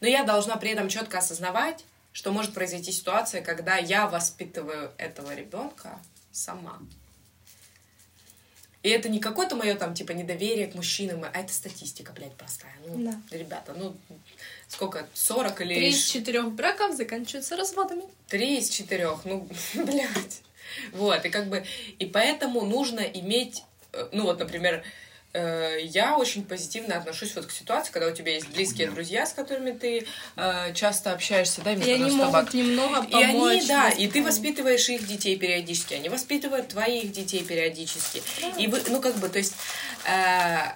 но 0.00 0.06
я 0.06 0.22
должна 0.24 0.56
при 0.56 0.70
этом 0.70 0.88
четко 0.88 1.18
осознавать, 1.18 1.84
что 2.12 2.30
может 2.30 2.52
произойти 2.52 2.92
ситуация, 2.92 3.40
когда 3.40 3.78
я 3.78 4.06
воспитываю 4.06 4.92
этого 4.98 5.34
ребенка 5.34 5.98
сама. 6.30 6.78
И 8.82 8.88
это 8.88 9.08
не 9.08 9.20
какое-то 9.20 9.54
мое 9.54 9.76
там, 9.76 9.94
типа, 9.94 10.12
недоверие 10.12 10.66
к 10.66 10.74
мужчинам, 10.74 11.24
а 11.24 11.38
это 11.38 11.52
статистика, 11.52 12.12
блядь, 12.12 12.34
простая. 12.34 12.72
Ну, 12.86 13.04
Да. 13.12 13.36
ребята, 13.36 13.74
ну, 13.76 13.96
сколько, 14.68 15.06
40 15.14 15.60
или... 15.60 15.74
Три 15.74 15.88
из 15.90 16.04
четырех 16.04 16.50
браков 16.52 16.96
заканчиваются 16.96 17.56
разводами. 17.56 18.02
Три 18.28 18.58
из 18.58 18.68
четырех, 18.68 19.24
ну, 19.24 19.48
блядь. 19.74 20.42
Вот, 20.92 21.24
и 21.24 21.28
как 21.30 21.48
бы, 21.48 21.64
и 21.98 22.06
поэтому 22.06 22.62
нужно 22.62 23.00
иметь, 23.00 23.62
э, 23.92 24.08
ну 24.12 24.24
вот, 24.24 24.38
например, 24.40 24.82
я 25.34 26.16
очень 26.18 26.44
позитивно 26.44 26.96
отношусь 26.96 27.34
вот 27.34 27.46
к 27.46 27.50
ситуации, 27.52 27.90
когда 27.92 28.08
у 28.08 28.12
тебя 28.12 28.34
есть 28.34 28.48
близкие 28.48 28.90
друзья, 28.90 29.24
с 29.24 29.32
которыми 29.32 29.72
ты 29.72 30.06
э, 30.36 30.74
часто 30.74 31.12
общаешься, 31.12 31.62
да, 31.62 31.72
И 31.72 31.90
они 31.90 32.10
могут 32.10 32.52
немного 32.52 33.06
и 33.06 33.14
они, 33.14 33.32
помочь. 33.38 33.66
да, 33.66 33.88
и 33.88 34.08
ты 34.08 34.22
воспитываешь 34.22 34.88
их 34.88 35.06
детей 35.06 35.36
периодически, 35.36 35.94
они 35.94 36.08
воспитывают 36.08 36.68
твоих 36.68 37.12
детей 37.12 37.42
периодически. 37.44 38.22
И 38.58 38.66
вы, 38.66 38.82
ну 38.88 39.00
как 39.00 39.16
бы, 39.16 39.28
то 39.28 39.38
есть, 39.38 39.54
э, 40.06 40.72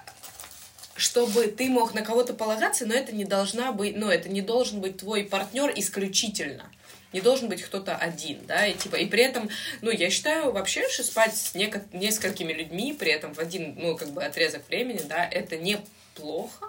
чтобы 0.95 1.47
ты 1.47 1.69
мог 1.69 1.93
на 1.93 2.01
кого-то 2.01 2.33
полагаться, 2.33 2.87
но 2.87 2.95
это 2.95 3.13
не 3.13 3.25
должна 3.25 3.71
быть, 3.71 3.95
ну 3.95 4.09
это 4.09 4.29
не 4.29 4.41
должен 4.41 4.81
быть 4.81 4.97
твой 4.97 5.23
партнер 5.23 5.71
исключительно. 5.75 6.65
Не 7.13 7.21
должен 7.21 7.47
быть 7.47 7.61
кто-то 7.61 7.95
один, 7.95 8.45
да, 8.45 8.67
и 8.67 8.75
типа, 8.75 8.97
и 8.97 9.05
при 9.05 9.23
этом, 9.23 9.49
ну, 9.81 9.91
я 9.91 10.09
считаю 10.09 10.51
вообще, 10.51 10.89
что 10.89 11.03
спать 11.03 11.35
с 11.35 11.55
неко- 11.55 11.87
несколькими 11.93 12.51
людьми, 12.51 12.93
при 12.93 13.11
этом 13.11 13.33
в 13.33 13.39
один, 13.39 13.75
ну, 13.77 13.95
как 13.95 14.09
бы 14.09 14.23
отрезок 14.23 14.67
времени, 14.67 15.01
да, 15.07 15.25
это 15.25 15.57
неплохо, 15.57 16.67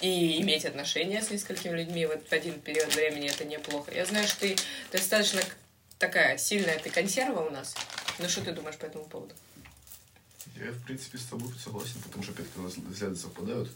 и 0.00 0.40
иметь 0.42 0.66
отношения 0.66 1.22
с 1.22 1.30
несколькими 1.30 1.78
людьми 1.78 2.04
вот 2.04 2.28
в 2.28 2.32
один 2.32 2.60
период 2.60 2.94
времени 2.94 3.30
это 3.30 3.44
неплохо. 3.44 3.90
Я 3.94 4.04
знаю, 4.04 4.28
что 4.28 4.40
ты 4.40 4.56
достаточно 4.92 5.40
такая 5.98 6.36
сильная 6.36 6.78
ты 6.78 6.90
консерва 6.90 7.40
у 7.40 7.50
нас. 7.50 7.74
Ну 8.18 8.28
что 8.28 8.42
ты 8.42 8.52
думаешь 8.52 8.76
по 8.76 8.84
этому 8.84 9.04
поводу? 9.04 9.34
Я, 10.56 10.72
в 10.72 10.84
принципе, 10.84 11.16
с 11.16 11.24
тобой 11.24 11.50
согласен, 11.62 12.00
потому 12.02 12.22
что, 12.22 12.32
опять-таки, 12.32 12.60
у 12.60 12.64
нас 12.64 12.76
взгляды 12.76 13.16
совпадают. 13.16 13.70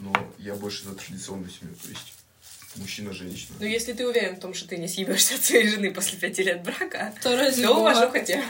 Но 0.00 0.12
я 0.38 0.54
больше 0.54 0.84
за 0.84 0.94
традиционную 0.94 1.50
семью, 1.50 1.76
то 1.76 1.88
есть 1.88 2.14
мужчина-женщина. 2.76 3.54
Ну, 3.60 3.66
если 3.66 3.92
ты 3.92 4.06
уверен 4.06 4.36
в 4.36 4.40
том, 4.40 4.54
что 4.54 4.68
ты 4.68 4.76
не 4.78 4.88
съебешься 4.88 5.34
от 5.36 5.44
своей 5.44 5.68
жены 5.68 5.90
после 5.92 6.18
пяти 6.18 6.42
лет 6.42 6.62
брака, 6.62 7.14
То 7.22 7.36
разве 7.36 7.66
то 7.66 7.74
было? 7.74 7.80
уважуха 7.82 8.20
тебя. 8.20 8.44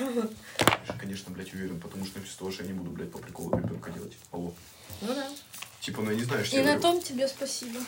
Я, 0.89 0.95
конечно, 1.01 1.33
блядь, 1.33 1.53
уверен, 1.55 1.81
потому 1.81 2.05
что 2.07 2.18
вместо 2.18 2.39
того, 2.39 2.51
что 2.51 2.62
я 2.62 2.68
не 2.68 2.75
буду, 2.75 2.91
блядь, 2.91 3.11
по 3.11 3.18
приколу 3.18 3.57
ребенка 3.57 3.91
делать. 3.91 4.12
Алло. 4.33 4.53
Ну 5.01 5.14
да. 5.14 5.29
Типа, 5.81 6.01
ну 6.03 6.11
я 6.11 6.16
не 6.16 6.25
знаю, 6.25 6.45
что 6.45 6.57
И 6.57 6.59
я 6.61 6.64
на 6.64 6.77
говорю. 6.79 6.83
том 6.83 7.03
тебе 7.03 7.29
спасибо. 7.29 7.79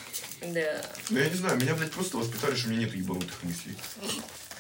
Да. 0.43 0.83
Ну 1.11 1.19
я 1.19 1.29
не 1.31 1.35
знаю, 1.37 1.57
меня, 1.61 1.75
блядь, 1.75 1.91
просто 1.93 2.17
воспитали, 2.19 2.55
что 2.55 2.69
у 2.69 2.71
меня 2.73 2.81
нет 2.85 2.95
ебанутых 2.95 3.43
мыслей. 3.43 3.75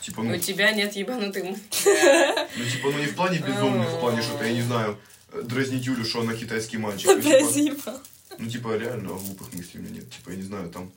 Типа, 0.01 0.22
ну, 0.22 0.35
У 0.35 0.39
тебя 0.39 0.72
нет 0.72 0.95
ебанутым. 0.97 1.49
ну, 1.49 2.64
типа, 2.64 2.91
ну 2.91 2.99
не 2.99 3.07
в 3.07 3.14
плане 3.16 3.39
безумных, 3.39 3.89
в 3.91 4.01
плане, 4.01 4.22
что-то, 4.22 4.45
я 4.45 4.53
не 4.53 4.62
знаю, 4.62 4.99
дразнить 5.43 5.85
Юлю, 5.85 6.05
что 6.05 6.20
она 6.20 6.35
китайский 6.35 6.79
мальчик. 6.79 7.07
Ну, 7.09 7.20
типа, 7.20 7.41
Спасибо. 7.41 8.01
ну, 8.39 8.49
типа, 8.49 8.77
реально 8.77 9.09
глупых 9.09 9.53
мыслей 9.53 9.81
у 9.81 9.83
меня 9.83 9.97
нет. 9.97 10.11
Типа, 10.11 10.31
я 10.31 10.37
не 10.37 10.43
знаю, 10.45 10.70
там, 10.70 10.93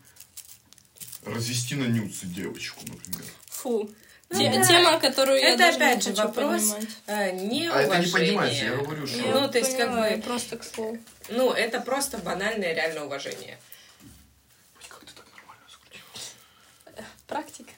развести 1.26 1.76
на 1.76 1.86
нюцы 1.86 2.26
девочку, 2.26 2.82
например. 2.88 3.24
Фу. 3.48 3.90
Ну 4.32 4.38
Те- 4.40 4.52
да. 4.54 4.64
Тема, 4.64 5.00
которую 5.00 5.40
я 5.40 5.50
Это 5.50 5.58
даже 5.58 5.78
опять 5.78 5.96
не 5.98 6.02
же 6.04 6.10
хочу 6.10 6.28
вопрос 6.28 6.76
э, 7.08 7.32
не 7.32 7.68
А 7.68 7.82
это 7.82 7.98
не 7.98 8.12
понимается, 8.12 8.66
я 8.66 8.76
говорю, 8.78 9.08
что... 9.08 9.18
Я 9.18 9.32
Ну, 9.34 9.50
то 9.50 9.58
есть, 9.58 9.76
как 9.76 9.88
поняла, 9.90 10.08
бы- 10.08 10.16
я 10.16 10.18
просто 10.22 10.58
к 10.58 10.64
слову. 10.64 11.00
Ну, 11.30 11.52
это 11.52 11.82
просто 11.82 12.20
банальное 12.20 12.74
реальное 12.76 13.04
уважение. 13.06 13.58
Как 14.88 15.00
ты 15.00 15.14
так 15.14 15.26
нормально 15.34 15.66
скрутила? 15.68 17.06
Практика. 17.26 17.72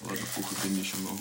Ладно, 0.00 0.26
фух, 0.26 0.52
это 0.52 0.68
мне 0.68 0.80
еще 0.80 0.96
много. 0.96 1.18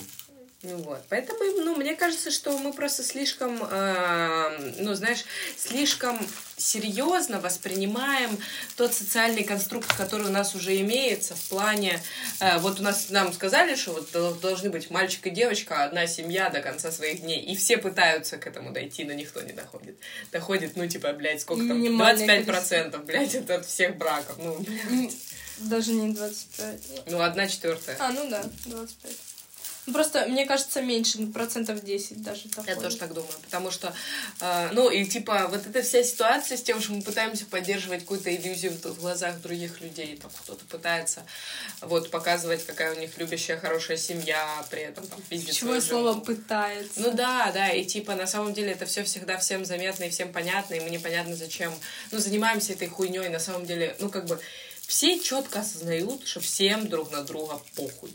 Ну 0.63 0.77
вот, 0.77 1.03
поэтому, 1.09 1.39
ну, 1.63 1.75
мне 1.75 1.95
кажется, 1.95 2.31
что 2.31 2.57
мы 2.57 2.73
просто 2.73 3.03
слишком, 3.03 3.61
э, 3.61 4.73
ну, 4.79 4.95
знаешь, 4.95 5.23
слишком 5.57 6.17
серьезно 6.57 7.39
воспринимаем 7.39 8.39
тот 8.75 8.93
социальный 8.93 9.43
конструкт, 9.43 9.93
который 9.95 10.25
у 10.25 10.31
нас 10.31 10.55
уже 10.55 10.75
имеется 10.81 11.35
в 11.35 11.41
плане, 11.49 12.01
э, 12.39 12.57
вот 12.59 12.79
у 12.79 12.83
нас 12.83 13.09
нам 13.09 13.31
сказали, 13.33 13.75
что 13.75 13.91
вот 13.93 14.09
дол- 14.11 14.33
должны 14.33 14.71
быть 14.71 14.89
мальчик 14.89 15.27
и 15.27 15.29
девочка, 15.29 15.83
одна 15.83 16.07
семья 16.07 16.49
до 16.49 16.61
конца 16.61 16.91
своих 16.91 17.21
дней, 17.21 17.41
и 17.41 17.55
все 17.55 17.77
пытаются 17.77 18.37
к 18.37 18.47
этому 18.47 18.71
дойти, 18.71 19.03
но 19.03 19.13
никто 19.13 19.41
не 19.41 19.53
доходит. 19.53 19.97
Доходит, 20.31 20.75
ну, 20.77 20.87
типа, 20.87 21.13
блядь, 21.13 21.41
сколько 21.41 21.67
там, 21.67 21.77
Минимальное 21.77 22.41
25%, 22.43 23.03
блядь, 23.05 23.35
это 23.35 23.55
от 23.55 23.65
всех 23.67 23.97
браков, 23.97 24.37
ну, 24.39 24.55
блядь. 24.57 25.13
Даже 25.59 25.91
не 25.91 26.11
25. 26.11 26.79
ну, 27.07 27.21
одна 27.21 27.47
четвертая. 27.47 27.97
А, 27.99 28.11
ну 28.11 28.27
да, 28.29 28.43
25. 28.65 29.11
Ну, 29.85 29.93
Просто, 29.93 30.25
мне 30.27 30.45
кажется, 30.45 30.81
меньше, 30.81 31.19
ну, 31.21 31.31
процентов 31.31 31.83
10 31.83 32.23
даже 32.23 32.43
Я 32.45 32.49
доходит. 32.55 32.81
тоже 32.81 32.97
так 32.97 33.13
думаю, 33.13 33.33
потому 33.43 33.69
что, 33.69 33.93
э, 34.41 34.69
ну, 34.71 34.89
и 34.89 35.05
типа, 35.05 35.47
вот 35.49 35.65
эта 35.67 35.83
вся 35.83 36.03
ситуация 36.03 36.57
с 36.57 36.63
тем, 36.63 36.81
что 36.81 36.93
мы 36.93 37.03
пытаемся 37.03 37.45
поддерживать 37.45 38.01
какую-то 38.01 38.35
иллюзию 38.35 38.71
в 38.71 38.99
глазах 38.99 39.39
других 39.41 39.81
людей, 39.81 40.17
там 40.17 40.31
кто-то 40.43 40.65
пытается 40.65 41.23
вот 41.81 42.09
показывать, 42.09 42.65
какая 42.65 42.95
у 42.95 42.99
них 42.99 43.17
любящая, 43.17 43.57
хорошая 43.59 43.97
семья, 43.97 44.65
при 44.71 44.81
этом 44.81 45.05
там 45.07 45.19
Ключевое 45.29 45.79
свою 45.79 45.81
слово 45.81 46.13
жену. 46.13 46.25
«пытается». 46.25 46.99
Ну 47.01 47.11
да, 47.11 47.51
да, 47.51 47.69
и 47.69 47.85
типа 47.85 48.15
на 48.15 48.25
самом 48.27 48.53
деле 48.53 48.71
это 48.71 48.85
все 48.85 49.03
всегда 49.03 49.37
всем 49.37 49.65
заметно 49.65 50.05
и 50.05 50.09
всем 50.09 50.31
понятно, 50.33 50.73
и 50.73 50.79
мы 50.79 50.89
непонятно 50.89 51.35
зачем, 51.35 51.73
ну, 52.11 52.19
занимаемся 52.19 52.73
этой 52.73 52.87
хуйней, 52.87 53.29
на 53.29 53.39
самом 53.39 53.65
деле, 53.65 53.95
ну, 53.99 54.09
как 54.09 54.25
бы, 54.25 54.39
все 54.87 55.19
четко 55.19 55.59
осознают, 55.59 56.27
что 56.27 56.39
всем 56.39 56.87
друг 56.87 57.11
на 57.11 57.23
друга 57.23 57.61
похуй. 57.75 58.11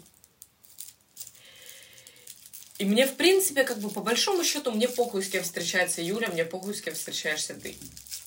И 2.81 2.87
мне, 2.87 3.07
в 3.07 3.15
принципе, 3.17 3.63
как 3.65 3.79
бы 3.79 3.91
по 3.91 4.01
большому 4.01 4.43
счету, 4.43 4.73
мне 4.73 4.89
похуй, 4.89 5.23
с 5.23 5.29
кем 5.29 5.43
встречается 5.43 6.01
Юля, 6.01 6.29
мне 6.29 6.47
похуй, 6.47 6.75
с 6.75 6.81
кем 6.81 6.95
встречаешься 6.95 7.53
ты. 7.53 7.77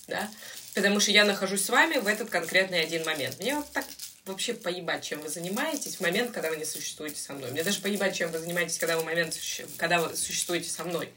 Да? 0.08 0.30
Потому 0.76 1.00
что 1.00 1.10
я 1.10 1.26
нахожусь 1.26 1.66
с 1.66 1.70
вами 1.70 1.98
в 1.98 2.06
этот 2.06 2.30
конкретный 2.30 2.82
один 2.84 3.04
момент. 3.04 3.40
Мне 3.40 3.56
вот 3.56 3.68
так 3.72 3.84
вообще 4.26 4.54
поебать, 4.54 5.04
чем 5.04 5.22
вы 5.22 5.30
занимаетесь 5.30 5.96
в 5.96 6.02
момент, 6.02 6.34
когда 6.34 6.52
вы 6.52 6.58
не 6.58 6.66
существуете 6.66 7.20
со 7.20 7.34
мной. 7.34 7.50
Мне 7.50 7.64
даже 7.64 7.82
поебать, 7.82 8.16
чем 8.16 8.32
вы 8.32 8.38
занимаетесь, 8.38 8.78
когда 8.78 8.96
вы, 8.96 9.04
момент, 9.04 9.36
когда 9.78 10.00
вы 10.00 10.16
существуете 10.16 10.70
со 10.70 10.84
мной. 10.84 11.10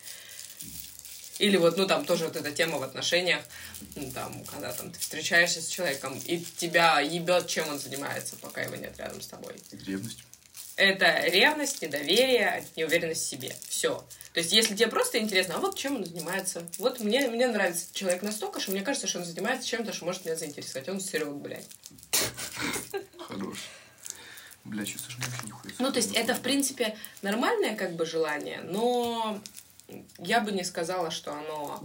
Или 1.39 1.59
вот, 1.59 1.77
ну, 1.77 1.87
там 1.87 2.07
тоже 2.07 2.25
вот 2.25 2.37
эта 2.37 2.51
тема 2.53 2.79
в 2.79 2.85
отношениях, 2.85 3.43
ну, 3.97 4.11
там, 4.13 4.47
когда 4.47 4.73
там 4.73 4.91
ты 4.93 4.99
встречаешься 4.99 5.61
с 5.61 5.67
человеком, 5.67 6.19
и 6.25 6.39
тебя 6.39 7.01
ебет, 7.01 7.49
чем 7.49 7.69
он 7.69 7.79
занимается, 7.79 8.35
пока 8.37 8.63
его 8.63 8.77
нет 8.77 8.97
рядом 8.97 9.21
с 9.21 9.27
тобой. 9.27 9.57
Ревность. 9.87 10.25
Это 10.77 11.23
ревность, 11.27 11.81
недоверие, 11.81 12.63
неуверенность 12.77 13.23
в 13.23 13.29
себе. 13.29 13.57
Все. 13.67 14.05
То 14.35 14.41
есть, 14.41 14.53
если 14.53 14.77
тебе 14.77 14.89
просто 14.89 15.19
интересно, 15.19 15.55
а 15.55 15.59
вот 15.59 15.77
чем 15.77 15.97
он 15.97 16.05
занимается? 16.05 16.63
Вот 16.79 17.01
мне, 17.01 17.27
мне 17.29 17.49
нравится 17.49 17.87
человек 17.95 18.23
настолько, 18.23 18.61
что 18.61 18.73
мне 18.73 18.83
кажется, 18.83 19.07
что 19.07 19.21
он 19.21 19.25
занимается 19.25 19.67
чем-то, 19.67 19.95
что 19.95 20.05
может 20.05 20.27
меня 20.27 20.37
заинтересовать. 20.37 20.89
Он 20.91 21.01
сырет, 21.01 21.33
блядь. 21.33 21.67
Хорош. 23.19 23.59
Бля, 24.65 24.85
чувствуешь, 24.85 25.17
мне 25.17 25.27
вообще 25.27 25.47
нихуя. 25.47 25.75
Ну, 25.79 25.91
то 25.91 25.97
есть, 25.99 26.15
это, 26.15 26.35
в 26.35 26.43
принципе, 26.43 26.99
нормальное 27.23 27.75
как 27.75 27.95
бы 27.95 28.05
желание, 28.05 28.61
но 28.61 29.41
я 30.19 30.41
бы 30.41 30.53
не 30.53 30.65
сказала, 30.65 31.11
что 31.11 31.33
оно 31.33 31.83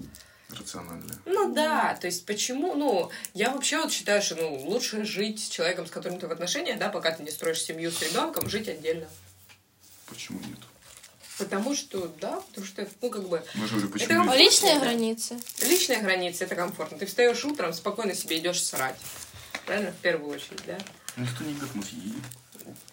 Рациональное. 0.53 1.17
Ну 1.25 1.53
да, 1.53 1.95
то 1.99 2.07
есть 2.07 2.25
почему, 2.25 2.75
ну, 2.75 3.09
я 3.33 3.51
вообще 3.51 3.77
вот 3.81 3.91
считаю, 3.91 4.21
что, 4.21 4.35
ну, 4.35 4.55
лучше 4.65 5.03
жить 5.05 5.43
с 5.43 5.49
человеком, 5.49 5.85
с 5.87 5.91
которым 5.91 6.19
ты 6.19 6.27
в 6.27 6.31
отношениях, 6.31 6.77
да, 6.79 6.89
пока 6.89 7.11
ты 7.11 7.23
не 7.23 7.31
строишь 7.31 7.61
семью 7.63 7.91
с 7.91 8.01
ребенком, 8.01 8.49
жить 8.49 8.67
отдельно. 8.67 9.07
Почему 10.07 10.39
нет? 10.39 10.57
Потому 11.37 11.73
что, 11.75 12.13
да, 12.19 12.41
потому 12.49 12.67
что, 12.67 12.87
ну, 13.01 13.09
как 13.09 13.27
бы, 13.27 13.43
Ну, 13.55 13.61
я 13.61 13.67
же 13.67 13.75
говорю, 13.75 13.87
Это 13.87 13.93
почему 13.93 14.23
нет? 14.25 14.37
Личные 14.37 14.79
границы. 14.79 15.39
личная 15.61 16.01
граница, 16.01 16.43
это 16.43 16.55
комфортно. 16.55 16.99
Ты 16.99 17.05
встаешь 17.05 17.43
утром, 17.45 17.73
спокойно 17.73 18.13
себе 18.13 18.37
идешь 18.39 18.63
срать. 18.63 18.97
Правильно? 19.65 19.91
В 19.91 19.97
первую 19.97 20.35
очередь, 20.35 20.61
да? 20.67 20.77
Никто 21.17 21.43
не 21.43 21.53
говорит, 21.53 21.75
мы 21.75 21.83
съедим. 21.83 22.23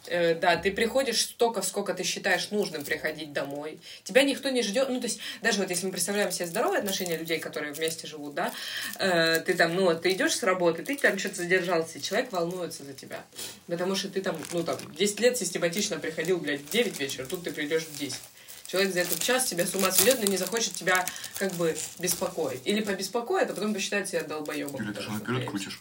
Э, 0.07 0.35
да, 0.35 0.57
ты 0.57 0.73
приходишь 0.73 1.23
столько, 1.23 1.63
сколько 1.63 1.95
ты 1.95 2.03
считаешь 2.03 2.51
нужным 2.51 2.85
приходить 2.85 3.33
домой. 3.33 3.79
Тебя 4.05 4.23
никто 4.23 4.49
не 4.49 4.63
ждет. 4.63 4.89
Ну, 4.89 5.01
то 5.01 5.07
есть, 5.07 5.21
даже 5.43 5.61
вот 5.61 5.71
если 5.71 5.87
мы 5.87 5.93
представляем 5.93 6.31
себе 6.31 6.47
здоровые 6.47 6.81
отношения 6.81 7.17
людей, 7.17 7.39
которые 7.39 7.73
вместе 7.73 8.07
живут, 8.07 8.35
да, 8.35 8.53
э, 8.99 9.41
ты 9.41 9.55
там, 9.55 9.75
ну, 9.75 9.85
вот 9.85 10.03
ты 10.03 10.13
идешь 10.13 10.37
с 10.37 10.43
работы, 10.43 10.83
ты 10.83 10.97
там 10.97 11.19
что-то 11.19 11.37
задержался, 11.37 11.99
и 11.99 12.03
человек 12.03 12.33
волнуется 12.33 12.85
за 12.85 12.95
тебя. 12.95 13.25
Потому 13.67 13.95
что 13.95 14.09
ты 14.09 14.23
там, 14.23 14.37
ну, 14.53 14.63
там, 14.63 14.77
10 14.97 15.21
лет 15.21 15.37
систематично 15.37 15.99
приходил, 15.99 16.39
блядь, 16.39 16.63
в 16.63 16.71
9 16.71 16.99
вечера, 16.99 17.27
тут 17.27 17.45
ты 17.45 17.53
придешь 17.53 17.85
в 17.85 17.99
10. 17.99 18.19
Человек 18.67 18.93
за 18.93 19.01
этот 19.01 19.21
час 19.21 19.47
тебя 19.47 19.67
с 19.67 19.75
ума 19.75 19.91
сведет, 19.91 20.21
но 20.21 20.27
не 20.27 20.37
захочет 20.37 20.75
тебя 20.75 21.07
как 21.39 21.53
бы 21.55 21.75
беспокоить. 21.99 22.61
Или 22.67 22.83
побеспокоит, 22.83 23.51
а 23.51 23.55
потом 23.55 23.73
посчитает 23.73 24.09
себя 24.09 24.23
долбоебом. 24.25 24.81
Юля, 24.83 24.93
ты 24.93 25.01
же 25.01 25.11
наперед 25.11 25.49
крутишь. 25.49 25.81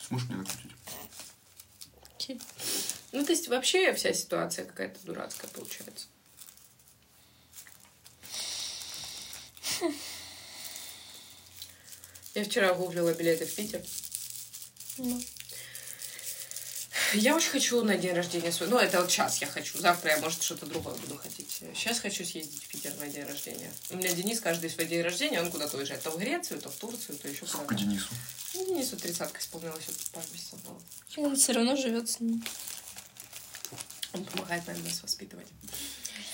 Сможешь 0.00 0.28
мне 0.28 0.36
накрутить? 0.36 0.75
Ну, 3.16 3.24
то 3.24 3.32
есть 3.32 3.48
вообще 3.48 3.94
вся 3.94 4.12
ситуация 4.12 4.66
какая-то 4.66 4.98
дурацкая 5.04 5.48
получается. 5.48 6.06
Я 12.34 12.44
вчера 12.44 12.74
гуглила 12.74 13.14
билеты 13.14 13.46
в 13.46 13.54
Питер. 13.54 13.82
Ну. 14.98 15.22
Я 17.14 17.34
очень 17.34 17.52
хочу 17.52 17.82
на 17.82 17.96
день 17.96 18.12
рождения 18.12 18.52
свой. 18.52 18.68
Ну, 18.68 18.76
это 18.76 19.00
вот 19.00 19.10
сейчас 19.10 19.40
я 19.40 19.46
хочу. 19.46 19.78
Завтра 19.78 20.10
я, 20.10 20.18
может, 20.18 20.42
что-то 20.42 20.66
другое 20.66 20.94
буду 20.96 21.16
хотеть. 21.16 21.62
Сейчас 21.74 22.00
хочу 22.00 22.22
съездить 22.22 22.64
в 22.64 22.68
Питер 22.68 22.94
на 22.96 23.08
день 23.08 23.24
рождения. 23.24 23.72
У 23.88 23.96
меня 23.96 24.12
Денис 24.12 24.40
каждый 24.40 24.68
свой 24.68 24.84
день 24.84 25.00
рождения, 25.00 25.40
он 25.40 25.50
куда-то 25.50 25.78
уезжает. 25.78 26.02
То 26.02 26.10
в 26.10 26.18
Грецию, 26.18 26.60
то 26.60 26.68
в 26.68 26.76
Турцию, 26.76 27.16
то 27.16 27.28
еще 27.28 27.46
Сколько 27.46 27.68
куда-то. 27.68 27.84
Денису? 27.86 28.08
Ну, 28.52 28.66
Денису 28.66 28.98
тридцатка 28.98 29.40
исполнилась, 29.40 29.84
вот 29.86 29.96
пару 30.12 30.26
месяцев 30.34 30.62
было. 30.64 30.78
И 31.16 31.20
он 31.20 31.34
все 31.36 31.52
равно 31.52 31.76
живет 31.76 32.10
с 32.10 32.20
ним. 32.20 32.44
Он 34.16 34.24
помогает 34.24 34.66
нам 34.66 34.82
нас 34.84 35.02
воспитывать. 35.02 35.46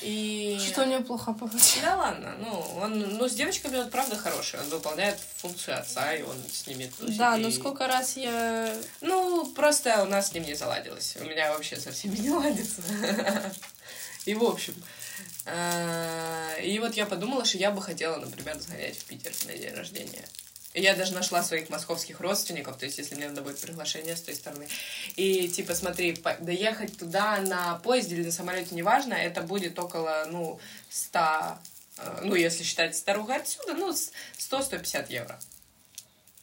И... 0.02 0.58
Что 0.60 0.82
у 0.82 0.86
него 0.86 1.02
плохо 1.04 1.32
получилось? 1.32 1.78
Да 1.82 1.96
ладно, 1.96 2.34
ну, 2.40 2.58
он, 2.80 2.98
ну, 2.98 3.28
с 3.28 3.34
девочками 3.34 3.76
он 3.76 3.88
правда 3.88 4.16
хороший, 4.16 4.58
он 4.58 4.68
выполняет 4.68 5.16
функцию 5.36 5.78
отца, 5.78 6.12
и 6.12 6.22
он 6.22 6.36
с 6.50 6.66
ними 6.66 6.90
тусит, 6.98 7.16
Да, 7.16 7.36
и- 7.36 7.40
но 7.40 7.50
сколько 7.52 7.86
раз 7.86 8.16
я... 8.16 8.76
Ну, 9.00 9.46
просто 9.54 10.02
у 10.02 10.06
нас 10.06 10.28
с 10.30 10.32
ним 10.32 10.44
не 10.44 10.54
заладилось. 10.54 11.16
У 11.20 11.24
меня 11.24 11.52
вообще 11.52 11.76
совсем 11.76 12.12
не 12.14 12.30
ладится. 12.30 12.82
И 14.24 14.34
в 14.34 14.44
общем, 14.44 14.74
э, 15.46 16.60
и 16.62 16.78
вот 16.78 16.94
я 16.94 17.06
подумала, 17.06 17.44
что 17.44 17.58
я 17.58 17.72
бы 17.72 17.82
хотела, 17.82 18.16
например, 18.18 18.56
сгонять 18.60 18.96
в 18.96 19.04
Питер 19.04 19.32
на 19.46 19.52
день 19.56 19.74
рождения. 19.74 20.24
Я 20.74 20.94
даже 20.94 21.12
нашла 21.12 21.42
своих 21.42 21.68
московских 21.68 22.20
родственников, 22.20 22.78
то 22.78 22.86
есть 22.86 22.96
если 22.96 23.14
мне 23.14 23.28
надо 23.28 23.42
будет 23.42 23.60
приглашение 23.60 24.16
с 24.16 24.22
той 24.22 24.34
стороны. 24.34 24.66
И 25.16 25.48
типа, 25.48 25.74
смотри, 25.74 26.16
доехать 26.40 26.96
туда 26.98 27.38
на 27.38 27.74
поезде 27.80 28.16
или 28.16 28.24
на 28.24 28.32
самолете, 28.32 28.74
неважно, 28.74 29.12
это 29.12 29.42
будет 29.42 29.78
около, 29.78 30.26
ну, 30.30 30.58
100, 30.88 31.58
э, 31.98 32.20
ну, 32.22 32.34
если 32.34 32.62
считать 32.62 32.96
старуху 32.96 33.32
отсюда, 33.32 33.74
ну, 33.74 33.92
с- 33.92 34.12
100-150 34.38 35.10
евро. 35.10 35.38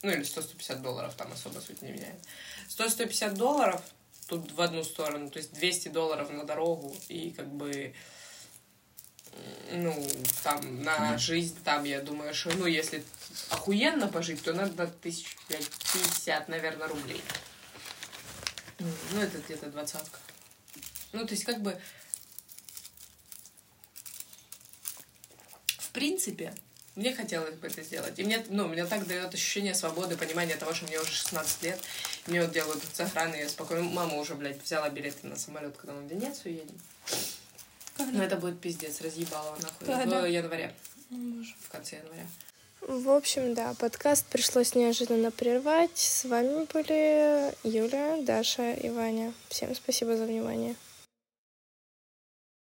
Ну, 0.04 0.12
или 0.12 0.22
100-150 0.24 0.82
долларов, 0.82 1.16
там 1.16 1.32
особо 1.34 1.60
суть 1.60 1.82
не 1.82 1.92
меняет. 1.92 2.20
100-150 2.70 3.34
долларов, 3.34 3.82
тут 4.28 4.52
в 4.52 4.62
одну 4.62 4.84
сторону. 4.84 5.30
То 5.32 5.40
есть 5.40 5.54
200 5.54 5.90
долларов 5.90 6.30
на 6.30 6.44
дорогу 6.44 6.96
и 7.08 7.32
как 7.32 7.48
бы 7.48 7.94
ну, 9.72 10.08
там, 10.44 10.84
на 10.84 11.18
жизнь, 11.18 11.58
там, 11.64 11.84
я 11.84 12.02
думаю, 12.02 12.34
что, 12.34 12.52
ну, 12.56 12.66
если 12.66 13.04
охуенно 13.50 14.08
пожить, 14.08 14.42
то 14.44 14.54
надо 14.54 14.88
тысяч, 14.88 15.38
блядь, 15.48 15.70
50, 15.94 16.50
наверное, 16.50 16.88
рублей. 16.88 17.22
Ну, 18.80 19.22
это 19.22 19.38
где-то 19.40 19.68
двадцатка. 19.68 20.20
Ну, 21.12 21.26
то 21.26 21.34
есть, 21.34 21.44
как 21.44 21.62
бы, 21.62 21.80
в 25.78 25.90
принципе, 25.92 26.54
мне 26.96 27.16
хотелось 27.16 27.56
бы 27.56 27.68
это 27.68 27.82
сделать. 27.82 28.18
И 28.20 28.24
мне, 28.24 28.46
ну, 28.50 28.68
мне 28.68 28.86
так 28.86 29.08
дает 29.08 29.34
ощущение 29.34 29.74
свободы, 29.74 30.18
понимание 30.18 30.56
того, 30.56 30.74
что 30.74 30.86
мне 30.86 31.00
уже 31.00 31.12
16 31.12 31.64
лет. 31.64 31.80
Мне 32.28 32.42
вот 32.42 32.52
делают 32.52 32.84
с 32.94 33.00
охраны, 33.00 33.36
я 33.36 33.50
спокойно... 33.50 33.84
Мама 33.84 34.16
уже, 34.16 34.36
блядь, 34.36 34.62
взяла 34.62 34.90
билеты 34.90 35.28
на 35.28 35.38
самолет, 35.38 35.78
когда 35.78 35.94
мы 35.94 36.08
в 36.08 36.12
Венецию 36.12 36.56
едем. 36.56 36.80
Когда? 38.00 38.18
Ну, 38.18 38.24
это 38.24 38.38
будет 38.38 38.62
пиздец, 38.62 39.02
разъебало 39.02 39.58
нахуй. 39.62 39.86
Когда? 39.86 40.22
В 40.22 40.26
январе. 40.26 40.74
Боже. 41.10 41.54
В 41.60 41.70
конце 41.70 41.97
января. 41.97 42.26
В 42.80 43.10
общем, 43.10 43.54
да, 43.54 43.74
подкаст 43.78 44.26
пришлось 44.28 44.74
неожиданно 44.74 45.32
прервать. 45.32 45.97
С 45.97 46.24
вами 46.24 46.66
были 46.74 47.54
Юля, 47.68 48.22
Даша 48.22 48.72
и 48.72 48.89
Ваня. 48.89 49.34
Всем 49.50 49.76
спасибо 49.76 50.16
за 50.16 50.26
внимание. 50.26 50.76